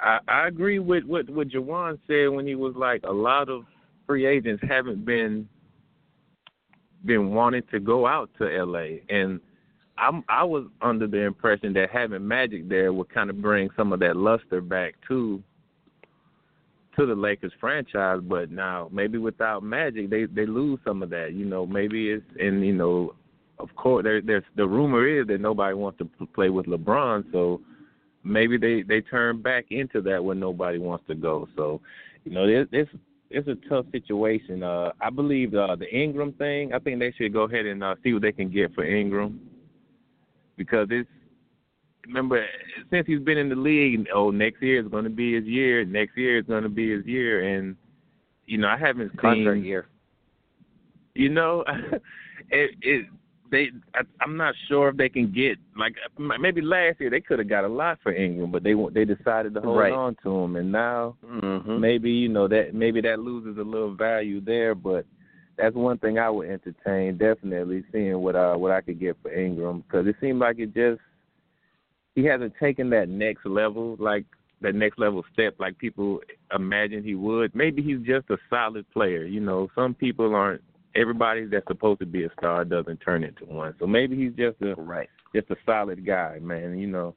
[0.00, 3.64] I I agree with what what Juwan said when he was like a lot of
[4.06, 5.48] free agents haven't been
[7.04, 9.02] been wanting to go out to L.A.
[9.08, 9.40] and
[9.98, 13.92] I'm I was under the impression that having Magic there would kind of bring some
[13.92, 15.42] of that luster back to
[16.96, 21.34] to the Lakers franchise, but now maybe without Magic, they they lose some of that.
[21.34, 23.14] You know, maybe it's and you know,
[23.58, 27.60] of course, there, there's the rumor is that nobody wants to play with LeBron, so
[28.24, 31.48] maybe they they turn back into that when nobody wants to go.
[31.54, 31.80] So,
[32.24, 32.90] you know, it's it's,
[33.30, 34.62] it's a tough situation.
[34.62, 36.72] Uh, I believe uh, the Ingram thing.
[36.72, 39.51] I think they should go ahead and uh, see what they can get for Ingram
[40.56, 41.08] because it's
[42.06, 42.44] remember
[42.90, 45.84] since he's been in the league, oh next year is going to be his year.
[45.84, 47.76] Next year is going to be his year, and
[48.46, 49.88] you know I haven't Contract seen year.
[51.14, 51.64] You know,
[52.50, 53.06] it it
[53.50, 57.38] they I, I'm not sure if they can get like maybe last year they could
[57.38, 59.92] have got a lot for Ingram, but they they decided to hold right.
[59.92, 61.78] on to him, and now mm-hmm.
[61.78, 65.04] maybe you know that maybe that loses a little value there, but
[65.56, 69.32] that's one thing I would entertain definitely seeing what uh what I could get for
[69.32, 71.00] Ingram because it seemed like it just
[72.14, 74.24] he hasn't taken that next level like
[74.60, 76.20] that next level step like people
[76.54, 77.54] imagine he would.
[77.54, 79.24] Maybe he's just a solid player.
[79.24, 80.62] You know, some people aren't
[80.94, 83.74] everybody that's supposed to be a star doesn't turn into one.
[83.78, 86.78] So maybe he's just a right, just a solid guy, man.
[86.78, 87.14] You know,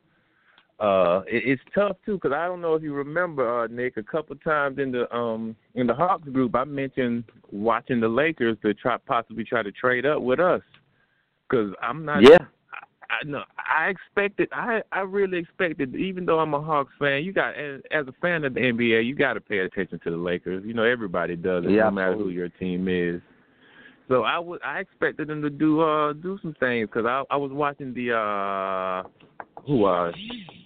[0.79, 3.97] uh, it, it's tough too because I don't know if you remember, uh, Nick.
[3.97, 8.57] A couple times in the um in the Hawks group, I mentioned watching the Lakers
[8.61, 10.61] to try possibly try to trade up with us
[11.49, 12.23] because I'm not.
[12.23, 12.37] Yeah.
[12.39, 14.49] I I no, I expected.
[14.51, 15.95] I I really expected.
[15.95, 19.05] Even though I'm a Hawks fan, you got as, as a fan of the NBA,
[19.05, 20.63] you got to pay attention to the Lakers.
[20.65, 22.33] You know, everybody does it, yeah, no matter absolutely.
[22.33, 23.21] who your team is.
[24.07, 27.37] So I would I expected them to do uh do some things because I I
[27.37, 29.07] was watching the uh
[29.65, 30.11] who uh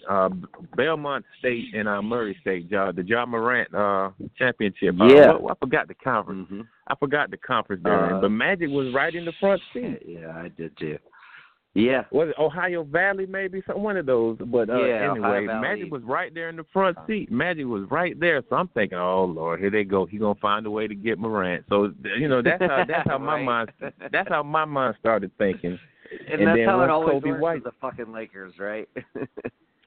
[0.09, 0.30] uh
[0.76, 4.95] Belmont State and uh Murray State uh, the John Morant uh championship.
[4.99, 5.34] Uh, Yeah.
[5.34, 6.47] what- I forgot the conference.
[6.51, 6.61] Mm-hmm.
[6.88, 9.99] I forgot the conference they're Uh, but Magic was right in the front seat.
[10.05, 10.97] Yeah, I did too.
[11.76, 12.05] Yeah.
[12.11, 14.38] Was it Ohio Valley maybe some one of those?
[14.39, 17.31] But uh, Yeah, anyway, Magic was right there in the front seat.
[17.31, 18.41] Magic was right there.
[18.49, 20.05] So I'm thinking, oh Lord, here they go.
[20.07, 21.65] He gonna find a way to get Morant.
[21.69, 23.71] So you know that's how that's how my mind
[24.11, 25.77] that's how my mind started thinking.
[26.30, 28.88] And, And that's how it always Kobe works White- with the fucking Lakers, right?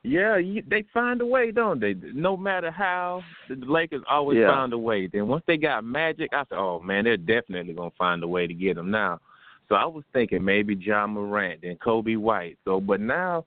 [0.05, 1.95] Yeah, you, they find a way, don't they?
[2.13, 4.49] No matter how, the Lakers always Yeah.
[4.51, 5.07] found a way.
[5.07, 8.49] Then once they got Magic, I said, oh man, they're definitely gonna find a way
[8.49, 9.21] to get him now.
[9.69, 12.59] So I was thinking maybe John Morant and Coby White.
[12.65, 13.45] So, but now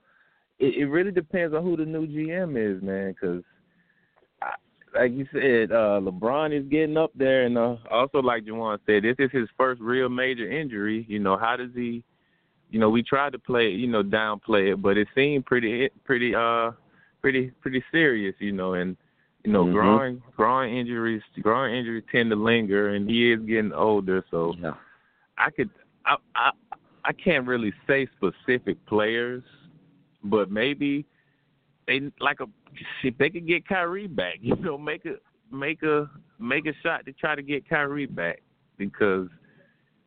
[0.58, 3.12] it, it really depends on who the new GM is, man.
[3.12, 3.44] Because,
[4.98, 9.04] like you said, uh LeBron is getting up there, and uh, also like Juwan said,
[9.04, 11.06] this is his first real major injury.
[11.10, 12.02] You know, how does he?
[12.70, 16.34] You know, we tried to play, you know, downplay it, but it seemed pretty, pretty,
[16.36, 16.72] uh,
[17.22, 18.36] pretty, pretty serious.
[18.40, 18.98] You know, and
[19.44, 19.72] you know, Mhm.
[19.74, 24.56] growing, growing injuries, growing injuries tend to linger, and he is getting older, so.
[24.60, 24.74] yeah.
[25.38, 25.70] I could
[26.06, 26.52] I I
[27.04, 29.44] I can't really say specific players,
[30.24, 31.06] but maybe
[31.88, 32.48] they like a
[33.04, 35.16] if they could get Kyrie back, you know, make a
[35.52, 36.10] make a
[36.40, 38.42] make a shot to try to get Kyrie back
[38.78, 39.28] because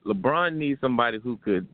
[0.04, 1.66] LeBron needs somebody who could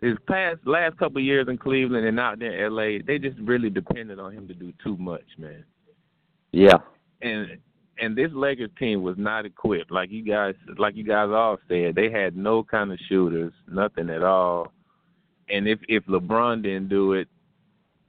[0.00, 3.38] his past last couple of years in Cleveland and out there in LA, they just
[3.40, 5.64] really depended on him to do too much, man
[6.52, 6.78] Yeah.
[7.22, 7.58] and
[7.98, 9.90] and this Lakers team was not equipped.
[9.90, 14.10] Like you guys, like you guys all said, they had no kind of shooters, nothing
[14.10, 14.70] at all.
[15.48, 17.26] And if if LeBron didn't do it,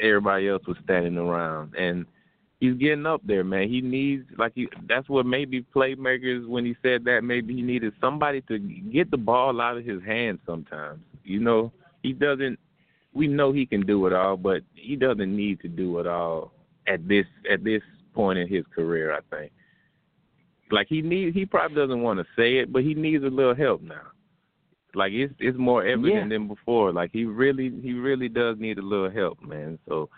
[0.02, 1.74] everybody else was standing around.
[1.76, 2.06] And
[2.60, 3.70] he's getting up there, man.
[3.70, 4.68] He needs like he.
[4.88, 9.18] That's what maybe playmakers when he said that maybe he needed somebody to get the
[9.18, 10.40] ball out of his hands.
[10.46, 11.72] Sometimes, you know,
[12.04, 12.60] he doesn't.
[13.14, 16.52] We know he can do it all, but he doesn't need to do it all
[16.88, 17.82] at this at this
[18.14, 19.14] point in his career.
[19.14, 19.52] I think
[20.72, 23.56] like he needs he probably doesn't want to say it, but he needs a little
[23.56, 24.02] help now.
[24.94, 26.38] Like it's it's more evident Yeah.
[26.38, 26.92] than before.
[26.92, 29.80] Like he really he really does need a little help, man.
[29.88, 30.10] So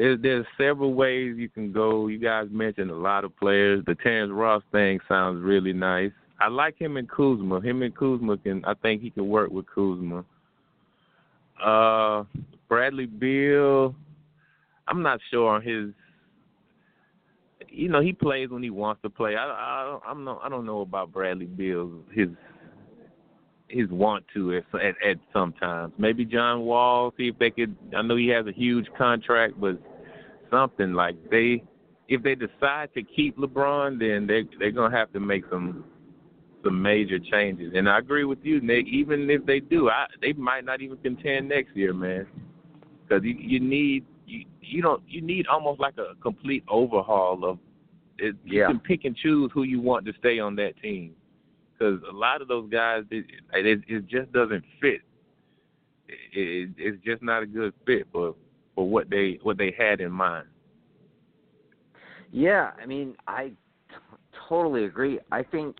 [0.00, 2.06] there's several ways you can go.
[2.06, 3.84] You guys mentioned a lot of players.
[3.86, 6.12] The Terrence Ross thing sounds really nice.
[6.40, 7.60] I like him and Kuzma.
[7.60, 10.24] Him and Kuzma can I think he can work with Kuzma.
[11.62, 12.24] Uh
[12.68, 13.94] Bradley Beal,
[14.88, 15.90] I'm not sure on his
[17.68, 19.36] you know he plays when he wants to play.
[19.36, 22.28] I I I'm no I don't know about Bradley Beal his
[23.68, 25.92] his want to at at, at sometimes.
[25.98, 27.76] Maybe John Wall see if they could.
[27.94, 29.78] I know he has a huge contract, but
[30.50, 31.62] something like they
[32.08, 35.84] if they decide to keep LeBron, then they they're gonna have to make some
[36.64, 37.72] some major changes.
[37.74, 38.86] And I agree with you, Nick.
[38.86, 42.26] Even if they do, I they might not even contend next year, man.
[43.06, 47.58] Because you you need you you don't you need almost like a complete overhaul of
[48.18, 48.66] it, you Yeah.
[48.66, 51.14] can pick and choose who you want to stay on that team
[51.72, 53.24] because a lot of those guys it,
[53.54, 55.00] it, it just doesn't fit.
[56.08, 58.34] It, it, it's just not a good fit for
[58.74, 60.46] for what they what they had in mind.
[62.32, 63.56] Yeah, I mean, I t-
[64.48, 65.18] totally agree.
[65.32, 65.76] I think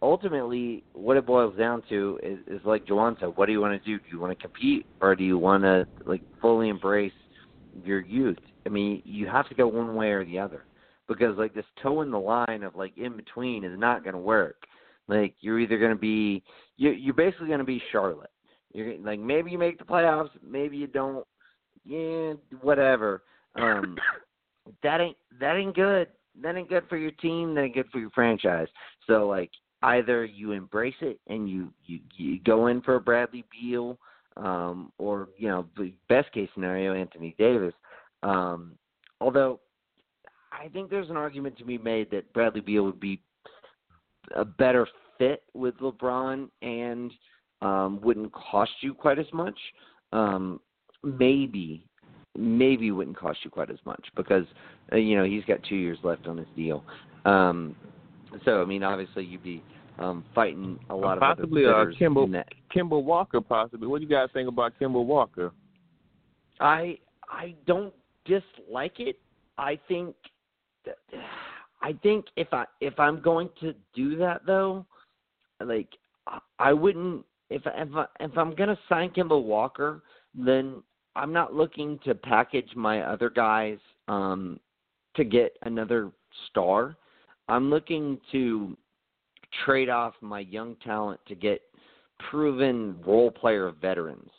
[0.00, 3.80] ultimately what it boils down to is, is like Juwan said, what do you want
[3.80, 3.98] to do?
[3.98, 7.12] Do you want to compete or do you want to like fully embrace
[7.84, 8.38] your youth?
[8.66, 10.66] I mean, you have to go one way or the other
[11.08, 14.20] because like this toe in the line of like in between is not going to
[14.20, 14.56] work.
[15.08, 16.42] Like you're either going to be
[16.76, 18.30] you you're basically going to be Charlotte.
[18.72, 21.26] You're like maybe you make the playoffs, maybe you don't.
[21.84, 23.22] Yeah, whatever.
[23.56, 23.96] Um
[24.82, 26.08] that ain't that ain't good.
[26.40, 27.54] That ain't good for your team.
[27.54, 28.68] That ain't good for your franchise.
[29.06, 29.50] So like
[29.82, 33.98] either you embrace it and you you, you go in for a Bradley Beal,
[34.36, 37.74] um, or you know, the best case scenario, Anthony Davis.
[38.22, 38.72] Um,
[39.20, 39.60] although
[40.52, 43.20] I think there's an argument to be made that Bradley Beal would be
[44.36, 44.86] a better
[45.18, 47.10] fit with LeBron and
[47.60, 49.58] um, wouldn't cost you quite as much.
[50.12, 50.60] Um,
[51.02, 51.84] maybe,
[52.36, 54.44] maybe wouldn't cost you quite as much because
[54.92, 56.84] uh, you know he's got two years left on his deal.
[57.24, 57.76] Um,
[58.44, 59.62] so I mean, obviously you'd be
[59.98, 62.48] um, fighting a lot uh, of possibly other uh, bidders Kimber in that.
[62.74, 63.86] Kemba Walker possibly.
[63.86, 65.52] What do you guys think about Kemba Walker?
[66.60, 66.98] I
[67.28, 67.92] I don't
[68.24, 69.18] dislike it.
[69.58, 70.14] I think
[70.84, 70.96] that,
[71.82, 74.86] I think if I if I'm going to do that though,
[75.60, 75.88] like
[76.26, 80.02] I- I wouldn't if if I, if I'm gonna sign Kemba Walker,
[80.34, 80.82] then
[81.14, 83.78] I'm not looking to package my other guys
[84.08, 84.58] um
[85.14, 86.10] to get another
[86.48, 86.96] star.
[87.48, 88.76] I'm looking to
[89.64, 91.60] trade off my young talent to get
[92.30, 94.30] proven role player veterans.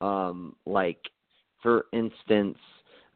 [0.00, 0.98] Um like
[1.62, 2.58] for instance,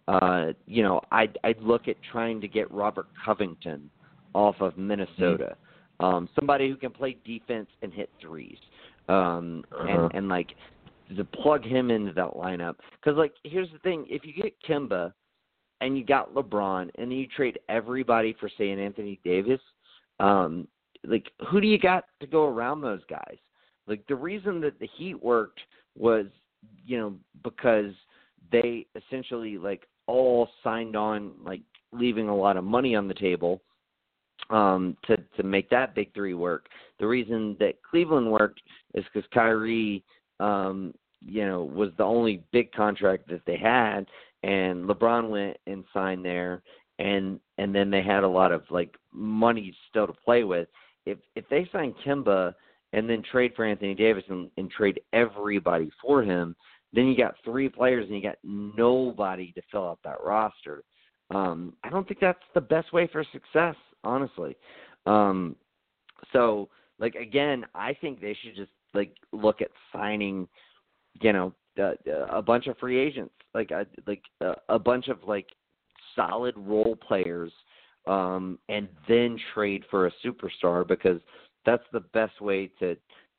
[0.08, 3.90] uh, you know, I'd I'd look at trying to get Robert Covington
[4.34, 5.56] off of Minnesota,
[5.98, 8.58] um, somebody who can play defense and hit threes,
[9.08, 9.88] um, Uh-huh.
[9.88, 10.54] and and like
[11.14, 12.76] to plug him into that lineup.
[13.00, 15.12] Because like, here's the thing: if you get Kemba
[15.80, 19.60] and you got LeBron, and then you trade everybody for say an Anthony Davis,
[20.20, 20.66] um,
[21.04, 23.36] like who do you got to go around those guys?
[23.86, 25.60] Like the reason that the Heat worked
[25.96, 26.26] was,
[26.84, 27.14] you know,
[27.44, 27.92] because
[28.50, 31.62] they essentially like all signed on like
[31.92, 33.62] leaving a lot of money on the table
[34.50, 36.66] um to to make that big three work.
[37.00, 38.60] The reason that Cleveland worked
[38.94, 40.04] is because Kyrie
[40.40, 44.06] um you know was the only big contract that they had
[44.42, 46.62] and LeBron went and signed there
[46.98, 50.68] and and then they had a lot of like money still to play with.
[51.04, 52.54] If if they sign Kemba
[52.92, 56.54] and then trade for Anthony Davis and, and trade everybody for him,
[56.92, 60.82] then you got three players and you got nobody to fill out that roster.
[61.30, 64.56] Um, I don't think that's the best way for success, honestly.
[65.06, 65.56] Um,
[66.32, 66.68] so,
[66.98, 70.48] like again, I think they should just like look at signing,
[71.20, 71.93] you know, uh,
[72.31, 75.47] a bunch of free agents, like a, like a, a bunch of like
[76.14, 77.52] solid role players,
[78.06, 81.20] um, and then trade for a superstar because
[81.64, 82.97] that's the best way to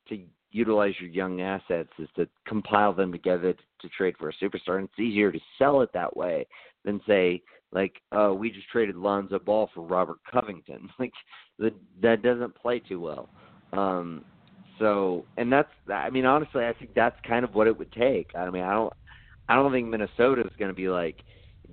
[0.09, 4.77] to utilize your young assets is to compile them together to, trade for a superstar.
[4.77, 6.47] And it's easier to sell it that way
[6.85, 10.89] than say like, uh, we just traded Lonzo Ball for Robert Covington.
[10.99, 11.13] Like
[11.59, 13.29] that that doesn't play too well.
[13.73, 14.23] Um,
[14.79, 18.31] so and that's I mean honestly I think that's kind of what it would take.
[18.35, 18.93] I mean I don't
[19.49, 21.23] I don't think Minnesota is going to be like,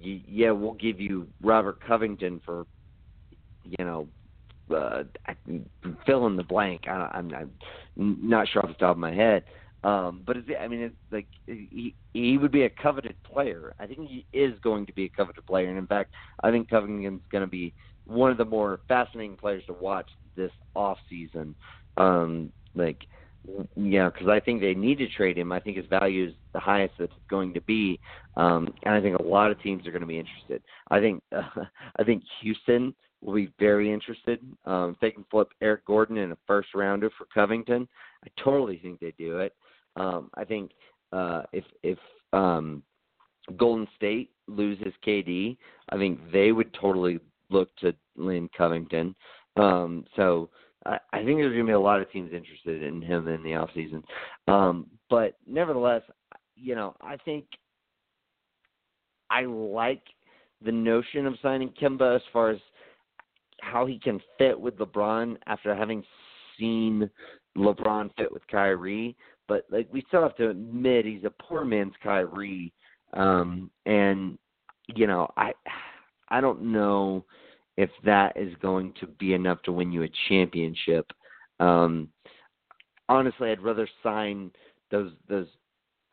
[0.01, 2.67] yeah, we'll give you Robert Covington for,
[3.65, 4.09] you know,
[4.75, 5.03] uh,
[6.07, 6.83] fill in the blank.
[6.87, 7.51] I, I'm, I'm
[7.97, 9.45] not sure off the top of my head.
[9.83, 13.75] Um, but it's, I mean, it's like he he would be a coveted player.
[13.79, 16.71] I think he is going to be a coveted player, and in fact, I think
[16.71, 17.75] Covington's going to be
[18.07, 21.55] one of the more fascinating players to watch this off season.
[21.99, 23.07] Um, like,
[23.77, 25.53] you know, because I think they need to trade him.
[25.53, 28.01] I think his value is the highest that it's going to be,
[28.37, 30.63] um, and I think a lot of teams are going to be interested.
[30.91, 31.43] I think uh,
[31.99, 34.41] I think Houston will be very interested.
[34.65, 37.89] Um, if they can flip Eric Gordon in a first rounder for Covington,
[38.25, 39.55] I totally think they do it.
[39.97, 40.73] Um, I think
[41.13, 41.99] uh, if if
[42.33, 42.83] um,
[43.57, 45.57] Golden State loses KD,
[45.91, 47.21] I think they would totally
[47.51, 49.15] look to Lynn Covington.
[49.57, 50.51] Um, so
[50.87, 53.55] I, think there's going to be a lot of teams interested in him in the
[53.55, 54.03] off season.
[54.49, 56.03] Um, but nevertheless,
[56.57, 57.47] you know, I think
[59.31, 60.03] I like
[60.65, 62.59] the notion of signing Kemba as far as
[63.61, 66.05] how he can fit with LeBron after having
[66.59, 67.09] seen
[67.57, 69.17] LeBron fit with Kyrie.
[69.49, 72.73] But like we still have to admit he's a poor man's Kyrie.
[73.15, 74.39] Um and
[74.95, 75.53] you know, I
[76.29, 77.25] I don't know
[77.77, 81.11] if that is going to be enough to win you a championship.
[81.61, 82.09] Um
[83.09, 84.51] honestly I'd rather sign
[84.91, 85.49] those those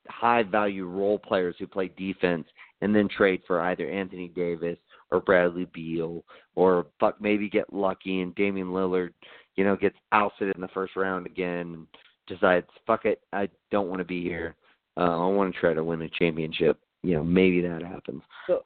[0.07, 2.47] high value role players who play defense
[2.81, 4.77] and then trade for either Anthony Davis
[5.11, 6.23] or Bradley Beal
[6.55, 9.13] or fuck maybe get lucky and Damian Lillard,
[9.55, 11.87] you know, gets ousted in the first round again and
[12.27, 14.55] decides, fuck it, I don't want to be here.
[14.97, 16.79] Uh, I want to try to win a championship.
[17.03, 18.23] You know, maybe that happens.
[18.47, 18.65] So-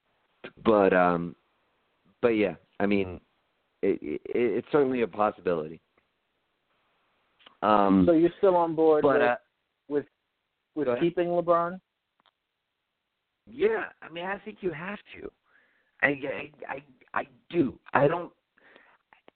[0.63, 1.35] but um
[2.21, 3.19] but yeah, I mean
[3.81, 5.81] it, it it's certainly a possibility.
[7.61, 9.35] Um so you're still on board but with uh,
[9.87, 10.05] with
[10.75, 11.03] with go ahead.
[11.03, 11.79] keeping LeBron?
[13.47, 15.31] Yeah, I mean, I think you have to.
[16.01, 16.83] I, I, I,
[17.13, 17.77] I do.
[17.93, 18.31] I don't.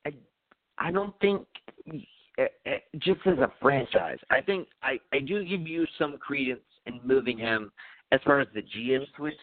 [0.06, 0.14] I,
[0.78, 1.46] I don't think.
[2.40, 6.60] eh, eh, just as a franchise, I think I I do give you some credence
[6.86, 7.72] in moving him
[8.12, 9.34] as far as the GM switch.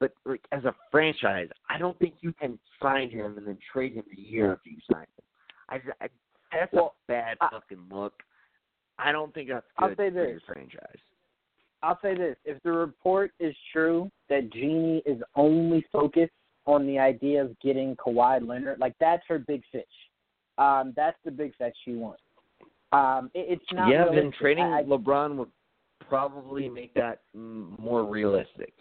[0.00, 3.94] But like as a franchise, I don't think you can sign him and then trade
[3.94, 5.24] him a year after you sign him.
[5.68, 6.08] I, I
[6.52, 8.12] that's Well, a bad I- fucking look.
[8.98, 10.42] I don't think that's I'll good say for your this.
[10.46, 10.98] franchise.
[11.82, 16.32] I'll say this: if the report is true that Jeanie is only focused
[16.66, 19.82] on the idea of getting Kawhi Leonard, like that's her big fish.
[20.58, 22.22] Um, that's the big fish she wants.
[22.92, 23.88] Um, it, it's not.
[23.90, 25.50] yeah, then trading I, LeBron would
[26.08, 28.72] probably make that more realistic.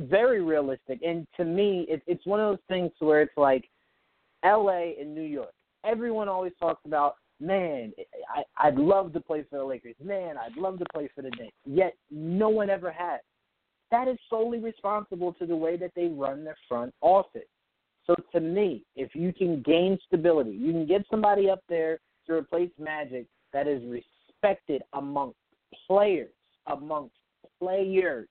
[0.00, 1.00] Very realistic.
[1.06, 3.68] And to me, it, it's one of those things where it's like
[4.44, 4.96] L.A.
[5.00, 5.52] and New York.
[5.84, 7.92] Everyone always talks about, man,
[8.34, 9.94] I, I'd love to play for the Lakers.
[10.02, 11.56] Man, I'd love to play for the Knicks.
[11.64, 13.20] Yet no one ever has.
[13.90, 17.42] That is solely responsible to the way that they run their front office.
[18.06, 22.34] So to me, if you can gain stability, you can get somebody up there to
[22.34, 25.38] replace Magic that is respected amongst
[25.86, 26.32] players,
[26.66, 27.14] amongst
[27.60, 28.28] players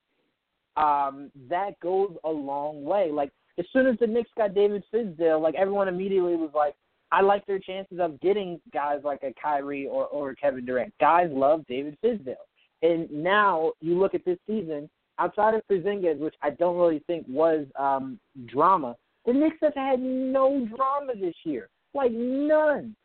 [0.80, 3.10] um, that goes a long way.
[3.12, 6.74] Like as soon as the Knicks got David Fizdale, like everyone immediately was like,
[7.12, 10.94] I like their chances of getting guys like a Kyrie or or Kevin Durant.
[11.00, 12.34] Guys love David Fizdale,
[12.82, 14.88] and now you look at this season.
[15.18, 18.96] Outside of Porzingis, which I don't really think was um, drama,
[19.26, 21.68] the Knicks have had no drama this year.
[21.92, 22.96] Like none,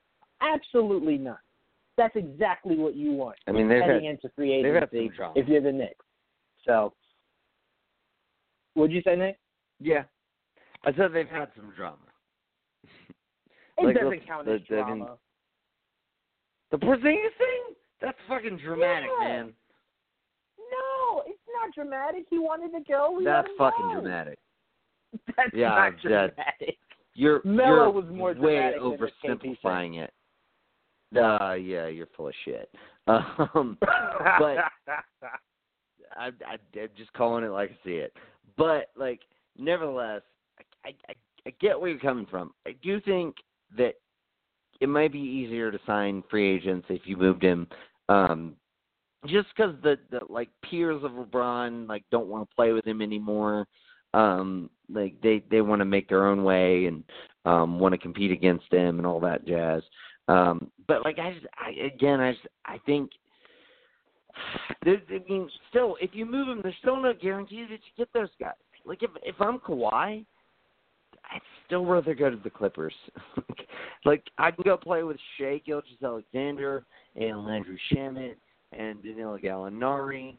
[0.42, 1.36] absolutely none.
[1.98, 5.62] That's exactly what you want I mean, they've had, heading into free agency if you're
[5.62, 6.06] the Knicks.
[6.66, 6.94] So,
[8.76, 9.38] what'd you say, Nick?
[9.80, 10.04] yeah.
[10.84, 11.98] I said they've had some drama.
[13.78, 15.18] It Like, doesn't look, count the- as the- I drama.
[16.72, 17.76] The Porzingis thing?
[18.02, 19.28] That's fucking dramatic, Yeah.
[19.28, 19.56] man.
[20.72, 22.26] no, it's not dramatic.
[22.30, 23.12] He wanted to go.
[23.12, 23.94] We That's fucking go.
[24.02, 24.38] dramatic.
[25.38, 26.02] That's Yeah, not that-
[26.36, 26.78] dramatic.
[27.14, 29.12] You're Melo you're was more way dramatic than this
[29.64, 30.14] oversimplifying it.
[31.18, 32.70] Uh, yeah, you're full of shit.
[33.08, 34.68] Um, but I,
[36.18, 38.12] I, I'm just calling it like I see it.
[38.58, 39.22] But like,
[39.58, 40.22] nevertheless,
[40.86, 41.14] I, I,
[41.48, 42.54] I get where you're coming from.
[42.66, 43.36] I do think
[43.78, 43.96] that
[44.82, 47.68] it might be easier to sign free agents if you moved him,
[48.10, 48.56] um,
[49.26, 53.02] just because the, the like peers of LeBron like don't want to play with him
[53.02, 53.68] anymore.
[54.14, 57.04] Um, like they they want to make their own way and
[57.46, 59.82] um, want to compete against him and all that jazz.
[60.28, 63.12] Um, but like I, just, I again, I just, I think.
[64.86, 65.00] I
[65.30, 68.54] mean, still, if you move him, there's still no guarantee that you get those guys.
[68.86, 70.26] Like if if I'm Kawhi,
[71.32, 72.94] I'd still rather go to the Clippers.
[74.06, 76.86] like I can go play with Shai Gilgeous-Alexander
[77.16, 78.36] and Landry Shamet
[78.72, 80.38] and Danilo Gallinari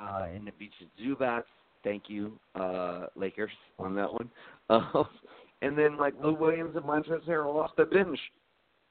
[0.00, 1.42] uh, and Ivica Zubac.
[1.84, 4.30] Thank you, uh, Lakers, on that one.
[4.70, 5.04] Uh,
[5.62, 8.18] and then like Lou Williams and Montrezl Harrell off the bench.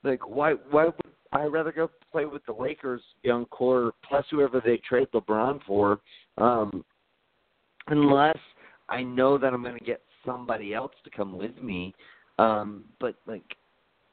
[0.04, 0.90] Like why why
[1.34, 6.00] would rather go play with the Lakers young core plus whoever they trade LeBron for,
[6.38, 6.84] um,
[7.88, 8.38] unless
[8.90, 11.94] I know that I'm going to get somebody else to come with me.
[12.38, 13.44] Um, but like,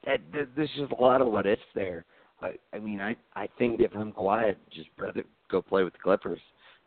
[0.07, 2.05] that, that, there's just a lot of what ifs there.
[2.41, 5.93] I, I mean, I I think if I'm Kawhi, I'd just rather go play with
[5.93, 6.41] the Clippers.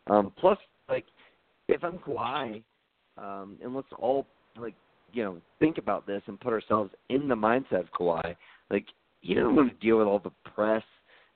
[0.06, 1.04] Um, plus, like,
[1.68, 2.62] if I'm Kawhi,
[3.18, 4.26] um, and let's all
[4.58, 4.74] like
[5.12, 8.34] you know think about this and put ourselves in the mindset of Kawhi.
[8.70, 8.86] Like,
[9.22, 10.82] he doesn't want to deal with all the press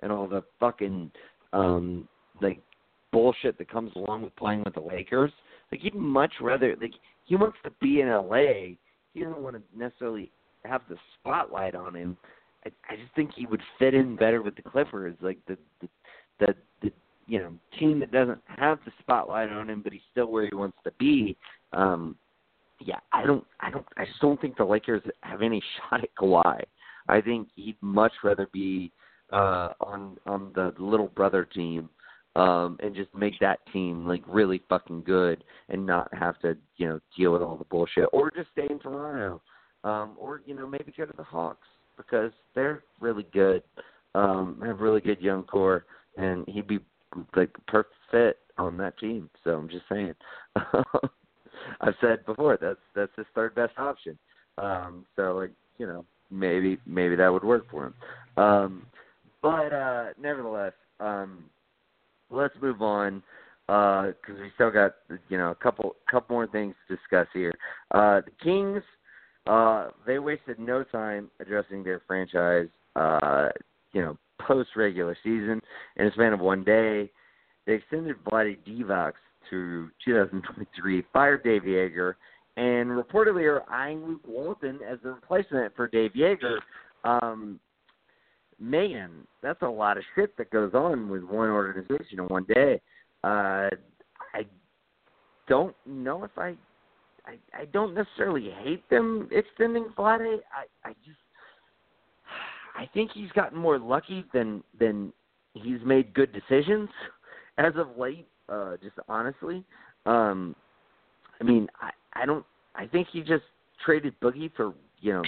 [0.00, 1.10] and all the fucking
[1.52, 2.06] um
[2.42, 2.60] like
[3.12, 5.32] bullshit that comes along with playing with the Lakers.
[5.72, 6.92] Like he'd much rather like
[7.24, 8.76] he wants to be in LA.
[9.14, 10.30] He doesn't want to necessarily
[10.64, 12.16] have the spotlight on him.
[12.64, 15.88] I, I just think he would fit in better with the Clippers, like the the
[16.40, 16.92] the, the
[17.26, 20.54] you know team that doesn't have the spotlight on him, but he's still where he
[20.54, 21.36] wants to be.
[21.72, 22.16] Um,
[22.80, 26.14] yeah, I don't, I don't, I just don't think the Lakers have any shot at
[26.14, 26.62] Kawhi.
[27.08, 28.92] I think he'd much rather be
[29.32, 31.88] uh on on the little brother team
[32.36, 36.86] um and just make that team like really fucking good and not have to you
[36.86, 39.42] know deal with all the bullshit or just stay in Toronto
[39.82, 41.66] um or you know maybe go to the Hawks
[41.96, 43.64] because they're really good
[44.14, 46.78] um have really good young core and he'd be
[47.34, 49.28] like perfect fit on that team.
[49.44, 50.14] So I'm just saying.
[51.80, 54.18] I've said before that's that's his third best option.
[54.58, 57.94] Um so like you know maybe maybe that would work for him
[58.36, 58.86] um
[59.42, 61.44] but uh nevertheless um
[62.30, 63.22] let's move on
[63.66, 64.94] because we still got
[65.28, 67.52] you know a couple couple more things to discuss here.
[67.90, 68.82] Uh, the Kings,
[69.46, 72.68] uh, they wasted no time addressing their franchise.
[72.94, 73.48] Uh,
[73.92, 75.60] you know, post regular season
[75.96, 77.10] in a span of one day,
[77.66, 79.12] they extended Vlade Divac
[79.50, 82.14] to 2023, fired Dave Joerger,
[82.56, 86.58] and reportedly are eyeing Luke Walton as the replacement for Dave Joerger.
[87.04, 87.60] Um,
[88.58, 89.10] man,
[89.42, 92.80] that's a lot of shit that goes on with one organization in one day.
[93.22, 93.68] Uh,
[94.34, 94.46] I
[95.48, 96.54] don't know if I,
[97.26, 100.38] I, I don't necessarily hate them extending Vlade.
[100.54, 101.18] I, I just,
[102.76, 105.12] I think he's gotten more lucky than than
[105.54, 106.88] he's made good decisions
[107.58, 108.26] as of late.
[108.48, 109.64] Uh, just honestly,
[110.06, 110.54] um,
[111.40, 112.44] I mean, I, I don't.
[112.74, 113.44] I think he just
[113.84, 115.22] traded Boogie for you know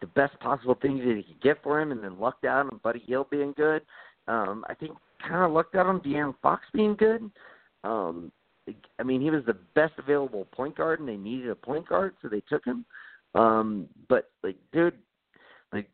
[0.00, 2.80] the best possible things that he could get for him, and then lucked out on
[2.82, 3.82] Buddy Hield being good.
[4.26, 4.92] Um, I think
[5.26, 7.30] kind of lucked out on De'Aaron Fox being good.
[7.82, 8.32] Um,
[8.98, 12.14] I mean, he was the best available point guard, and they needed a point guard,
[12.22, 12.84] so they took him.
[13.34, 14.94] Um, but like, dude,
[15.72, 15.88] like,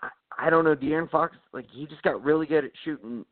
[0.00, 0.08] I,
[0.38, 3.24] I don't know, De'Aaron Fox, like, he just got really good at shooting,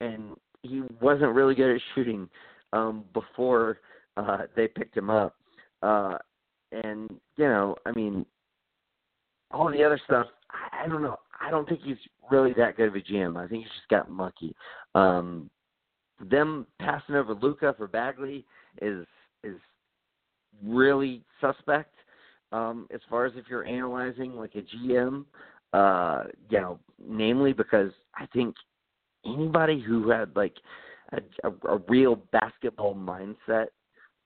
[0.00, 2.28] and he wasn't really good at shooting
[2.72, 3.78] um, before
[4.16, 5.36] uh, they picked him up.
[5.82, 6.18] Uh,
[6.70, 8.24] and you know, I mean,
[9.50, 11.18] all the other stuff, I, I don't know.
[11.40, 11.96] I don't think he's
[12.30, 13.36] really that good of a GM.
[13.36, 14.54] I think he's just got lucky.
[14.94, 15.50] Um,
[16.20, 18.46] them passing over Luka for Bagley
[18.80, 19.06] is
[19.42, 19.56] is
[20.64, 21.94] really suspect.
[22.52, 25.24] Um, as far as if you're analyzing like a GM,
[25.72, 28.54] uh, you know, namely because I think
[29.24, 30.54] anybody who had like
[31.12, 33.68] a, a, a real basketball mindset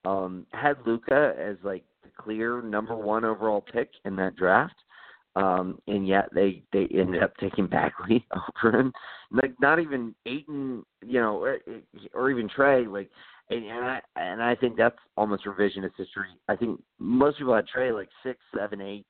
[0.07, 4.75] um, had Luka as like the clear number one overall pick in that draft
[5.37, 8.25] um, and yet they they ended up taking Bagley
[8.65, 8.91] over him.
[9.31, 11.59] Like not even Ayton, you know, or,
[12.13, 12.91] or even Trae.
[12.91, 13.11] Like,
[13.51, 16.29] and, and I and I think that's almost revisionist history.
[16.47, 19.05] I think most people had Trae like six, seven, eight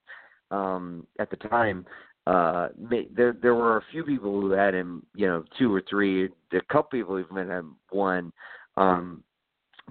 [0.52, 1.86] um, at the time.
[2.26, 2.70] Uh,
[3.16, 6.26] there there were a few people who had him, you know, two or three.
[6.26, 8.34] A couple people even had him one.
[8.76, 9.24] Um,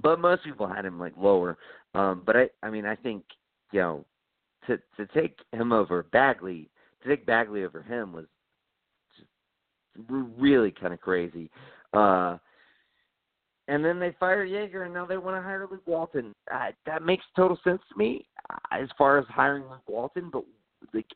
[0.03, 1.57] but most people had him like lower.
[1.95, 3.25] Um, but I I mean I think
[3.73, 4.05] you know
[4.67, 6.69] to to take him over Bagley,
[7.03, 8.27] to take Bagley over him was
[10.09, 11.51] really kind of crazy.
[11.93, 12.37] Uh,
[13.69, 16.35] and then they fired Joerger, and now they want to hire Luke Walton.
[16.53, 20.31] Uh, that makes total sense to me uh, as far as hiring Luke Walton.
[20.33, 20.45] But
[20.95, 21.07] like,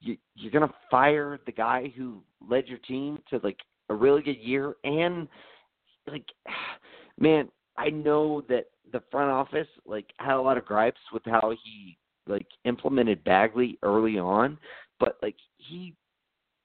[0.00, 4.38] you, you're gonna fire the guy who led your team to like a really good
[4.38, 5.28] year, and
[6.08, 6.24] like,
[7.18, 11.54] man, I know that the front office like had a lot of gripes with how
[11.64, 11.96] he
[12.26, 14.58] like implemented Bagley early on,
[15.00, 15.94] but like he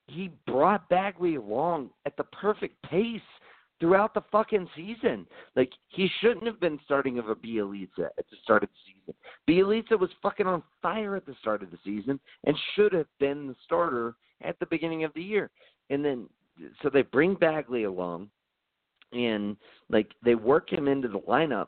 [0.08, 3.22] he brought Bagley along at the perfect pace
[3.80, 5.26] throughout the fucking season.
[5.56, 9.14] Like he shouldn't have been starting over Bjelica at the start of the season.
[9.48, 13.48] Bjelica was fucking on fire at the start of the season and should have been
[13.48, 15.50] the starter at the beginning of the year.
[15.90, 16.28] And then
[16.82, 18.30] so they bring Bagley along
[19.12, 19.56] and
[19.90, 21.68] like they work him into the lineup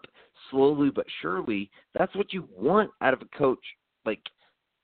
[0.52, 1.70] slowly but surely.
[1.98, 3.64] That's what you want out of a coach
[4.06, 4.22] like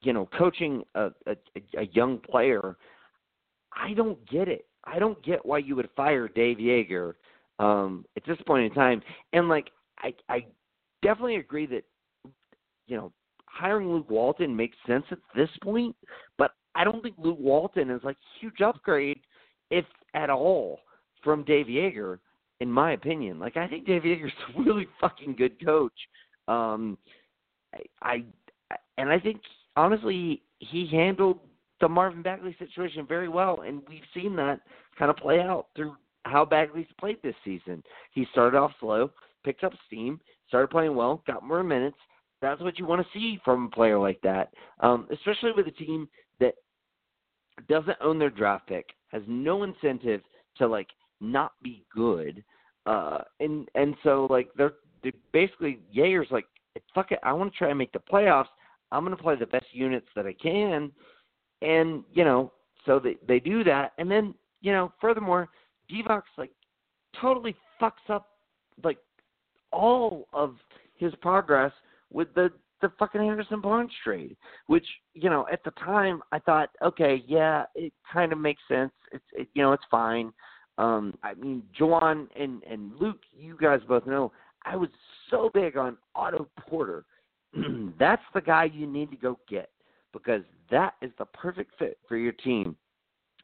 [0.02, 1.36] you know coaching a, a
[1.77, 2.77] a young player.
[3.73, 4.68] I don't get it.
[4.86, 7.14] I don't get why you would fire dave Joerger
[7.60, 9.02] um at this point in time.
[9.34, 9.69] And like
[9.99, 10.45] i i
[11.02, 11.84] definitely agree that
[12.88, 13.11] you know
[13.45, 15.95] hiring luke walton makes sense at this point
[16.38, 19.19] but i don't think luke walton is like huge upgrade
[19.72, 20.80] if at all
[21.23, 22.19] from dave joerger
[22.60, 25.94] in my opinion like i think dave joerger's a really fucking good coach
[26.48, 26.98] um
[27.73, 28.26] I, I
[28.98, 29.41] and I think
[29.76, 31.40] honestly he handled
[31.82, 34.61] the Marvin Bagley situation very well, and we've seen that
[34.98, 37.84] kind of play out through how Bagley's played this season.
[38.11, 39.11] He started off slow,
[39.44, 41.98] picked up steam, started playing well, got more minutes.
[42.41, 45.72] That's what you want to see from a player like that, um, especially with a
[45.72, 46.07] team
[46.40, 46.56] that
[47.68, 50.22] doesn't own their draft pick, has no incentive
[50.57, 50.88] to like
[51.22, 52.44] not be good,
[52.86, 54.74] uh, and and so like they're,
[55.04, 56.46] they're basically Joerger's like
[56.94, 58.48] fuck it, I want to try and make the playoffs
[58.92, 60.92] I'm going to play the best units that I can,
[61.62, 62.52] and you know,
[62.86, 65.50] so they they do that, and then you know, furthermore,
[65.92, 66.52] Divac like
[67.20, 68.30] totally fucks up
[68.84, 68.98] like
[69.72, 70.56] all of
[70.98, 71.72] his progress
[72.12, 72.52] with the
[72.82, 74.38] the fucking Harrison Barnes trade,
[74.68, 78.94] which you know at the time I thought, okay, yeah, it kind of makes sense.
[79.12, 80.32] It's it, you know it's fine.
[80.78, 84.32] Um, I mean, Juwan and and Luke, you guys both know
[84.66, 84.90] I was
[85.30, 87.06] so big on Otto Porter
[88.00, 89.70] that's the guy you need to go get
[90.14, 90.42] because
[90.72, 92.76] that is the perfect fit for your team.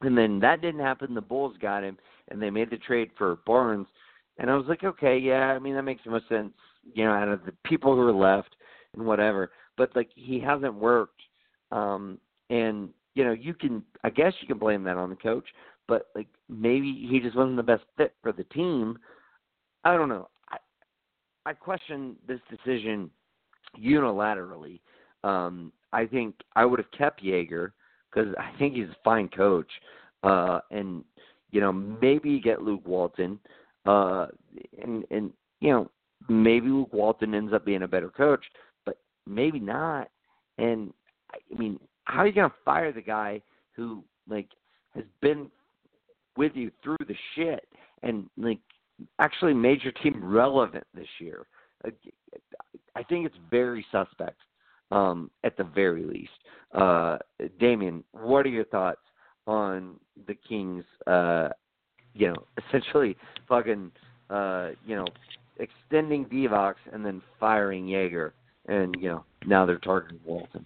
[0.00, 1.14] And then that didn't happen.
[1.14, 1.96] The Bulls got him,
[2.28, 3.86] and they made the trade for Barnes.
[4.38, 6.52] And I was like, okay, yeah, I mean that makes the most sense,
[6.94, 8.56] you know, out of the people who are left
[8.94, 9.50] and whatever.
[9.76, 11.20] But like he hasn't worked,
[11.70, 12.18] um,
[12.50, 15.44] and you know, you can, I guess you can blame that on the coach,
[15.88, 18.98] but like maybe he just wasn't the best fit for the team.
[19.84, 20.28] I don't know.
[20.50, 20.58] I
[21.46, 23.10] I question this decision
[23.78, 24.80] unilaterally.
[25.24, 27.72] Um, I think I would have kept Joerger
[28.10, 29.70] because I think he's a fine coach.
[30.22, 31.04] uh, and
[31.50, 33.38] you know maybe get Luke Walton,
[33.86, 34.26] uh,
[34.82, 35.90] and and you know
[36.28, 38.44] maybe Luke Walton ends up being a better coach,
[38.84, 40.08] but maybe not.
[40.58, 40.92] And
[41.32, 43.42] I mean, how are you gonna fire the guy
[43.74, 44.48] who like
[44.94, 45.50] has been
[46.36, 47.66] with you through the shit
[48.02, 48.58] and like
[49.18, 51.46] actually made your team relevant this year?
[52.94, 54.38] I think it's very suspect,
[54.90, 56.30] um, at the very least.
[56.72, 57.18] Uh,
[57.58, 59.00] Damien, what are your thoughts
[59.46, 59.96] on
[60.26, 60.84] the Kings?
[61.06, 61.48] Uh,
[62.14, 62.36] you know,
[62.68, 63.16] essentially
[63.48, 63.90] fucking,
[64.30, 65.06] uh, you know,
[65.58, 68.32] extending Divac and then firing Joerger,
[68.66, 70.64] and you know now they're targeting Walton.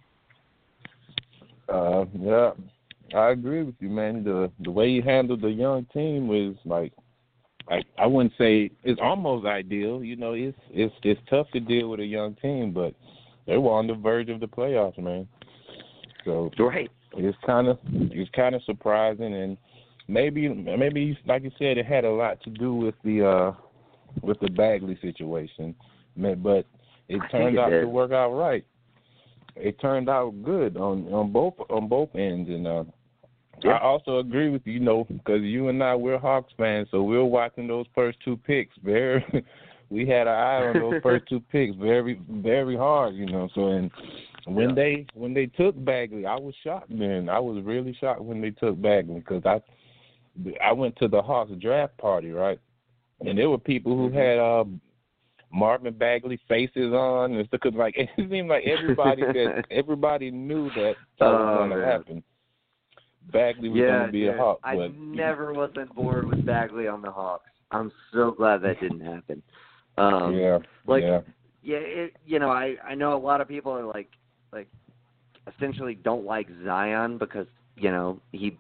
[1.69, 2.51] Uh, yeah,
[3.15, 4.25] I agree with you, man.
[4.25, 6.93] The the way you handled the young team was like,
[7.69, 10.03] I I wouldn't say it's almost ideal.
[10.03, 12.95] You know, it's it's it's tough to deal with a young team, but
[13.47, 15.29] they were on the verge of the playoffs, man.
[16.25, 16.91] So right.
[17.17, 19.57] it's kind of it's kind of surprising, and
[20.09, 23.53] maybe maybe like you said, it had a lot to do with the uh
[24.23, 25.75] with the Bagley situation,
[26.17, 26.67] but
[27.09, 27.83] it turned out did.
[27.83, 28.65] to work out right.
[29.55, 32.85] It turned out good on on both on both ends, and uh,
[33.63, 33.73] Yeah.
[33.73, 37.03] I also agree with you, you know, because you and I we're Hawks fans, so
[37.03, 39.25] we're watching those first two picks very.
[39.91, 43.49] we had our eye on those first two picks very very hard, you know.
[43.55, 43.91] So and
[44.47, 44.75] when Yeah.
[44.75, 47.29] they when they took Bagley, I was shocked, man.
[47.29, 49.61] I was really shocked when they took Bagley because I
[50.63, 52.59] I went to the Hawks draft party, right?
[53.25, 54.65] And there were people who had uh
[55.53, 57.61] Marvin Bagley faces on and stuff.
[57.61, 61.87] Cause like it seemed like everybody that everybody knew that that was Oh, going to
[61.87, 62.23] happen.
[63.33, 64.35] Bagley was yeah, going to be dude.
[64.35, 67.51] a Hawk, I never was on board with Bagley on the Hawks.
[67.71, 69.43] I'm so glad that didn't happen.
[69.99, 71.21] Um, yeah, like yeah,
[71.63, 74.11] yeah, it, you know, I I know a lot of people are like
[74.53, 74.69] like
[75.57, 77.47] essentially don't like Zion because
[77.77, 78.57] you know he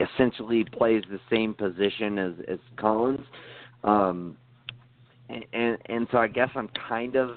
[0.00, 3.26] essentially plays the same position as as Collins,
[3.84, 4.36] um,
[5.28, 7.30] and and, and so I guess I'm kind of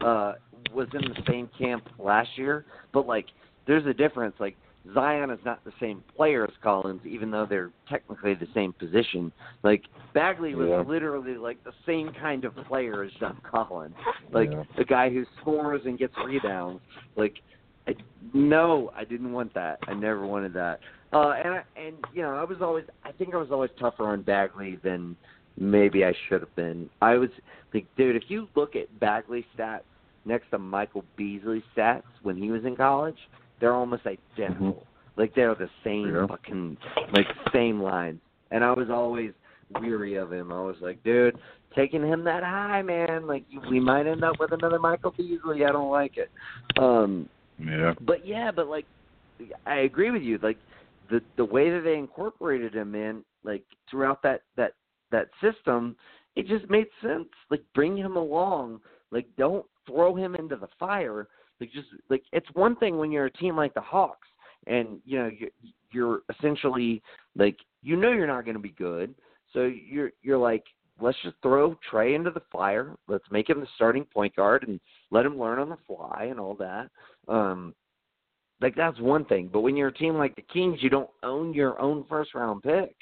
[0.00, 0.32] uh
[0.74, 3.26] was in the same camp last year, but like
[3.66, 4.34] there's a difference.
[4.38, 4.56] Like
[4.92, 9.32] Zion is not the same player as Collins, even though they're technically the same position.
[9.62, 10.82] Like Bagley was Yeah.
[10.82, 13.94] literally like the same kind of player as John Collins,
[14.30, 14.64] like Yeah.
[14.76, 16.82] the guy who scores and gets rebounds.
[17.16, 17.40] Like,
[17.86, 17.94] I,
[18.34, 19.78] no, I didn't want that.
[19.88, 20.80] I never wanted that.
[21.12, 24.04] Uh, and I, and you know, I was always, I think I was always tougher
[24.04, 25.16] on Bagley than
[25.56, 26.90] maybe I should have been.
[27.00, 27.30] I was
[27.72, 29.82] like, dude, if you look at Bagley stats
[30.24, 33.18] next to Michael Beasley stats when he was in college,
[33.64, 34.86] they're almost identical.
[35.16, 36.26] Like they're the same Yeah.
[36.26, 36.76] fucking
[37.14, 38.20] like same lines.
[38.50, 39.32] And I was always
[39.80, 40.52] weary of him.
[40.52, 41.38] I was like, dude,
[41.74, 45.64] taking him that high, man, like we might end up with another Michael Beasley.
[45.64, 46.30] I don't like it.
[46.76, 47.26] Um
[47.58, 48.84] yeah, but yeah, but like
[49.64, 50.38] I agree with you.
[50.42, 50.58] Like
[51.08, 54.74] the the way that they incorporated him in, like throughout that that
[55.10, 55.96] that system,
[56.36, 57.28] it just made sense.
[57.50, 58.80] Like bring him along.
[59.10, 61.28] Like don't throw him into the fire.
[61.64, 64.28] Like just like it's one thing when you're a team like the Hawks
[64.66, 65.50] and you know you're,
[65.92, 67.02] you're essentially
[67.36, 69.14] like you know you're not going to be good,
[69.54, 70.62] so you're you're like
[71.00, 72.96] let's just throw Trey into the fire.
[73.08, 74.78] Let's make him the starting point guard and
[75.10, 76.90] let him learn on the fly and all that.
[77.28, 77.74] Um,
[78.60, 79.48] like that's one thing.
[79.50, 82.62] But when you're a team like the Kings, you don't own your own first round
[82.62, 82.94] pick.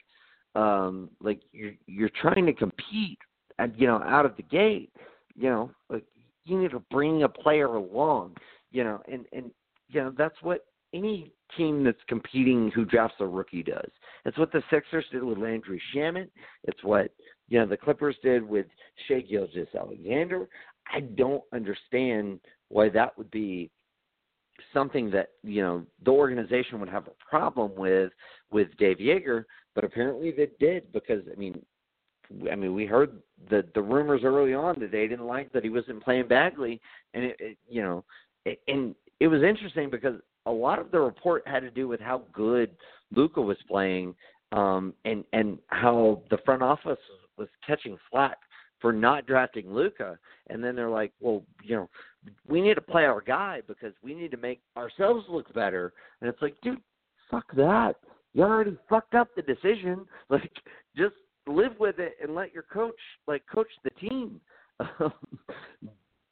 [0.55, 3.19] Um, like you're you're trying to compete,
[3.59, 4.93] and you know out of the gate,
[5.35, 6.05] you know, like
[6.45, 8.35] you need to bring a player along,
[8.73, 9.51] you know, and and
[9.89, 13.91] you know that's what any team that's competing who drafts a rookie does.
[14.25, 16.29] It's what the Sixers did with Landry Shamet.
[16.65, 17.11] It's what
[17.49, 18.67] you know the Clippers did with
[19.07, 20.49] Shea Gilgis Alexander.
[20.93, 23.71] I don't understand why that would be
[24.73, 28.13] something that you know the organization would have a problem with
[28.51, 29.45] with Dave Joerger,
[29.75, 31.61] but apparently they did because I mean,
[32.51, 33.21] I mean we heard
[33.51, 36.81] the the rumors early on that they didn't like that he wasn't playing Bagley,
[37.15, 38.05] and it, it you know,
[38.69, 42.23] and it was interesting because a lot of the report had to do with how
[42.33, 42.71] good
[43.15, 44.15] Luka was playing,
[44.53, 46.99] um, and and how the front office
[47.39, 48.39] was catching flack
[48.81, 50.19] for not drafting Luka,
[50.51, 51.89] and then they're like, well, you know,
[52.49, 55.93] we need to play our guy because we need to make ourselves look better.
[56.21, 56.81] And it's like, dude,
[57.31, 57.95] fuck that.
[58.35, 60.07] You already fucked up the decision.
[60.29, 60.51] Like,
[60.97, 61.15] just
[61.47, 62.95] live with it and let your coach
[63.27, 64.41] like coach the team.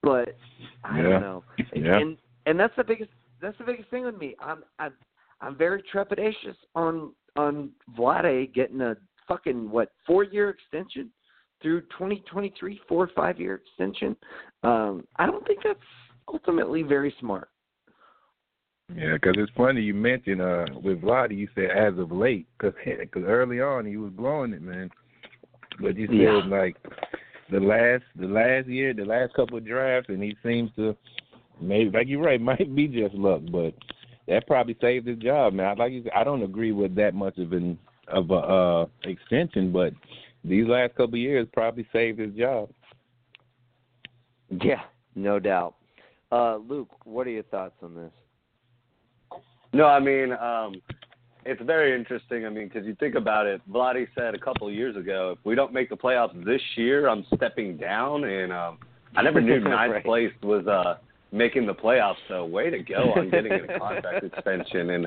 [0.03, 0.37] but
[0.85, 1.03] I Yeah.
[1.03, 1.45] don't know.
[1.75, 1.99] Yeah.
[1.99, 3.11] And and that's the biggest
[3.41, 4.35] that's the biggest thing with me.
[4.41, 4.93] I'm I'm
[5.41, 8.97] I'm very trepidatious on on Vlade getting a
[9.29, 11.11] fucking what four year extension
[11.63, 14.17] through 2023, four or five year extension.
[14.63, 15.79] Um, I don't think that's
[16.29, 17.49] ultimately very smart.
[18.95, 22.75] Yeah, because it's funny you mentioned uh with Vlade, you said as of late, because
[23.13, 24.91] cause early on he was blowing it, man.
[25.81, 26.41] But you said Yeah.
[26.47, 26.77] like
[27.51, 30.97] the last the last year, the last couple of drafts, and he seems to
[31.61, 33.75] maybe like you're right, might be just luck, but
[34.29, 35.67] that probably saved his job, man.
[35.67, 37.79] I Like you said, I don't agree with that much of an
[38.09, 39.93] of a uh extension, but
[40.45, 42.71] these last couple of years probably saved his job.
[44.63, 44.83] Yeah,
[45.15, 45.75] no doubt.
[46.33, 48.11] Uh, Luke, what are your thoughts on this?
[49.73, 50.75] No, I mean, um,
[51.45, 52.47] it's very interesting.
[52.47, 55.45] I mean, because you think about it, Vlade said a couple of years ago, if
[55.45, 58.25] we don't make the playoffs this year, I'm stepping down.
[58.25, 58.79] And um,
[59.17, 60.05] I never knew ninth Right.
[60.05, 60.97] place was uh,
[61.33, 62.17] making the playoffs.
[62.29, 65.07] So way to go on getting a contract extension and,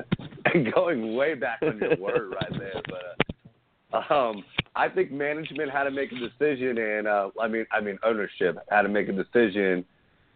[0.52, 2.82] and going way back on your word right there.
[2.88, 4.44] But uh, um,
[4.74, 8.58] I think management had to make a decision, and uh, I mean, I mean ownership
[8.70, 9.84] had to make a decision,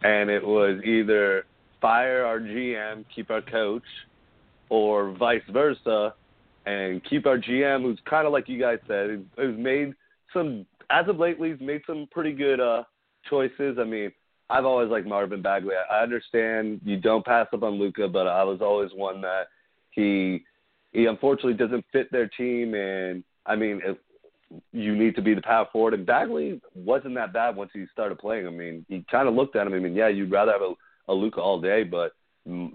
[0.03, 1.45] and it was either
[1.81, 3.83] fire our GM, keep our coach,
[4.69, 6.15] or vice versa,
[6.67, 9.95] and keep our GM, who's kind of like you guys said, who's- made
[10.33, 12.83] some as of lately, he's made some pretty good uh,
[13.29, 13.79] choices.
[13.79, 14.11] I mean,
[14.49, 15.75] I've always liked Marvin Bagley.
[15.91, 19.49] I understand you don't pass up on Luka, but I was always one that
[19.91, 20.45] he
[20.93, 23.99] he unfortunately doesn't fit their team, and I mean, if
[24.73, 25.95] you need to be the power forward.
[25.95, 28.47] And Bagley wasn't that bad once he started playing.
[28.47, 29.75] I mean, he kind of looked at him.
[29.75, 30.73] I mean, yeah, you'd rather have a,
[31.09, 32.13] a Luka all day, but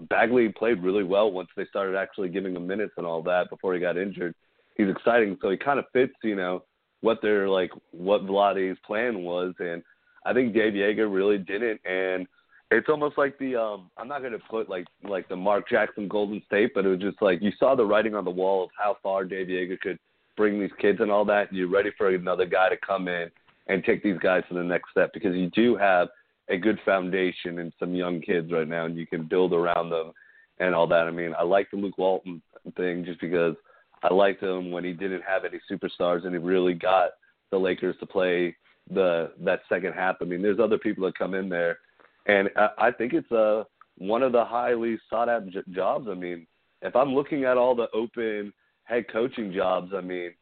[0.08, 3.74] Bagley played really well once they started actually giving him minutes and all that before
[3.74, 4.34] he got injured.
[4.76, 6.64] He's exciting, so he kind of fits, you know,
[7.00, 9.82] what their like what Vlade's plan was, and
[10.24, 11.80] I think Dave Joerger really didn't.
[11.84, 12.26] And
[12.70, 16.42] it's almost like the um I'm not gonna put like like the Mark Jackson Golden
[16.46, 18.96] State, but it was just like you saw the writing on the wall of how
[19.02, 19.98] far Dave Joerger could
[20.36, 21.48] bring these kids and all that.
[21.48, 23.30] And you're ready for another guy to come in
[23.66, 26.08] and take these guys to the next step because you do have
[26.48, 30.12] a good foundation and some young kids right now, and you can build around them
[30.58, 31.06] and all that.
[31.06, 32.42] I mean, I like the Luke Walton
[32.76, 33.54] thing just because
[34.02, 37.10] I liked him when he didn't have any superstars and he really got
[37.50, 38.54] the Lakers to play
[38.90, 40.16] the that second half.
[40.20, 41.78] I mean, there's other people that come in there,
[42.26, 43.64] and I, I think it's uh,
[43.96, 46.06] one of the highly sought out j- jobs.
[46.10, 46.46] I mean,
[46.82, 48.52] if I'm looking at all the open
[48.84, 50.32] head coaching jobs, I mean,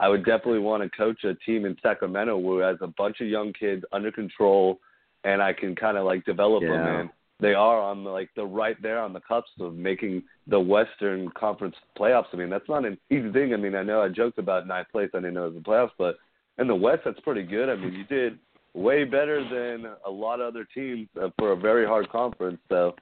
[0.00, 3.28] I would definitely want to coach a team in Sacramento who has a bunch of
[3.28, 4.80] young kids under control,
[5.24, 6.72] and I can kind of like develop them.
[6.72, 7.00] Yeah.
[7.00, 10.60] And they are on the, like the right there on the cusp of making the
[10.60, 12.26] Western Conference playoffs.
[12.32, 13.52] I mean, that's not an easy thing.
[13.52, 15.10] I mean, I know I joked about ninth place.
[15.12, 16.18] I didn't know it was the playoffs, but
[16.58, 17.68] in the West, that's pretty good.
[17.68, 18.38] I mean, you did
[18.74, 22.58] way better than a lot of other teams uh, for a very hard conference.
[22.68, 22.94] So,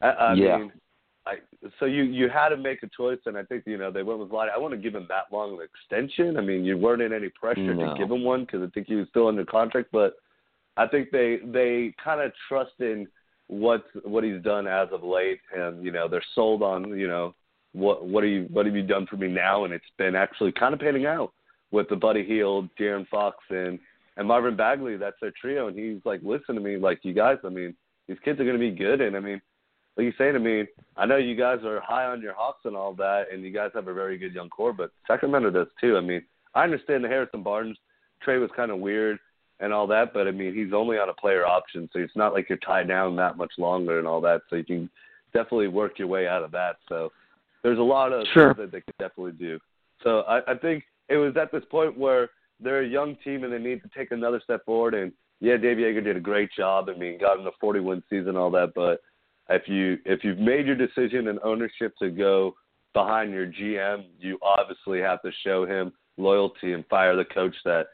[0.00, 0.58] I, I Yeah.
[0.58, 0.72] mean,
[1.26, 1.36] I
[1.80, 4.20] so you you had to make a choice, and I think you know they went
[4.20, 4.48] with Vlade.
[4.54, 6.36] I want to give him that long of an extension.
[6.36, 7.92] I mean, you weren't in any pressure No.
[7.94, 10.14] to give him one because I think he was still under contract, but
[10.76, 13.06] I think they they kind of trust in
[13.48, 17.34] what what he's done as of late, and you know they're sold on you know
[17.72, 20.52] what what are you what have you done for me now, and it's been actually
[20.52, 21.32] kind of panning out
[21.70, 23.78] with the Buddy Hield, De'Aaron Fox, and
[24.16, 24.96] and Marvin Bagley.
[24.96, 27.38] That's their trio, and he's like, listen to me, like you guys.
[27.44, 27.74] I mean,
[28.08, 29.40] these kids are going to be good, and I mean,
[29.96, 30.64] like you saying to me,
[30.96, 33.70] I know you guys are high on your Hawks and all that, and you guys
[33.74, 35.96] have a very good young core, but Sacramento does too.
[35.96, 36.22] I mean,
[36.54, 37.78] I understand the Harrison Barnes
[38.22, 39.18] trade was kind of weird
[39.60, 42.34] and all that, but I mean, he's only on a player option, so it's not
[42.34, 44.90] like you're tied down that much longer and all that, so you can
[45.32, 46.76] definitely work your way out of that.
[46.88, 47.10] So
[47.62, 48.54] there's a lot of Sure.
[48.54, 49.58] things that they could definitely do.
[50.02, 52.30] So I, I think it was at this point where
[52.60, 54.94] they're a young team and they need to take another step forward.
[54.94, 56.88] And yeah, Dave Joerger did a great job.
[56.88, 58.72] I mean, got in a 40-win season, and all that.
[58.74, 59.00] But
[59.50, 62.54] if you if you've made your decision and ownership to go
[62.94, 67.88] behind your GM, you obviously have to show him loyalty and fire the coach that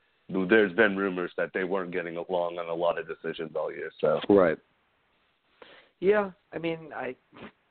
[0.48, 3.90] there's been rumors that they weren't getting along on a lot of decisions all year.
[4.00, 4.58] So Right.
[6.00, 7.14] Yeah, I mean, I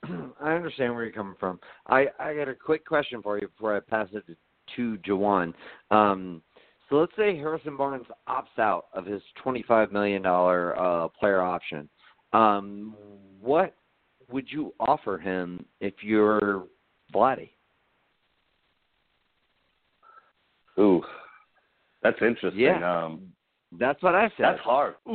[0.42, 1.60] I understand where you're coming from.
[1.88, 4.36] I I got a quick question for you before I pass it to,
[4.76, 5.54] to Juwan.
[5.92, 6.42] Um,
[6.90, 11.90] so let's say Harrison Barnes opts out of his twenty-five million dollar uh, player option.
[12.34, 12.96] Um,
[13.42, 13.76] what
[14.32, 16.66] would you offer him if you're
[17.14, 17.50] Vlade?
[20.80, 21.04] ooh,
[22.03, 22.60] that's interesting.
[22.60, 23.03] Yeah.
[23.06, 23.22] Um,
[23.80, 24.44] That's what I said.
[24.45, 24.95] that's hard.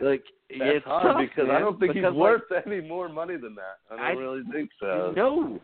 [0.00, 3.08] Like That's it's hard tough, because I don't think because, he's like, worth any more
[3.08, 3.78] money than that.
[3.90, 5.12] I don't I- really think so.
[5.16, 5.60] No,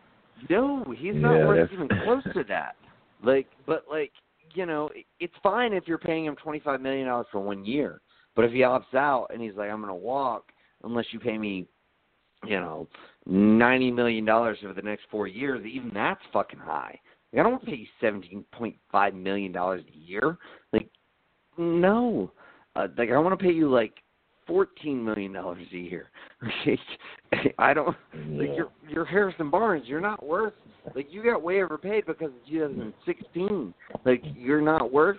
[0.51, 2.77] no, he's not Yeah, worth that's- even close to that.
[3.23, 4.13] Like, but like,
[4.55, 4.91] you know,
[5.21, 8.01] it's fine if you're paying him twenty five million dollars for one year.
[8.37, 10.45] But if he opts out and he's like, I'm going to walk
[10.85, 11.67] unless you pay me,
[12.47, 12.87] you know,
[13.27, 16.99] ninety million dollars over the next four years, even that's fucking high.
[17.33, 20.39] Like, I don't want to pay you seventeen point five million dollars a year.
[20.73, 20.89] Like,
[21.57, 22.31] no,
[22.77, 23.95] uh, like I want to pay you like
[24.47, 26.11] fourteen million dollars a year.
[27.59, 27.97] I don't
[28.31, 29.85] like you're you're Harrison Barnes.
[29.87, 30.55] You're not worth
[30.95, 33.75] like you got way overpaid because of 2016.
[34.05, 35.19] Like you're not worth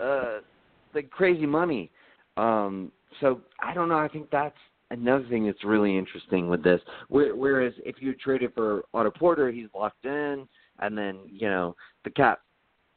[0.00, 0.38] uh
[0.94, 1.90] like crazy money.
[2.36, 2.90] Um,
[3.20, 3.98] so I don't know.
[3.98, 4.56] I think that's
[4.90, 6.80] another thing that's really interesting with this.
[7.08, 10.46] Whereas if you traded for Otto Porter, he's locked in,
[10.80, 11.74] and then you know
[12.04, 12.40] the cap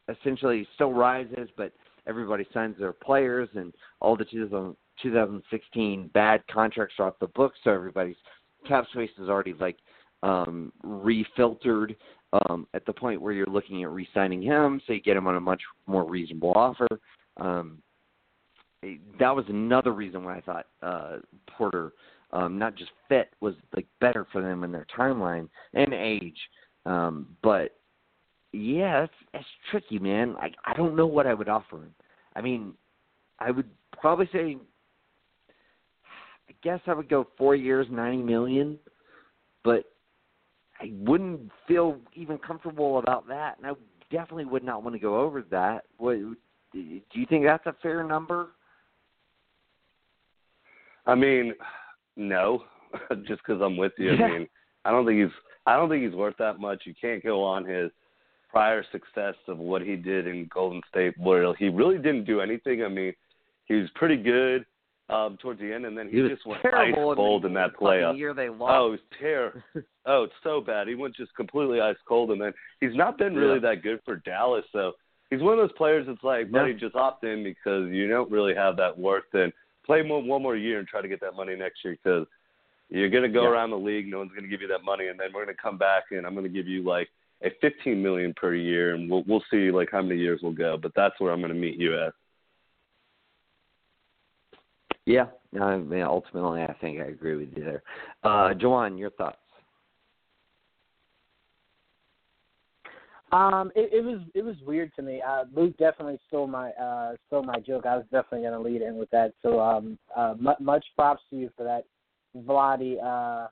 [0.10, 1.72] essentially still rises, but
[2.08, 7.72] everybody signs their players, and all the 2016 bad contracts are off the books, so
[7.72, 8.16] everybody's
[8.68, 9.78] cap space is already like
[10.22, 11.96] um refiltered
[12.34, 15.36] um at the point where you're looking at re-signing him, so you get him on
[15.36, 16.88] a much more reasonable offer.
[17.38, 17.82] Um
[19.20, 21.94] that was another reason why I thought uh Porter
[22.32, 26.38] um not just fit was like better for them in their timeline and age.
[26.86, 27.76] Um but
[28.52, 30.36] yeah, that's that's tricky, man.
[30.40, 31.94] I I don't know what I would offer him.
[32.36, 32.74] I mean,
[33.40, 33.70] I would
[34.00, 34.58] probably say
[36.50, 38.80] I guess I would go 4 years, 90 million,
[39.64, 39.86] but
[40.82, 43.74] I wouldn't feel even comfortable about that, and I
[44.10, 45.84] definitely would not want to go over that.
[45.98, 46.36] What do
[46.74, 48.50] you think that's a fair number?
[51.06, 51.54] I mean,
[52.16, 52.64] no,
[53.28, 54.14] just because I'm with you.
[54.14, 54.26] Yeah.
[54.26, 54.48] I mean,
[54.86, 55.36] I don't think he's
[55.66, 56.84] I don't think he's worth that much.
[56.86, 57.92] You can't go on his
[58.50, 62.84] prior success of what he did in Golden State, where he really didn't do anything.
[62.84, 63.14] I mean,
[63.66, 64.66] he was pretty good
[65.10, 68.18] um, towards the end, and then he, He just went ice cold in that playoff.
[68.18, 68.92] year they Oh, it lost.
[68.92, 69.62] was terrible.
[70.08, 70.88] oh, it's so bad.
[70.88, 74.16] He went just completely ice cold, and then he's not been really that good for
[74.18, 74.66] Dallas.
[74.72, 74.94] So
[75.30, 78.56] he's one of those players that's like, buddy, just opt in because you don't really
[78.56, 79.26] have that worth.
[79.34, 79.54] And
[79.86, 82.26] play more, one more year and try to get that money next year because
[82.90, 83.50] you're going to go Yeah.
[83.50, 84.08] around the league.
[84.08, 86.06] No one's going to give you that money, and then we're going to come back
[86.12, 87.10] and I'm going to give you like
[87.44, 90.78] a 15 million per year, and we'll we'll see like how many years we'll go.
[90.82, 92.14] But that's where I'm going to meet you at.
[95.06, 95.26] Yeah,
[95.60, 97.84] I mean, ultimately, I think I agree with you there.
[98.24, 99.38] Uh, Juwan, your thoughts?
[103.32, 105.22] Um, it, it was it was weird to me.
[105.28, 107.86] Uh, Luke definitely stole my uh stole my joke.
[107.86, 109.34] I was definitely going to lead in with that.
[109.42, 111.86] So um, uh, mu much props to you for that,
[112.46, 113.48] Vlade uh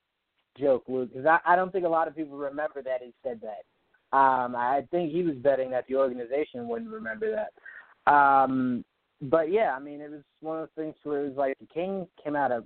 [0.59, 1.09] joke, Luke.
[1.13, 3.63] Because I I don't think a lot of people remember that he said that.
[4.17, 8.11] Um, I think he was betting that the organization wouldn't remember that.
[8.11, 8.85] Um,
[9.21, 11.67] but yeah, I mean, it was one of those things where it was like the
[11.73, 12.65] King came out of.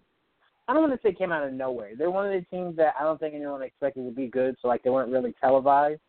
[0.68, 1.92] I don't want to say came out of nowhere.
[1.98, 4.68] They're one of the teams that I don't think anyone expected to be good, so
[4.68, 6.00] like they weren't really televised.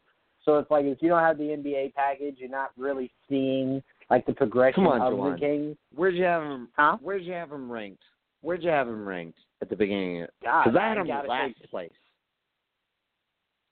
[0.44, 4.26] So it's like if you don't have the NBA package, you're not really seeing like
[4.26, 5.34] the progression on, of Juwan.
[5.34, 5.76] the Kings.
[5.94, 6.68] Where'd you have him?
[6.76, 6.98] Huh?
[7.01, 8.02] Where'd you have him ranked?
[8.43, 10.26] Where'd you have him ranked at the beginning?
[10.40, 11.90] Because I had him last place.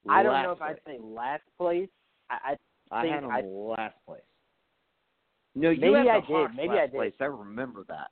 [0.09, 1.91] I don't Last know if I'd say last place.
[2.31, 2.57] I,
[2.91, 4.23] I think had him I- last place.
[5.57, 6.57] No, you Maybe had the I did.
[6.57, 6.93] Maybe last I did.
[6.95, 7.13] place.
[7.21, 8.11] I remember that.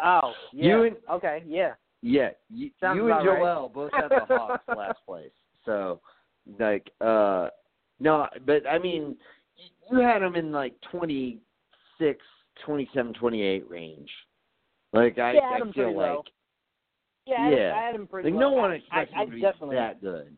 [0.00, 3.38] Oh yeah You and okay yeah yeah, you, you and about right.
[3.40, 5.32] Joel both had the Hawks last place.
[5.64, 6.00] So,
[6.60, 7.48] like, uh,
[7.98, 9.16] no, but I mean,
[9.90, 11.40] you had them in like twenty
[11.98, 12.20] six,
[12.64, 14.08] twenty seven, twenty eight range.
[14.92, 16.22] Like I, Yeah, I I feel like low.
[17.28, 17.74] Yeah I, had, Yeah.
[17.76, 18.40] I had him pretty like low.
[18.40, 20.36] no one I, expects I, I to be definitely that good.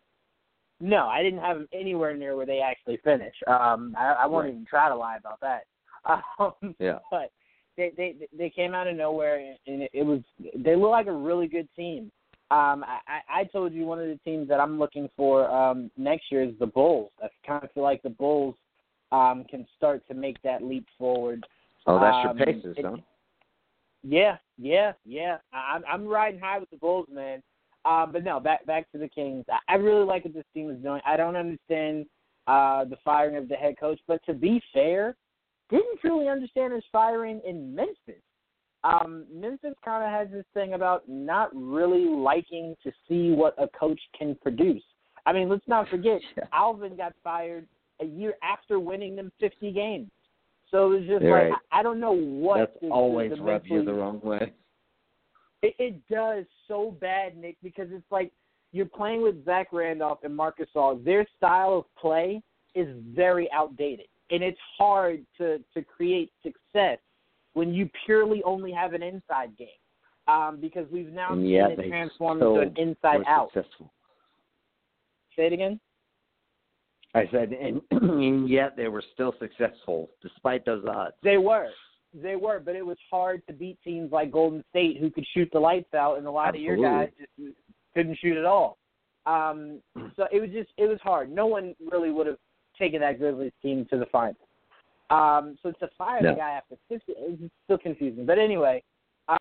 [0.80, 3.34] no I didn't have him anywhere near where they actually finish.
[3.46, 4.52] Um, I, I won't Right.
[4.52, 5.64] even try to lie about that.
[6.38, 6.98] Um, Yeah.
[7.10, 7.30] but
[7.76, 10.20] they they they came out of nowhere and it, it was
[10.56, 12.10] they look like a really good team.
[12.50, 15.90] Um, I, I I told you one of the teams that I'm looking for um,
[15.98, 17.12] next year is the Bulls.
[17.22, 18.54] I kind of feel like the Bulls
[19.12, 21.46] um, can start to make that leap forward.
[21.86, 22.96] Oh, that's Um, your paces, it- huh?
[24.02, 25.38] Yeah, yeah, yeah.
[25.52, 27.42] I, I'm I'm riding high with the Bulls, man.
[27.84, 29.44] Um, but no, back back to the Kings.
[29.50, 31.00] I, I really like what this team is doing.
[31.06, 32.06] I don't understand
[32.46, 35.16] uh, the firing of the head coach, but to be fair,
[35.70, 38.22] didn't truly understand his firing in Memphis.
[38.82, 43.68] Um, Memphis kind of has this thing about not really liking to see what a
[43.68, 44.82] coach can produce.
[45.26, 46.44] I mean, let's not forget, Yeah.
[46.52, 47.66] Alvin got fired
[48.00, 50.10] a year after winning them 50 games.
[50.70, 51.60] So it was just You're like right.
[51.72, 54.52] I, I don't know what That's the, always the rubbed you the wrong way.
[55.62, 58.32] it, it does so bad, Nick, because it's like
[58.72, 61.04] you're playing with Zach Randolph and Marc Gasol.
[61.04, 62.42] Their style of play
[62.74, 66.98] is very outdated, and it's hard to to create success
[67.54, 69.68] when you purely only have an inside game.
[70.28, 73.50] Um, because we've now seen yet it transform still into an inside out.
[73.52, 73.92] Successful.
[75.34, 75.80] Say it again.
[77.14, 81.14] I said, and, and yet they were still successful despite those odds.
[81.22, 81.68] They were.
[82.14, 85.48] They were, but it was hard to beat teams like Golden State who could shoot
[85.52, 87.54] the lights out, and a lot of your guys just
[87.94, 88.78] couldn't shoot at all.
[89.26, 89.80] Um,
[90.16, 91.30] so it was just it was hard.
[91.30, 92.38] No one really would have
[92.78, 94.36] taken that Grizzlies team to the finals.
[95.10, 96.30] Um, so to fire No.
[96.30, 98.24] the guy after 50 is still confusing.
[98.26, 98.82] But anyway,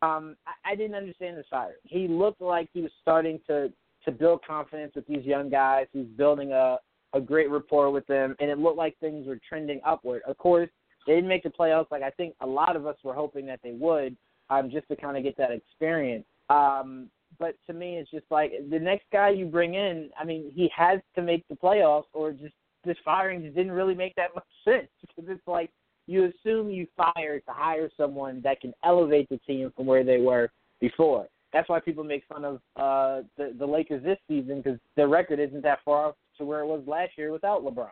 [0.02, 1.76] Um, I, I didn't understand the fire.
[1.84, 3.72] He looked like he was starting to
[4.06, 5.88] to build confidence with these young guys.
[5.92, 6.78] He's building a
[7.14, 10.22] a great rapport with them, and it looked like things were trending upward.
[10.28, 10.70] Of course,
[11.08, 13.60] they didn't make the playoffs like I think a lot of us were hoping that
[13.64, 14.16] they would,
[14.50, 16.26] um, just to kind of get that experience.
[16.50, 20.10] Um, but to me, it's just like the next guy you bring in.
[20.20, 22.54] I mean, he has to make the playoffs, or just
[22.86, 25.70] this firing just didn't really make that much sense because it's like
[26.08, 30.18] you assume you fire to hire someone that can elevate the team from where they
[30.18, 30.50] were
[30.82, 31.28] before.
[31.54, 35.40] That's why people make fun of uh, the the Lakers this season because their record
[35.40, 37.90] isn't that far off to where it was last year without LeBron.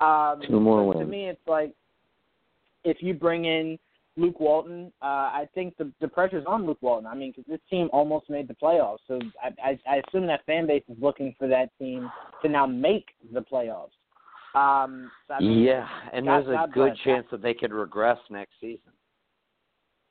[0.00, 1.00] Um, Two more wins.
[1.00, 1.72] to me, it's like
[2.84, 3.78] if you bring in
[4.18, 7.06] Luke Walton, uh, I think the the pressure's on Luke Walton.
[7.06, 10.44] I mean, because this team almost made the playoffs, so I, I I assume that
[10.46, 12.10] fan base is looking for that team
[12.42, 13.90] to now make the playoffs.
[14.54, 17.72] Um, so, I mean, yeah, and God- there's a God good chance that they could
[17.72, 18.92] regress next season.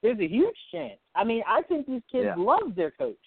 [0.04, 1.00] there's a huge chance.
[1.16, 2.36] I mean, I think these kids Yeah.
[2.38, 3.18] love their coach.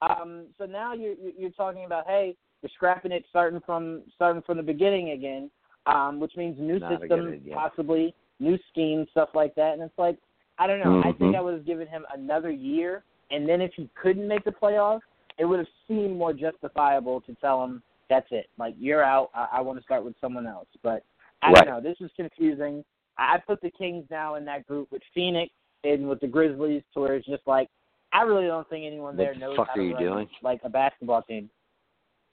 [0.00, 2.34] Um, so now you're you're talking about hey,
[2.64, 5.50] we're scrapping it starting from starting from the beginning again,
[5.86, 9.74] um, which means new Not system possibly, new scheme, stuff like that.
[9.74, 10.16] And it's like
[10.58, 11.02] I don't know.
[11.04, 11.36] I think.
[11.36, 15.00] I would have given him another year, and then if he couldn't make the playoffs,
[15.38, 18.48] it would have seemed more justifiable to tell him that's it.
[18.58, 19.30] Like you're out.
[19.34, 20.68] I, I want to start with someone else.
[20.82, 21.04] But
[21.42, 21.66] I Right.
[21.66, 21.80] don't know.
[21.90, 22.82] This is confusing.
[23.18, 25.52] I put the Kings now in that group with Phoenix
[25.84, 27.68] and with the Grizzlies, to where it's just like
[28.14, 30.02] I really don't think anyone What there the knows fuck how are to you run
[30.02, 30.28] doing?
[30.42, 31.50] like a basketball team.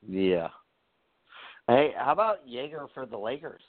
[0.08, 0.48] Yeah.
[1.68, 3.62] Hey, how about Joerger for the Lakers?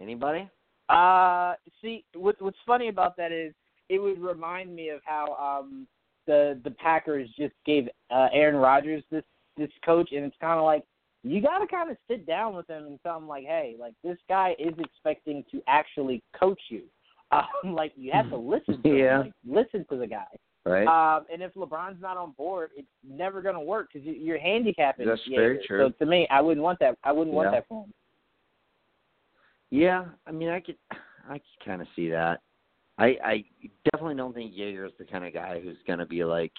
[0.00, 0.48] Anybody?
[0.88, 3.54] Uh, see, what, what's funny about that is
[3.88, 5.86] it would remind me of how um
[6.26, 9.24] the the Packers just gave uh, Aaron Rodgers this
[9.56, 10.84] this coach, and it's kind of like
[11.24, 13.94] you got to kind of sit down with him and tell him like, hey, like
[14.02, 16.82] this guy is expecting to actually coach you.
[17.32, 19.20] Um, like you have to listen to Yeah.
[19.22, 20.26] him, like, listen to the guy.
[20.64, 20.86] Right.
[20.86, 25.06] Um, and if LeBron's not on board, it's never going to work because you're handicapping.
[25.06, 25.36] That's Joerger.
[25.36, 25.88] very true.
[25.88, 26.96] So to me, I wouldn't want that.
[27.02, 27.58] I wouldn't want Yeah.
[27.60, 27.92] that for him.
[29.70, 30.76] Yeah, I mean, I could,
[31.28, 32.40] I could kind of see that.
[32.98, 33.44] I, I
[33.90, 36.52] definitely don't think Joerger is the kind of guy who's going to be like,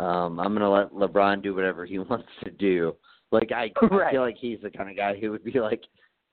[0.00, 2.96] um, I'm going to let LeBron do whatever he wants to do.
[3.30, 5.82] Like I, I feel like he's the kind of guy who would be like,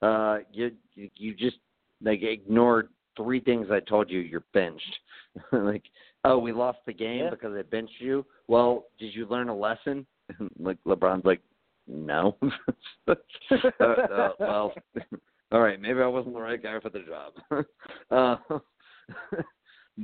[0.02, 1.58] uh, you, you just
[2.02, 4.20] like ignored three things I told you.
[4.20, 4.98] You're benched.
[5.52, 5.84] like,
[6.32, 7.30] oh, we lost the game Yeah.
[7.30, 8.26] because they benched you.
[8.48, 10.06] Well, did you learn a lesson?
[10.60, 11.42] like LeBron's like,
[11.88, 12.38] no.
[13.08, 13.14] uh,
[13.80, 14.74] uh, well,
[15.52, 17.66] all right, maybe I wasn't the right guy for the job.
[18.12, 18.38] uh,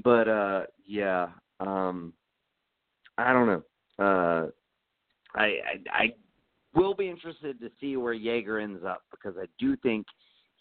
[0.04, 1.28] but uh, yeah,
[1.60, 2.14] um,
[3.18, 3.64] I don't know.
[4.00, 4.48] Uh,
[5.36, 6.14] I, I I
[6.74, 10.06] will be interested to see where Joerger ends up because I do think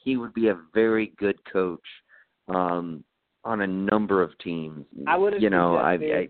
[0.02, 1.80] he would be a very good coach
[2.48, 3.04] um,
[3.44, 4.84] on a number of teams.
[5.06, 6.28] I would've you know, I, I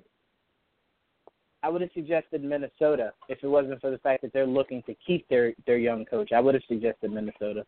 [1.63, 4.95] I would have suggested Minnesota if it wasn't for the fact that they're looking to
[5.07, 6.33] keep their their young coach.
[6.33, 7.65] I would have suggested Minnesota.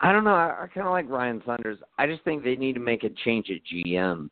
[0.00, 0.34] I don't know.
[0.34, 1.78] I, I kind of like Ryan Saunders.
[1.98, 4.30] I just think they need to make a change at GM.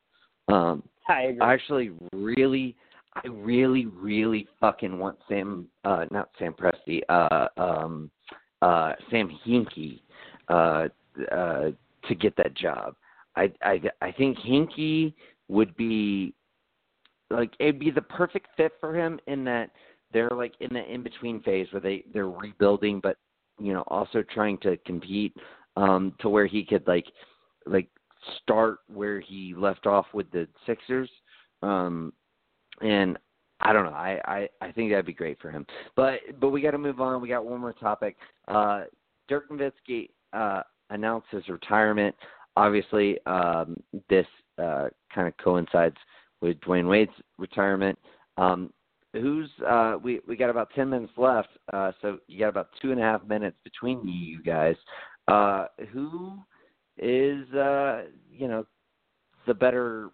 [0.48, 1.40] Um, I agree.
[1.40, 2.74] I actually really,
[3.15, 8.10] I really, really fucking want Sam, uh, not Sam Presti, uh, um,
[8.62, 10.01] uh, Sam Hinkie,
[10.48, 10.89] uh,
[11.31, 11.70] uh,
[12.09, 12.94] to get that job.
[13.39, 15.15] I, I, I think Hinkie
[15.48, 16.35] would be
[17.31, 19.70] like it'd be the perfect fit for him in that
[20.12, 23.16] they're like in the in between phase where they they're rebuilding, but
[23.60, 25.35] you know also trying to compete
[25.77, 27.06] um, to where he could like
[27.66, 27.89] like
[28.43, 31.10] start where he left off with the Sixers.
[31.62, 32.12] Um,
[32.81, 33.19] and
[33.60, 33.90] I don't know.
[33.90, 35.66] I, I, I think that'd be great for him.
[35.97, 37.20] But but we got to move on.
[37.20, 38.16] We got one more topic.
[38.47, 38.82] Uh,
[39.28, 42.15] Dirk Nowitzki uh, announced his retirement.
[42.59, 43.76] Obviously, um,
[44.10, 44.26] this
[44.60, 45.94] uh, kind of coincides
[46.40, 47.97] with Dwyane Wade's retirement.
[48.36, 48.72] Um,
[49.12, 52.90] who's uh, we we got about ten minutes left, uh, so you got about two
[52.90, 54.74] and a half minutes between you, guys.
[55.28, 56.32] Uh, who
[56.97, 58.66] is uh, you know
[59.47, 60.10] the better?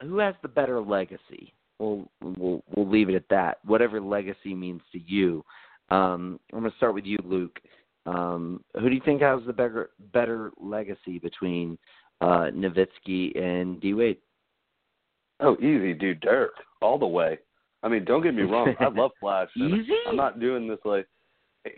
[0.00, 1.54] Who has the better legacy?
[1.80, 3.58] We'll we'll we'll leave it at that.
[3.64, 5.44] Whatever legacy means to you.
[5.90, 7.58] Um, I'm going to start with you, Luke.
[8.06, 11.78] Um, who do you think has the better better legacy between
[12.20, 14.18] uh, Nowitzki and D Wade?
[15.40, 16.20] Oh, easy, dude.
[16.20, 17.38] Dirk, all the way.
[17.82, 18.74] I mean, don't get me wrong.
[18.80, 19.48] I love Flash.
[19.56, 19.94] Easy?
[20.06, 21.06] I'm not doing this like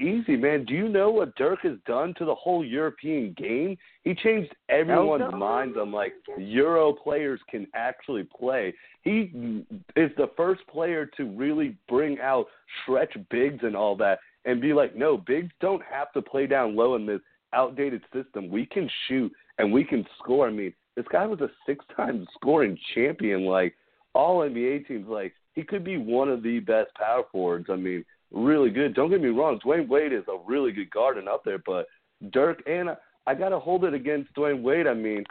[0.00, 0.64] easy, man.
[0.64, 3.76] Do you know what Dirk has done to the whole European game?
[4.02, 8.74] He changed everyone's minds on like Euro players can actually play.
[9.02, 12.46] He is the first player to really bring out
[12.82, 16.76] stretch bigs and all that and be like, no, bigs don't have to play down
[16.76, 17.20] low in this
[17.52, 18.48] outdated system.
[18.50, 20.46] We can shoot and we can score.
[20.46, 23.44] I mean, This guy was a six-time scoring champion.
[23.44, 23.74] Like
[24.14, 27.66] all NBA teams, like he could be one of the best power forwards.
[27.68, 28.94] I mean, really good.
[28.94, 31.86] Don't get me wrong, Dwyane Wade is a really good guard and up there, but
[32.32, 32.90] Dirk and
[33.26, 34.86] I got to hold it against Dwyane Wade.
[34.86, 35.24] I mean,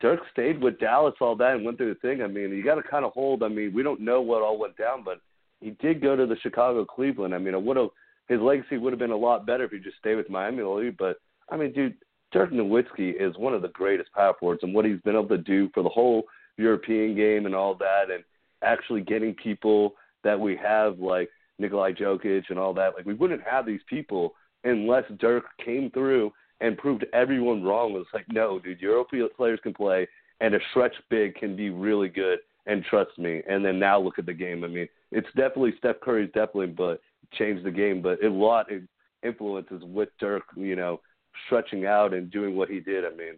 [0.00, 2.22] Dirk stayed with Dallas all that and went through the thing.
[2.22, 3.42] I mean, you got to kind of hold.
[3.42, 5.20] I mean, we don't know what all went down, but
[5.60, 7.34] he did go to the Chicago Cleveland.
[7.34, 7.90] I mean, I would have
[8.28, 10.90] his legacy would have been a lot better if he just stayed with Miami.
[10.90, 11.16] But
[11.50, 11.96] I mean, dude,
[12.32, 15.38] Dirk Nowitzki is one of the greatest power forwards, and what he's been able to
[15.38, 16.24] do for the whole
[16.56, 18.24] European game and all that, and
[18.62, 21.28] actually getting people that we have like
[21.58, 22.94] Nikolai Jokic and all that.
[22.96, 24.34] Like we wouldn't have these people
[24.64, 27.90] unless Dirk came through and proved everyone wrong.
[27.92, 30.08] It was like, no, dude, European players can play,
[30.40, 32.38] and a stretch big can be really good.
[32.66, 33.42] And trust me.
[33.46, 34.64] And then now look at the game.
[34.64, 36.98] I mean, it's definitely Steph Curry's definitely, but
[37.34, 38.02] changed the game.
[38.02, 38.82] But a lot of
[39.22, 41.00] influences with Dirk, you know,
[41.46, 43.04] stretching out and doing what he did.
[43.04, 43.34] I mean,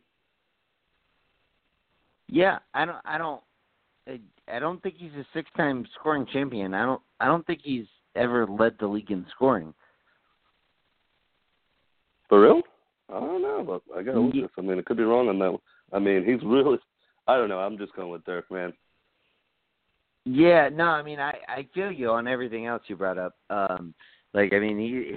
[2.28, 3.40] yeah, I don't, I don't,
[4.52, 6.74] I don't think he's a six-time scoring champion.
[6.74, 9.72] I don't, I don't think he's ever led the league in scoring.
[12.28, 12.62] For real?
[13.08, 14.50] I don't know, but I gotta look this.
[14.58, 15.56] I mean, it could be wrong on that.
[15.92, 16.78] I mean, he's really.
[17.28, 17.60] I don't know.
[17.60, 18.72] I'm just going with Dirk, man.
[20.28, 23.36] Yeah, no, I mean, I I feel you on everything else you brought up.
[23.48, 23.94] Um,
[24.34, 25.16] like, I mean, he,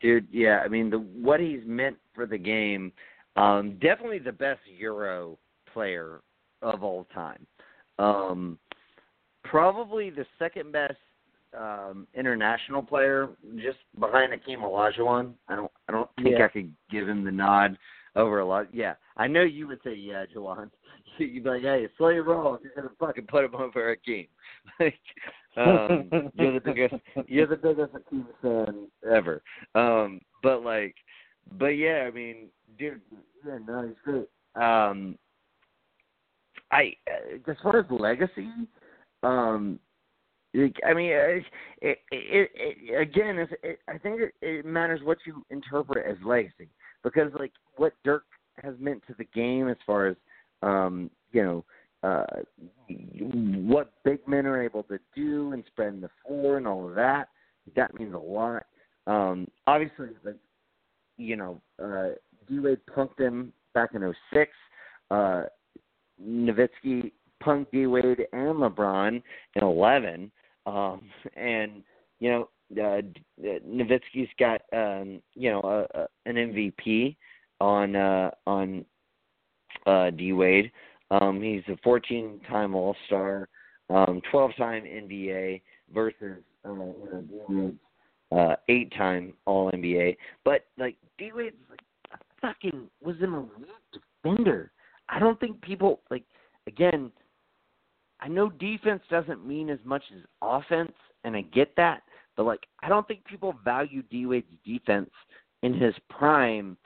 [0.06, 2.92] dude, yeah, I mean, the what he's meant for the game.
[3.36, 5.38] Um, definitely the best Euro
[5.72, 6.20] player
[6.60, 7.46] of all time.
[7.98, 8.58] Um,
[9.44, 10.96] probably the second best
[11.58, 15.32] um, international player, just behind Akeem Olajuwon.
[15.48, 16.44] I don't, I don't think yeah.
[16.44, 17.78] I could give him the nod
[18.14, 18.66] over a lot.
[18.74, 20.70] Yeah, I know you would say yeah, Juwan.
[21.18, 22.58] You'd be like, hey, your roll.
[22.62, 24.28] You're gonna fucking put him over Akeem.
[24.80, 24.94] like,
[25.56, 26.94] um, you're the biggest,
[27.26, 29.42] you're the biggest Akeem fan ever.
[29.74, 30.94] Um, but like,
[31.58, 33.00] but yeah, I mean, dude,
[33.44, 34.28] yeah, no, he's great.
[34.54, 35.18] Um,
[36.70, 36.92] I,
[37.48, 38.48] as far as legacy,
[39.22, 39.80] um,
[40.54, 41.44] I mean, it,
[41.82, 46.68] it, it, it again, it, I think it, it matters what you interpret as legacy
[47.02, 48.24] because, like, what Dirk
[48.62, 50.16] has meant to the game as far as,
[50.62, 51.64] um, you know,
[52.02, 52.24] uh,
[52.88, 57.28] what big men are able to do and spreading the floor and all of that,
[57.74, 58.64] that means a lot.
[59.06, 60.36] Um, obviously, like,
[61.16, 62.10] you know, uh,
[62.48, 64.50] D Wade punked him back in '06.
[65.10, 65.44] Uh,
[66.22, 67.12] Nowitzki
[67.42, 69.22] punked D Wade and LeBron
[69.54, 70.30] in 11.
[70.66, 71.02] Um,
[71.36, 71.82] and
[72.20, 72.48] you know,
[72.82, 73.00] uh,
[73.42, 77.16] Nowitzki's got um, you know a, a, an MVP
[77.60, 78.84] on uh, on
[79.86, 80.70] uh, D Wade.
[81.10, 83.48] Um, he's a 14-time All Star,
[83.88, 85.62] um, 12-time NBA
[85.94, 87.74] versus uh, you know,
[88.38, 90.16] uh, eight-time All NBA.
[90.44, 91.80] But like D Wade's like
[92.40, 94.70] fucking was an elite defender.
[95.08, 96.24] I don't think people like
[96.66, 97.10] again
[98.20, 100.92] I know defense doesn't mean as much as offense,
[101.24, 102.02] and I get that,
[102.36, 105.10] but like I don't think people value D Wade's defense
[105.62, 106.76] in his prime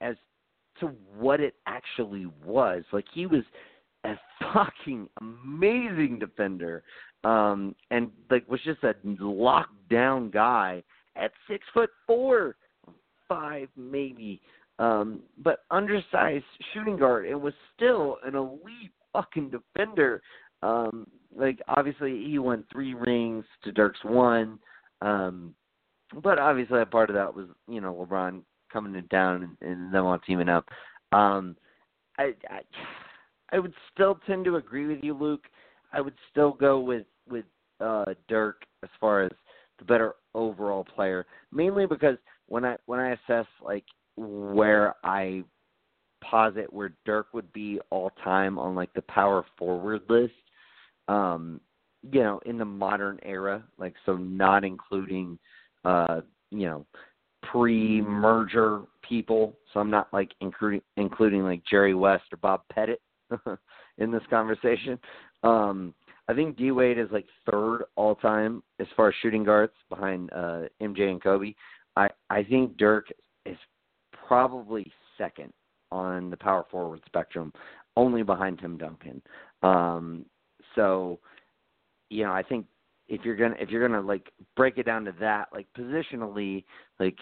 [0.00, 0.16] as
[0.80, 0.86] to
[1.18, 2.84] what it actually was.
[2.92, 3.42] Like he was
[4.04, 4.14] a
[4.52, 6.82] fucking amazing defender,
[7.24, 10.82] um, and like was just a locked down guy
[11.16, 12.56] at six foot four,
[13.28, 14.40] five maybe,
[14.78, 17.26] um, but undersized shooting guard.
[17.26, 20.22] and was still an elite fucking defender
[20.62, 21.06] um,
[21.36, 24.58] like obviously he won three rings to Dirk's one,
[25.00, 25.54] um,
[26.22, 30.06] but obviously a part of that was you know LeBron coming down and, and them
[30.06, 30.66] all teaming up.
[31.12, 31.56] Um,
[32.18, 32.60] I, I
[33.52, 35.44] I would still tend to agree with you, Luke.
[35.92, 37.44] I would still go with with
[37.80, 39.32] uh, Dirk as far as
[39.78, 42.16] the better overall player, mainly because
[42.46, 43.84] when I when I assess like
[44.16, 45.42] where I
[46.22, 50.34] posit where Dirk would be all time on like the power forward list,
[51.08, 51.60] um,
[52.02, 55.38] you know, in the modern era, like so not including
[55.84, 56.20] uh,
[56.50, 56.86] you know,
[57.42, 59.56] pre merger people.
[59.72, 63.00] So I'm not like including including like Jerry West or Bob Pettit
[63.98, 64.98] in this conversation.
[65.42, 65.94] Um
[66.28, 70.30] I think D Wade is like third all time as far as shooting guards behind
[70.32, 71.54] uh MJ and Kobe.
[71.96, 73.08] I I think Dirk
[73.46, 73.58] is
[74.26, 75.52] probably second
[75.90, 77.52] on the power forward spectrum,
[77.96, 79.22] only behind Tim Duncan.
[79.62, 80.24] Um
[80.76, 81.18] so,
[82.10, 82.66] you know, I think
[83.10, 86.64] if you're gonna if you're gonna like break it down to that, like positionally,
[87.00, 87.16] like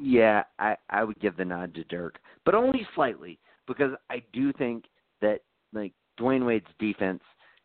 [0.00, 4.52] yeah, I I would give the nod to Dirk, but only slightly because I do
[4.52, 4.84] think
[5.20, 5.40] that
[5.72, 7.22] like Dwyane Wade's defense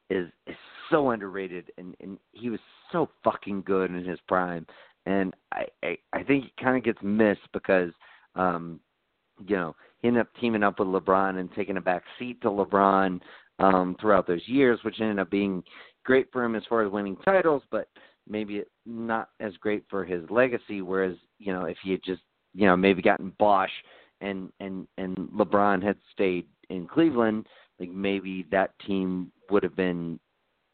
[0.09, 0.55] is is
[0.89, 2.59] so underrated and and he was
[2.91, 4.65] so fucking good in his prime
[5.05, 7.91] and I I, I think he kind of gets missed because
[8.35, 8.79] um
[9.47, 12.49] you know, he ended up teaming up with LeBron and taking a back seat to
[12.49, 13.19] LeBron
[13.59, 15.63] um, throughout those years, which ended up being
[16.03, 17.87] great for him as far as winning titles, but
[18.27, 20.81] maybe not as great for his legacy.
[20.81, 22.21] Whereas, you know, if he had just,
[22.53, 23.71] you know, maybe gotten Bosh
[24.21, 27.47] and and and LeBron had stayed in Cleveland,
[27.79, 30.19] like maybe that team would have been,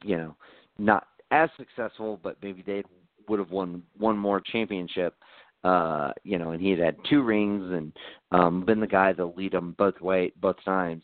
[0.03, 0.35] you know,
[0.77, 2.83] not as successful, but maybe they
[3.27, 5.15] would have won one more championship.
[5.63, 7.93] Uh, you know, and he had had two rings and
[8.31, 11.03] um been the guy to lead them both way both times.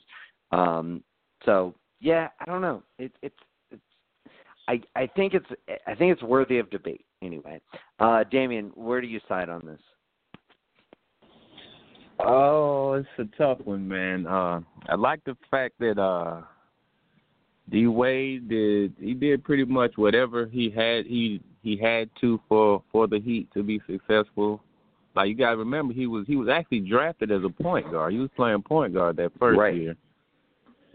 [0.52, 1.04] Um
[1.46, 2.84] so yeah, I don't know.
[3.00, 3.36] It, it's
[4.68, 5.46] I I think it's
[5.86, 7.62] I think it's worthy of debate anyway.
[8.00, 9.80] Uh Damien, where do you side on this?
[12.20, 14.28] Oh, it's a tough one, man.
[14.28, 16.42] Uh I like the fact that uh
[17.70, 22.84] D Wade did he did pretty much whatever he had he he had to for
[22.92, 24.62] for the Heat to be successful.
[25.16, 28.14] Like you gotta remember he was he was actually drafted as a point guard.
[28.14, 29.76] He was playing point guard that first right.
[29.76, 29.96] year.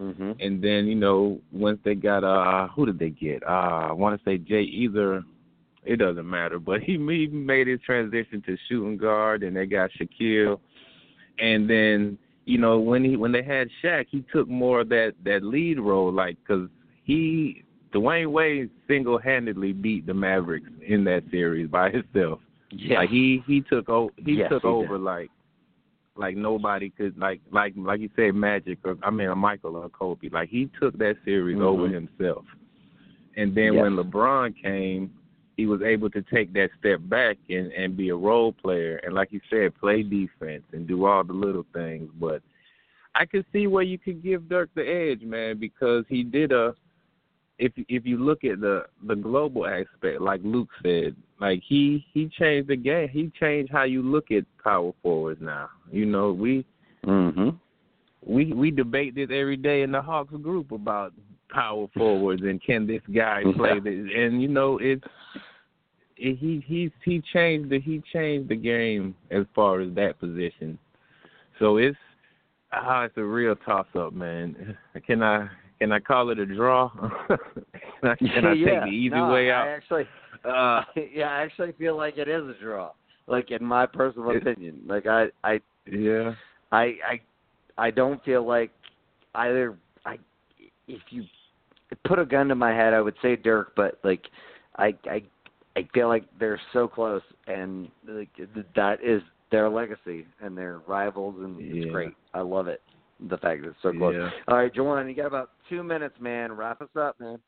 [0.03, 0.33] Mm-hmm.
[0.41, 3.43] And then, you know, once they got uh who did they get?
[3.45, 5.23] Uh I wanna say Jay either
[5.85, 9.91] it doesn't matter, but he, he made his transition to shooting guard and they got
[10.01, 10.59] Shaquille
[11.39, 15.15] and then you know when he when they had Shaq, he took more of that
[15.25, 16.69] that lead role, like because
[17.05, 17.65] he
[17.95, 22.41] Dwyane Wade single handedly beat the Mavericks in that series by himself.
[22.71, 23.01] Yeah.
[23.01, 25.05] Like he he took over he Yes, took he over did.
[25.05, 25.31] like
[26.17, 30.29] like nobody could like like like you said Magic or I mean Michael or Kobe.
[30.31, 31.63] Like he took that series Mhm.
[31.63, 32.45] over himself.
[33.37, 35.11] And then when LeBron came,
[35.57, 39.15] he was able to take that step back and and be a role player and
[39.15, 42.11] like you said, play defense and do all the little things.
[42.21, 42.43] But
[43.15, 46.75] I could see where you could give Dirk the edge, man, because he did a
[47.59, 52.29] if if you look at the the global aspect, like Luke said, like he he
[52.29, 53.09] changed the game.
[53.09, 55.69] He changed how you look at power forwards now.
[55.91, 56.65] You know, we
[57.05, 57.59] Mhm.
[58.25, 61.13] we we debate this every day in the Hawks group about
[61.51, 64.09] power forwards and can this guy play this?
[64.17, 65.05] And you know, it's
[66.17, 70.79] it, he he he changed the he changed the game as far as that position.
[71.59, 71.99] So it's
[72.73, 74.77] ah, it's a real toss up, man.
[75.07, 75.49] Can I
[75.83, 76.91] can I call it a draw?
[77.29, 77.39] can
[78.05, 78.67] I, I yeah.
[78.67, 79.69] take the easy no, way I out?
[79.69, 80.05] actually
[80.45, 80.83] Uh,
[81.13, 82.93] yeah, I actually feel like it is a draw.
[83.27, 84.83] Like in my personal It- opinion.
[84.87, 86.35] Like I I yeah.
[86.71, 87.21] I I
[87.79, 88.71] I don't feel like
[89.35, 89.77] either
[90.07, 90.19] I
[90.87, 91.25] if you
[92.05, 94.23] put a gun to my head I would say Dirk, but like
[94.77, 95.23] I I
[95.75, 98.29] I feel like they're so close and like
[98.77, 102.15] that is their legacy and their rivals and it's great.
[102.35, 102.83] I love it.
[103.29, 104.15] The fact that it's so close.
[104.17, 104.31] Yeah.
[104.49, 106.53] All right, Juwan, you got about two minutes, man.
[106.53, 107.39] Wrap us up, man.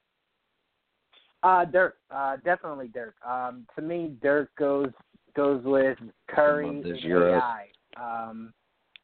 [1.43, 3.15] Uh, Dirk, uh, definitely Dirk.
[3.27, 4.89] Um, to me, Dirk goes
[5.37, 5.99] goes with
[6.29, 7.67] Curry love this and AI.
[7.97, 8.55] Um,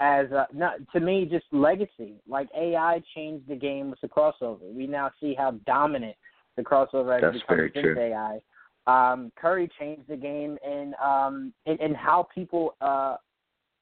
[0.00, 2.14] as uh, not to me, just legacy.
[2.26, 4.72] Like AI changed the game with the crossover.
[4.72, 6.16] We now see how dominant
[6.56, 7.98] the crossover has That's become since true.
[7.98, 8.40] AI.
[8.86, 13.16] Um, Curry changed the game in um in, in how people uh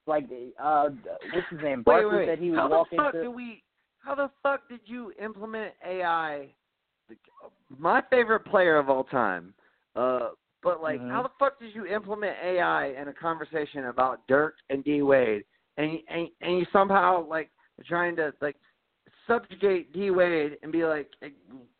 [0.08, 0.24] like
[0.60, 0.88] uh
[1.32, 1.78] what's his name?
[1.78, 3.62] Wait, Barkley wait, said he would how walk the fuck into did we?
[4.08, 6.48] How the fuck did you implement AI?
[7.78, 9.52] My favorite player of all time.
[9.94, 10.30] Uh,
[10.62, 11.10] but like, Mhm.
[11.10, 15.44] how the fuck did you implement AI in a conversation about Dirk and D Wade,
[15.76, 17.50] and you- and and you somehow like
[17.84, 18.56] trying to like
[19.26, 21.28] subjugate D Wade and be like eh,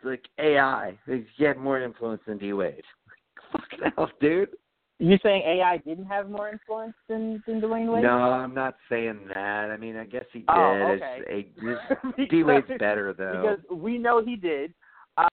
[0.02, 0.98] like AI?
[1.06, 2.84] He had more influence than D Wade.
[3.52, 4.54] Fucking hell, dude.
[5.00, 8.02] You saying AI didn't have more influence than than Dwyane Wade?
[8.02, 9.70] No, I'm not saying that.
[9.70, 10.48] I mean, I guess he did.
[10.50, 11.48] Oh, okay.
[12.30, 13.56] D Wade's better though.
[13.60, 14.74] because we know he did.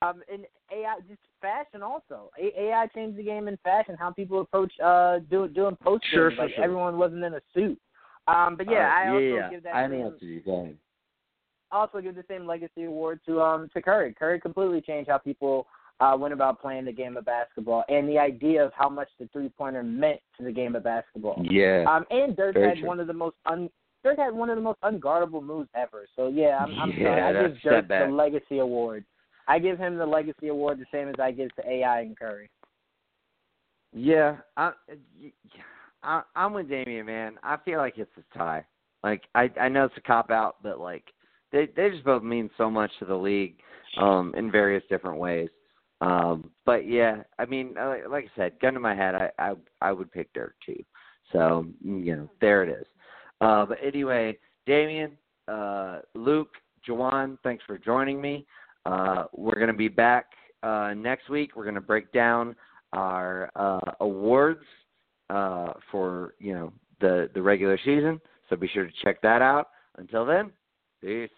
[0.02, 2.32] Um, and AI, just fashion also.
[2.40, 3.96] A- AI changed the game in fashion.
[4.00, 6.10] How people approach uh do, doing posters.
[6.12, 6.64] Sure, sure, like sure.
[6.64, 7.80] everyone wasn't in a suit.
[8.28, 10.78] Um, but yeah, Uh, I also yeah, give that I same, know you're saying.
[11.72, 14.14] also give the same legacy award to um to Curry.
[14.14, 15.68] Curry completely changed how people
[16.00, 19.28] uh went about playing the game of basketball and the idea of how much the
[19.32, 21.42] three pointer meant to the game of basketball.
[21.50, 21.86] Yeah.
[21.90, 22.88] Um, and Dirk had true.
[22.88, 23.70] one of the most un
[24.04, 26.06] Dirk had one of the most unguardable moves ever.
[26.16, 27.22] So yeah, I'm, I'm Yeah, sorry.
[27.22, 29.06] I that's give Dirk the legacy award.
[29.48, 32.50] I give him the legacy award the same as I give to AI and Curry.
[33.94, 34.74] Yeah, I,
[36.04, 37.36] I I'm with Damian, man.
[37.44, 38.66] I feel like it's a tie.
[39.04, 41.06] Like I I know it's a cop out, but like
[41.52, 43.56] they they just both mean so much to the league,
[43.98, 45.50] um, in various different ways.
[46.02, 49.54] Um, but yeah, I mean, uh, like, I said, gun to my head, I I
[49.82, 50.84] I would pick Dirk too.
[51.32, 52.86] So you know, there it is.
[53.42, 55.18] Uh, but anyway, Damien,
[55.48, 56.56] uh, Luke,
[56.88, 58.46] Juwan, thanks for joining me.
[58.86, 60.28] Uh, we're gonna be back
[60.64, 61.56] uh, next week.
[61.56, 62.56] We're gonna break down
[62.94, 64.64] our uh, awards
[65.30, 68.20] uh, for you know the the regular season.
[68.50, 69.70] So be sure to check that out.
[69.98, 70.52] Until then,
[71.02, 71.30] peace.